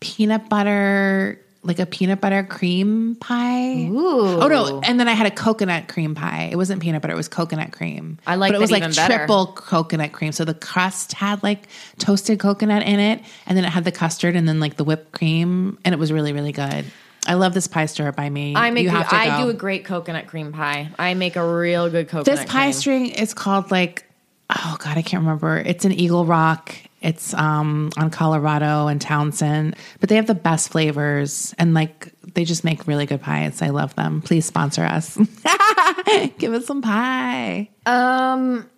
peanut 0.00 0.48
butter 0.48 1.40
like 1.62 1.78
a 1.78 1.86
peanut 1.86 2.20
butter 2.20 2.42
cream 2.44 3.16
pie. 3.16 3.88
Ooh. 3.88 4.40
Oh 4.40 4.48
no! 4.48 4.80
And 4.80 4.98
then 4.98 5.08
I 5.08 5.12
had 5.12 5.26
a 5.26 5.30
coconut 5.30 5.88
cream 5.88 6.14
pie. 6.14 6.48
It 6.50 6.56
wasn't 6.56 6.80
peanut 6.80 7.02
butter; 7.02 7.14
it 7.14 7.16
was 7.16 7.28
coconut 7.28 7.72
cream. 7.72 8.18
I 8.26 8.36
like 8.36 8.50
but 8.50 8.56
it 8.56 8.60
was 8.60 8.70
like 8.70 8.82
even 8.82 8.94
better. 8.94 9.16
triple 9.16 9.48
coconut 9.48 10.12
cream. 10.12 10.32
So 10.32 10.44
the 10.44 10.54
crust 10.54 11.12
had 11.12 11.42
like 11.42 11.68
toasted 11.98 12.38
coconut 12.38 12.82
in 12.82 13.00
it, 13.00 13.22
and 13.46 13.56
then 13.56 13.64
it 13.64 13.68
had 13.68 13.84
the 13.84 13.92
custard, 13.92 14.36
and 14.36 14.48
then 14.48 14.60
like 14.60 14.76
the 14.76 14.84
whipped 14.84 15.12
cream, 15.12 15.78
and 15.84 15.92
it 15.92 15.98
was 15.98 16.12
really 16.12 16.32
really 16.32 16.52
good. 16.52 16.84
I 17.26 17.34
love 17.34 17.52
this 17.52 17.66
pie 17.66 17.86
stir 17.86 18.10
by 18.12 18.30
me. 18.30 18.54
I 18.56 18.70
make. 18.70 18.84
You 18.84 18.90
have 18.90 19.10
to 19.10 19.14
I 19.14 19.42
do 19.42 19.50
a 19.50 19.54
great 19.54 19.84
coconut 19.84 20.28
cream 20.28 20.52
pie. 20.52 20.90
I 20.98 21.14
make 21.14 21.36
a 21.36 21.46
real 21.46 21.90
good 21.90 22.08
coconut. 22.08 22.24
This 22.24 22.44
pie 22.44 22.66
cream. 22.66 22.72
string 22.72 23.06
is 23.10 23.34
called 23.34 23.70
like 23.70 24.07
oh 24.50 24.76
god, 24.78 24.96
I 24.96 25.02
can't 25.02 25.22
remember. 25.22 25.56
It's 25.58 25.84
in 25.84 25.92
Eagle 25.92 26.24
Rock. 26.24 26.74
It's 27.00 27.32
um 27.34 27.90
on 27.96 28.10
Colorado 28.10 28.88
and 28.88 29.00
Townsend, 29.00 29.76
but 30.00 30.08
they 30.08 30.16
have 30.16 30.26
the 30.26 30.34
best 30.34 30.70
flavors 30.70 31.54
and 31.58 31.74
like 31.74 32.12
they 32.34 32.44
just 32.44 32.64
make 32.64 32.86
really 32.86 33.06
good 33.06 33.22
pies. 33.22 33.62
I 33.62 33.68
love 33.68 33.94
them. 33.94 34.20
Please 34.20 34.46
sponsor 34.46 34.82
us. 34.82 35.16
Give 36.38 36.52
us 36.52 36.66
some 36.66 36.82
pie. 36.82 37.68
Um, 37.86 38.68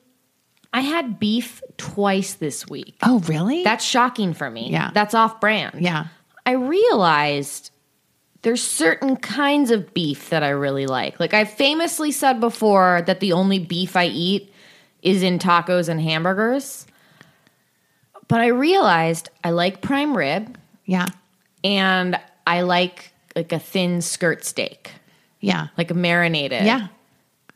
I 0.73 0.81
had 0.81 1.19
beef 1.19 1.63
twice 1.77 2.35
this 2.35 2.69
week. 2.69 2.97
Oh, 3.03 3.19
really? 3.21 3.65
That's 3.65 3.85
shocking 3.85 4.35
for 4.35 4.49
me. 4.51 4.71
Yeah. 4.71 4.91
That's 4.95 5.15
off 5.15 5.41
brand. 5.41 5.81
yeah. 5.83 6.07
I 6.47 6.53
realized 6.53 7.71
there's 8.43 8.63
certain 8.63 9.17
kinds 9.17 9.71
of 9.71 9.93
beef 9.93 10.31
that 10.31 10.43
I 10.43 10.51
really 10.51 10.87
like. 10.87 11.21
Like 11.21 11.35
I 11.35 11.45
famously 11.45 12.13
said 12.13 12.41
before 12.41 13.03
that 13.07 13.21
the 13.21 13.33
only 13.33 13.59
beef 13.59 13.97
I 13.97 14.07
eat 14.07 14.53
is 15.03 15.23
in 15.23 15.39
tacos 15.39 15.89
and 15.89 16.01
hamburgers. 16.01 16.87
But 18.29 18.41
I 18.41 18.49
realized 18.49 19.29
I 19.43 19.51
like 19.51 19.81
prime 19.83 20.17
rib 20.17 20.57
Yeah. 20.85 21.07
and 21.65 22.19
I 22.47 22.63
like 22.63 23.13
like 23.37 23.53
a 23.53 23.59
thin 23.61 24.01
skirt 24.03 24.45
steak, 24.45 24.91
Yeah. 25.41 25.69
like 25.79 25.91
a 25.91 25.95
marinated. 25.95 26.65
Yeah. 26.65 26.89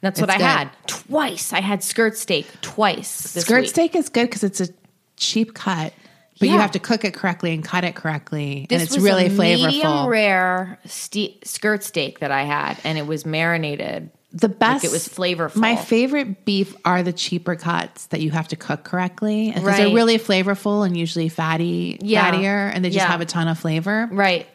That's 0.02 0.20
what 0.20 0.28
It's 0.30 0.36
I 0.36 0.38
good. 0.38 0.44
had 0.44 0.70
twice. 0.86 1.52
I 1.52 1.60
had 1.60 1.82
skirt 1.82 2.16
steak 2.16 2.46
twice. 2.60 3.32
This 3.32 3.44
Skirt 3.44 3.62
week. 3.62 3.70
steak 3.70 3.96
is 3.96 4.08
good 4.08 4.26
because 4.28 4.44
it's 4.44 4.60
a 4.60 4.68
cheap 5.16 5.54
cut, 5.54 5.92
but 6.38 6.48
you 6.48 6.58
have 6.58 6.72
to 6.72 6.78
cook 6.78 7.04
it 7.04 7.12
correctly 7.14 7.52
and 7.54 7.64
cut 7.64 7.82
it 7.84 7.94
correctly, 7.96 8.66
This 8.68 8.82
and 8.82 8.88
it's 8.88 8.98
really 8.98 9.26
a 9.26 9.30
medium 9.30 9.70
flavorful. 9.70 10.08
rare 10.08 10.78
ste- 10.86 11.44
skirt 11.44 11.82
steak 11.82 12.20
that 12.20 12.30
I 12.30 12.42
had, 12.44 12.76
and 12.84 12.98
it 12.98 13.06
was 13.06 13.24
marinated. 13.26 14.10
The 14.36 14.48
best 14.48 14.84
it 14.84 14.90
was 14.90 15.08
flavorful. 15.08 15.56
My 15.56 15.76
favorite 15.76 16.44
beef 16.44 16.74
are 16.84 17.02
the 17.04 17.12
cheaper 17.12 17.54
cuts 17.54 18.06
that 18.06 18.20
you 18.20 18.32
have 18.32 18.48
to 18.48 18.56
cook 18.56 18.82
correctly 18.82 19.48
because 19.50 19.62
Right. 19.62 19.76
they're 19.76 19.94
really 19.94 20.18
flavorful 20.18 20.84
and 20.84 20.96
usually 20.96 21.28
fatty, 21.28 21.98
Yeah. 22.02 22.30
fattier, 22.32 22.72
and 22.74 22.84
they 22.84 22.88
just 22.90 23.04
Yeah. 23.06 23.12
have 23.12 23.20
a 23.20 23.26
ton 23.26 23.46
of 23.46 23.58
flavor. 23.58 24.08
Right. 24.10 24.46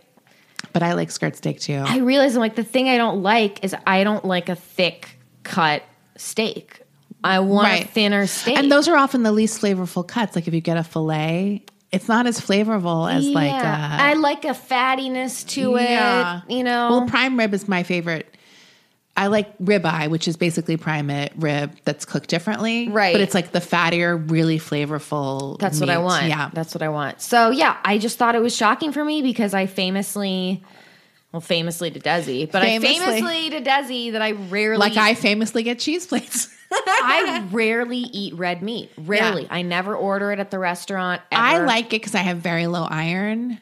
But 0.73 0.83
I 0.83 0.93
like 0.93 1.09
skirt 1.11 1.37
steak 1.37 1.61
too. 1.61 1.81
I 1.85 1.99
realize 1.99 2.35
I'm 2.35 2.41
like 2.41 2.55
the 2.55 2.63
thing 2.63 2.89
I 2.89 2.97
don't 2.97 3.23
like 3.23 3.63
is 3.63 3.73
I 3.87 4.03
don't 4.03 4.25
like 4.25 4.49
a 4.49 4.55
thick 4.55 5.17
cut 5.43 5.81
steak. 6.17 6.81
I 7.23 7.39
want 7.39 7.67
a 7.81 7.83
thinner 7.85 8.27
steak. 8.27 8.57
and 8.57 8.69
those 8.71 8.87
are 8.89 8.97
often 8.97 9.23
the 9.23 9.31
least 9.31 9.61
flavorful 9.61 10.05
cuts. 10.07 10.35
Like 10.35 10.47
if 10.47 10.53
you 10.53 10.61
get 10.61 10.75
a 10.77 10.83
fillet, 10.83 11.63
it's 11.91 12.07
not 12.09 12.27
as 12.27 12.39
flavorful 12.39 13.11
as 13.11 13.25
like 13.27 13.49
Yeah. 13.49 13.97
a 13.97 14.09
I 14.09 14.13
like 14.13 14.43
a 14.45 14.49
fattiness 14.49 15.47
to 15.49 15.71
Yeah. 15.79 16.41
it. 16.47 16.53
You 16.53 16.63
know. 16.65 16.89
Well, 16.91 17.07
prime 17.07 17.37
rib 17.39 17.53
is 17.53 17.67
my 17.67 17.83
favorite. 17.83 18.35
I 19.19 19.27
like 19.27 19.57
ribeye, 19.57 20.09
which 20.09 20.29
is 20.29 20.37
basically 20.37 20.77
prime 20.77 21.11
rib 21.35 21.75
that's 21.83 22.05
cooked 22.05 22.29
differently. 22.29 22.87
Right. 22.87 23.13
But 23.13 23.19
it's 23.19 23.33
like 23.33 23.51
the 23.51 23.59
fattier, 23.59 24.31
really 24.31 24.57
flavorful. 24.59 25.59
That's 25.59 25.81
what 25.81 25.89
I 25.89 25.97
want. 25.97 26.27
Yeah. 26.27 26.49
That's 26.53 26.73
what 26.73 26.81
I 26.81 26.87
want. 26.87 27.21
So 27.21 27.49
yeah, 27.49 27.75
I 27.83 27.97
just 27.97 28.17
thought 28.17 28.35
it 28.35 28.41
was 28.41 28.55
shocking 28.55 28.93
for 28.93 29.03
me 29.03 29.21
because 29.21 29.53
I 29.53 29.65
famously, 29.65 30.63
well, 31.33 31.41
famously 31.41 31.91
to 31.91 31.99
Desi, 31.99 32.49
but 32.49 32.63
Famously. 32.63 32.95
I 32.95 32.99
famously 32.99 33.49
to 33.49 33.61
Desi 33.61 34.11
that 34.13 34.21
I 34.21 34.31
rarely 34.31 34.77
Like 34.77 34.95
I 34.95 35.15
famously 35.15 35.63
get 35.63 35.79
cheese 35.79 36.07
plates. 36.07 36.47
I 36.71 37.45
rarely 37.51 37.97
eat 37.97 38.35
red 38.35 38.63
meat. 38.63 38.89
Rarely. 38.97 39.47
I 39.49 39.63
never 39.63 39.97
order 39.97 40.31
it 40.31 40.39
at 40.39 40.49
the 40.49 40.59
restaurant. 40.59 41.21
I 41.29 41.57
like 41.57 41.87
it 41.87 41.99
because 41.99 42.15
I 42.15 42.19
have 42.19 42.37
very 42.37 42.67
low 42.67 42.87
iron. 42.89 43.59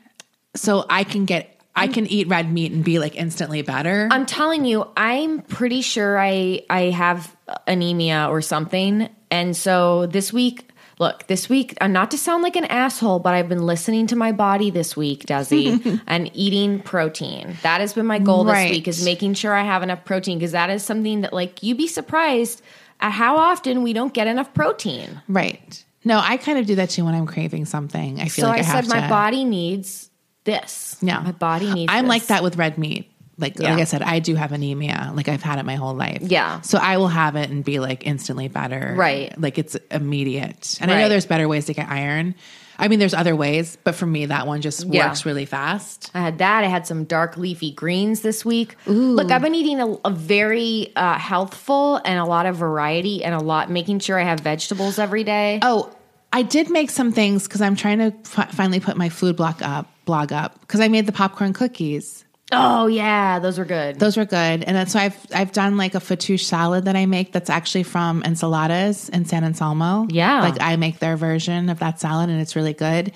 So 0.56 0.86
I 0.88 1.04
can 1.04 1.26
get, 1.26 1.57
I 1.78 1.88
can 1.88 2.08
eat 2.08 2.28
red 2.28 2.52
meat 2.52 2.72
and 2.72 2.84
be 2.84 3.00
like 3.00 3.16
instantly 3.16 3.62
better. 3.62 4.08
I'm 4.12 4.26
telling 4.26 4.66
you, 4.66 4.88
I'm 4.98 5.42
pretty 5.42 5.82
sure 5.82 6.20
I 6.20 6.64
I 6.70 6.82
have 6.90 7.36
anemia 7.68 8.28
or 8.30 8.42
something. 8.42 9.10
And 9.32 9.56
so 9.56 10.06
this 10.08 10.32
week, 10.34 10.70
look, 11.00 11.28
this 11.28 11.48
week, 11.50 11.78
uh, 11.82 11.88
not 11.88 12.12
to 12.12 12.18
sound 12.18 12.44
like 12.44 12.56
an 12.56 12.66
asshole, 12.66 13.20
but 13.20 13.34
I've 13.34 13.50
been 13.50 13.66
listening 13.66 14.08
to 14.08 14.16
my 14.16 14.32
body 14.32 14.70
this 14.70 14.96
week, 14.98 15.26
Desi, 15.26 16.02
and 16.08 16.32
eating 16.34 16.80
protein. 16.82 17.56
That 17.64 17.82
has 17.82 17.94
been 17.94 18.06
my 18.06 18.20
goal 18.20 18.46
Right. 18.46 18.68
this 18.68 18.72
week 18.78 18.88
is 18.88 19.06
making 19.06 19.34
sure 19.36 19.54
I 19.54 19.64
have 19.64 19.84
enough 19.84 20.06
protein 20.06 20.38
because 20.40 20.54
that 20.54 20.70
is 20.70 20.84
something 20.84 21.22
that 21.22 21.34
like 21.34 21.62
you'd 21.64 21.78
be 21.78 21.88
surprised 21.88 22.62
at 23.00 23.12
how 23.12 23.38
often 23.38 23.84
we 23.84 23.94
don't 23.94 24.14
get 24.14 24.28
enough 24.28 24.54
protein. 24.54 25.22
right. 25.28 25.84
No, 26.06 26.20
I 26.24 26.38
kind 26.38 26.58
of 26.58 26.66
do 26.66 26.76
that 26.76 26.90
too 26.90 27.04
when 27.04 27.14
I'm 27.16 27.26
craving 27.28 27.66
something. 27.66 28.22
I 28.22 28.30
feel 28.30 28.46
So 28.46 28.50
like 28.50 28.64
I, 28.64 28.70
I, 28.70 28.82
said 28.82 28.88
my 28.88 29.02
to- 29.02 29.10
body 29.10 29.44
needs 29.44 30.10
this. 30.48 30.98
Yeah. 31.02 31.20
My 31.20 31.32
body 31.34 31.72
needs 31.72 31.92
I'm 31.94 32.06
this. 32.06 32.10
like 32.10 32.26
that 32.28 32.42
with 32.42 32.56
red 32.58 32.80
meat. 32.80 33.12
Like 33.38 33.60
Yeah. 33.60 33.74
like 33.74 33.82
I 33.82 33.84
said, 33.84 34.02
I 34.02 34.18
do 34.18 34.34
have 34.34 34.52
anemia. 34.52 35.12
Like 35.14 35.28
I've 35.28 35.44
had 35.44 35.60
it 35.60 35.66
my 35.66 35.76
whole 35.76 35.94
life. 35.94 36.24
Yeah. 36.24 36.62
So 36.62 36.80
I 36.80 36.98
will 36.98 37.08
have 37.10 37.36
it 37.36 37.52
and 37.52 37.64
be 37.64 37.80
like 37.80 38.08
instantly 38.08 38.48
better. 38.48 38.96
Right. 38.98 39.40
Like 39.40 39.60
it's 39.60 39.76
immediate. 39.92 40.80
And 40.82 40.90
I 40.90 41.00
know 41.02 41.10
there's 41.10 41.28
better 41.28 41.48
ways 41.48 41.66
to 41.68 41.74
get 41.76 41.88
iron. 41.88 42.34
I 42.80 42.88
mean, 42.90 43.00
there's 43.00 43.14
other 43.16 43.36
ways, 43.36 43.76
but 43.84 43.96
for 43.96 44.06
me, 44.06 44.28
that 44.28 44.46
one 44.48 44.62
just 44.62 44.86
Yeah. 44.86 45.08
works 45.08 45.26
really 45.26 45.46
fast. 45.46 46.12
I 46.14 46.22
had 46.22 46.38
that. 46.40 46.64
I 46.64 46.68
had 46.68 46.86
some 46.88 47.06
dark 47.06 47.36
leafy 47.38 47.72
greens 47.72 48.22
this 48.22 48.46
week. 48.46 48.76
Look, 48.86 49.32
I've 49.32 49.42
been 49.42 49.56
eating 49.56 49.82
a, 49.82 49.88
a 50.06 50.12
very 50.12 50.92
uh, 50.96 51.18
healthful 51.18 51.98
and 52.06 52.20
a 52.20 52.26
lot 52.26 52.46
of 52.46 52.56
variety 52.56 53.24
and 53.24 53.34
a 53.36 53.40
lot 53.40 53.70
making 53.72 54.00
sure 54.00 54.20
I 54.20 54.24
have 54.24 54.40
vegetables 54.42 55.00
every 55.00 55.24
day. 55.24 55.60
Oh, 55.64 55.92
I 56.32 56.44
did 56.44 56.70
make 56.70 56.92
some 56.92 57.12
things 57.12 57.44
because 57.48 57.62
I'm 57.62 57.76
trying 57.76 57.98
to 58.00 58.12
fi- 58.30 58.46
finally 58.46 58.80
put 58.80 58.96
my 58.98 59.10
food 59.10 59.36
block 59.36 59.62
up. 59.64 59.88
Blog 60.08 60.34
up 60.34 60.60
because 60.62 60.80
I 60.80 60.88
made 60.88 61.06
the 61.06 61.12
popcorn 61.12 61.54
cookies. 61.54 62.24
Oh 62.52 62.88
yeah, 62.88 63.40
those 63.40 63.60
were 63.60 63.66
good. 63.66 64.00
Those 64.00 64.16
were 64.18 64.24
good, 64.26 64.64
and 64.64 64.76
that's 64.76 64.94
so 64.94 65.00
I've 65.00 65.18
I've 65.36 65.52
done 65.52 65.76
like 65.78 65.94
a 65.96 66.00
fattoush 66.00 66.46
salad 66.46 66.86
that 66.86 66.96
I 66.96 67.06
make 67.06 67.34
that's 67.34 67.50
actually 67.50 67.84
from 67.84 68.24
Insalata's 68.24 69.10
in 69.10 69.26
San 69.26 69.44
Anselmo. 69.44 70.08
Yeah. 70.10 70.40
like 70.42 70.56
I 70.62 70.78
make 70.78 71.00
their 71.00 71.18
version 71.18 71.70
of 71.70 71.80
that 71.80 72.00
salad, 72.00 72.30
and 72.30 72.40
it's 72.42 72.56
really 72.56 72.74
good. 72.74 73.12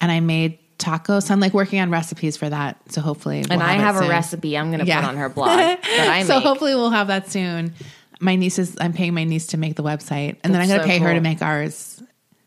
And 0.00 0.10
I 0.12 0.20
made 0.20 0.58
tacos. 0.78 1.24
So 1.24 1.34
I'm 1.34 1.40
like 1.40 1.52
working 1.52 1.80
on 1.80 1.90
recipes 1.90 2.36
for 2.36 2.48
that. 2.48 2.76
So 2.92 3.00
hopefully, 3.00 3.40
we'll 3.42 3.52
and 3.54 3.62
I 3.62 3.74
it 3.74 3.80
have 3.80 3.96
a 3.96 4.00
soon. 4.00 4.08
recipe 4.08 4.56
I'm 4.56 4.68
going 4.68 4.78
to 4.80 4.86
Yeah. 4.86 5.00
put 5.00 5.08
on 5.08 5.16
her 5.16 5.28
blog 5.28 5.48
that 5.58 5.80
I 6.12 6.22
so 6.22 6.36
make. 6.36 6.44
hopefully 6.44 6.74
we'll 6.76 6.90
have 6.90 7.08
that 7.08 7.28
soon. 7.28 7.74
My 8.20 8.36
niece 8.36 8.58
is. 8.60 8.76
I'm 8.80 8.92
paying 8.92 9.14
my 9.14 9.24
niece 9.24 9.48
to 9.48 9.56
make 9.58 9.74
the 9.74 9.82
website, 9.82 10.36
and 10.44 10.54
then 10.54 10.60
I'm 10.62 10.68
going 10.68 10.78
to 10.80 10.84
so 10.84 10.88
pay 10.88 10.98
her 10.98 11.12
to 11.12 11.20
make 11.20 11.42
ours. 11.42 12.00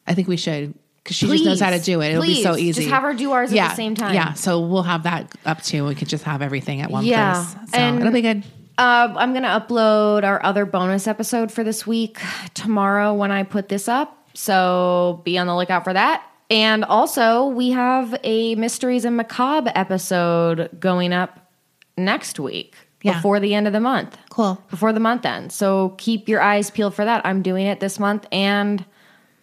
I 0.07 0.13
think 0.13 0.29
we 0.29 0.37
should 0.37 0.73
because 1.03 1.15
she 1.17 1.27
just 1.27 1.43
knows 1.45 1.59
how 1.59 1.69
to 1.71 1.79
do 1.79 2.01
it. 2.01 2.09
It'll 2.11 2.21
be 2.23 2.41
so 2.41 2.55
easy. 2.55 2.81
Just 2.83 2.93
have 2.93 3.03
her 3.03 3.13
do 3.13 3.31
ours 3.33 3.51
at 3.53 3.69
the 3.69 3.75
same 3.75 3.93
time. 3.95 4.13
Yeah, 4.13 4.33
so 4.33 4.59
we'll 4.61 4.83
have 4.83 5.03
that 5.03 5.31
up 5.45 5.61
too. 5.61 5.85
We 5.85 5.95
could 5.95 6.07
just 6.07 6.23
have 6.23 6.41
everything 6.41 6.81
at 6.81 6.89
one 6.89 7.05
Yeah. 7.05 7.33
place. 7.33 7.51
So 7.73 7.77
And- 7.77 7.99
it'll 7.99 8.13
be 8.13 8.21
good. 8.21 8.43
Uh, 8.77 9.13
I'm 9.17 9.33
going 9.33 9.43
to 9.43 9.49
upload 9.49 10.23
our 10.23 10.43
other 10.43 10.65
bonus 10.65 11.05
episode 11.07 11.51
for 11.51 11.63
this 11.63 11.85
week 11.85 12.19
tomorrow 12.55 13.13
when 13.13 13.31
I 13.31 13.43
put 13.43 13.69
this 13.69 13.87
up. 13.87 14.17
So 14.33 15.21
be 15.23 15.37
on 15.37 15.45
the 15.47 15.55
lookout 15.55 15.83
for 15.83 15.93
that. 15.93 16.23
And 16.49 16.83
also, 16.83 17.45
we 17.47 17.69
have 17.71 18.15
a 18.23 18.55
Mysteries 18.55 19.05
and 19.05 19.15
Macabre 19.15 19.71
episode 19.75 20.69
going 20.79 21.13
up 21.13 21.51
next 21.97 22.39
week 22.39 22.75
Yeah. 23.03 23.13
before 23.13 23.39
the 23.39 23.53
end 23.53 23.67
of 23.67 23.73
the 23.73 23.79
month. 23.79 24.17
Cool. 24.29 24.59
Before 24.71 24.91
the 24.91 24.99
month 24.99 25.25
ends. 25.25 25.53
So 25.53 25.93
keep 25.97 26.27
your 26.27 26.41
eyes 26.41 26.71
peeled 26.71 26.95
for 26.95 27.05
that. 27.05 27.21
I'm 27.25 27.41
doing 27.43 27.67
it 27.67 27.79
this 27.79 27.99
month. 27.99 28.25
And 28.31 28.85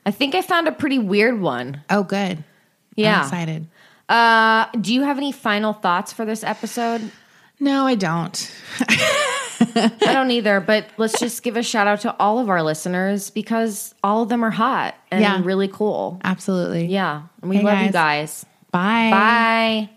I 0.07 0.11
think 0.11 0.35
I 0.35 0.43
found 0.43 0.67
a 0.69 0.73
pretty 0.73 0.99
weird 0.99 1.41
one. 1.41 1.83
Oh, 1.91 2.03
good. 2.03 2.43
Yeah. 2.97 3.19
I'm 3.19 3.25
excited. 3.25 3.67
Uh, 4.09 4.67
do 4.81 4.93
you 4.95 5.03
have 5.03 5.19
any 5.19 5.31
final 5.33 5.73
thoughts 5.73 6.13
for 6.13 6.25
this 6.25 6.43
episode? 6.43 7.11
No, 7.61 7.87
I 7.87 7.95
don't. 7.95 8.53
I 8.81 9.91
don't 10.01 10.31
either, 10.31 10.61
but 10.61 10.87
let's 10.97 11.19
just 11.21 11.43
give 11.43 11.57
a 11.57 11.63
shout 11.63 11.87
out 11.87 12.01
to 12.01 12.17
all 12.19 12.39
of 12.39 12.49
our 12.49 12.63
listeners 12.63 13.29
because 13.31 13.95
all 14.03 14.23
of 14.23 14.29
them 14.31 14.43
are 14.43 14.51
hot 14.51 14.95
and 15.11 15.21
Yeah. 15.21 15.41
really 15.45 15.69
cool. 15.69 16.19
Absolutely. 16.25 16.87
Yeah. 16.87 17.23
And 17.43 17.51
we 17.51 17.59
Hey, 17.59 17.63
love 17.63 17.79
you 17.79 17.85
guys. 17.93 17.93
guys. 17.93 18.47
Bye. 18.73 19.11
Bye. 19.11 19.91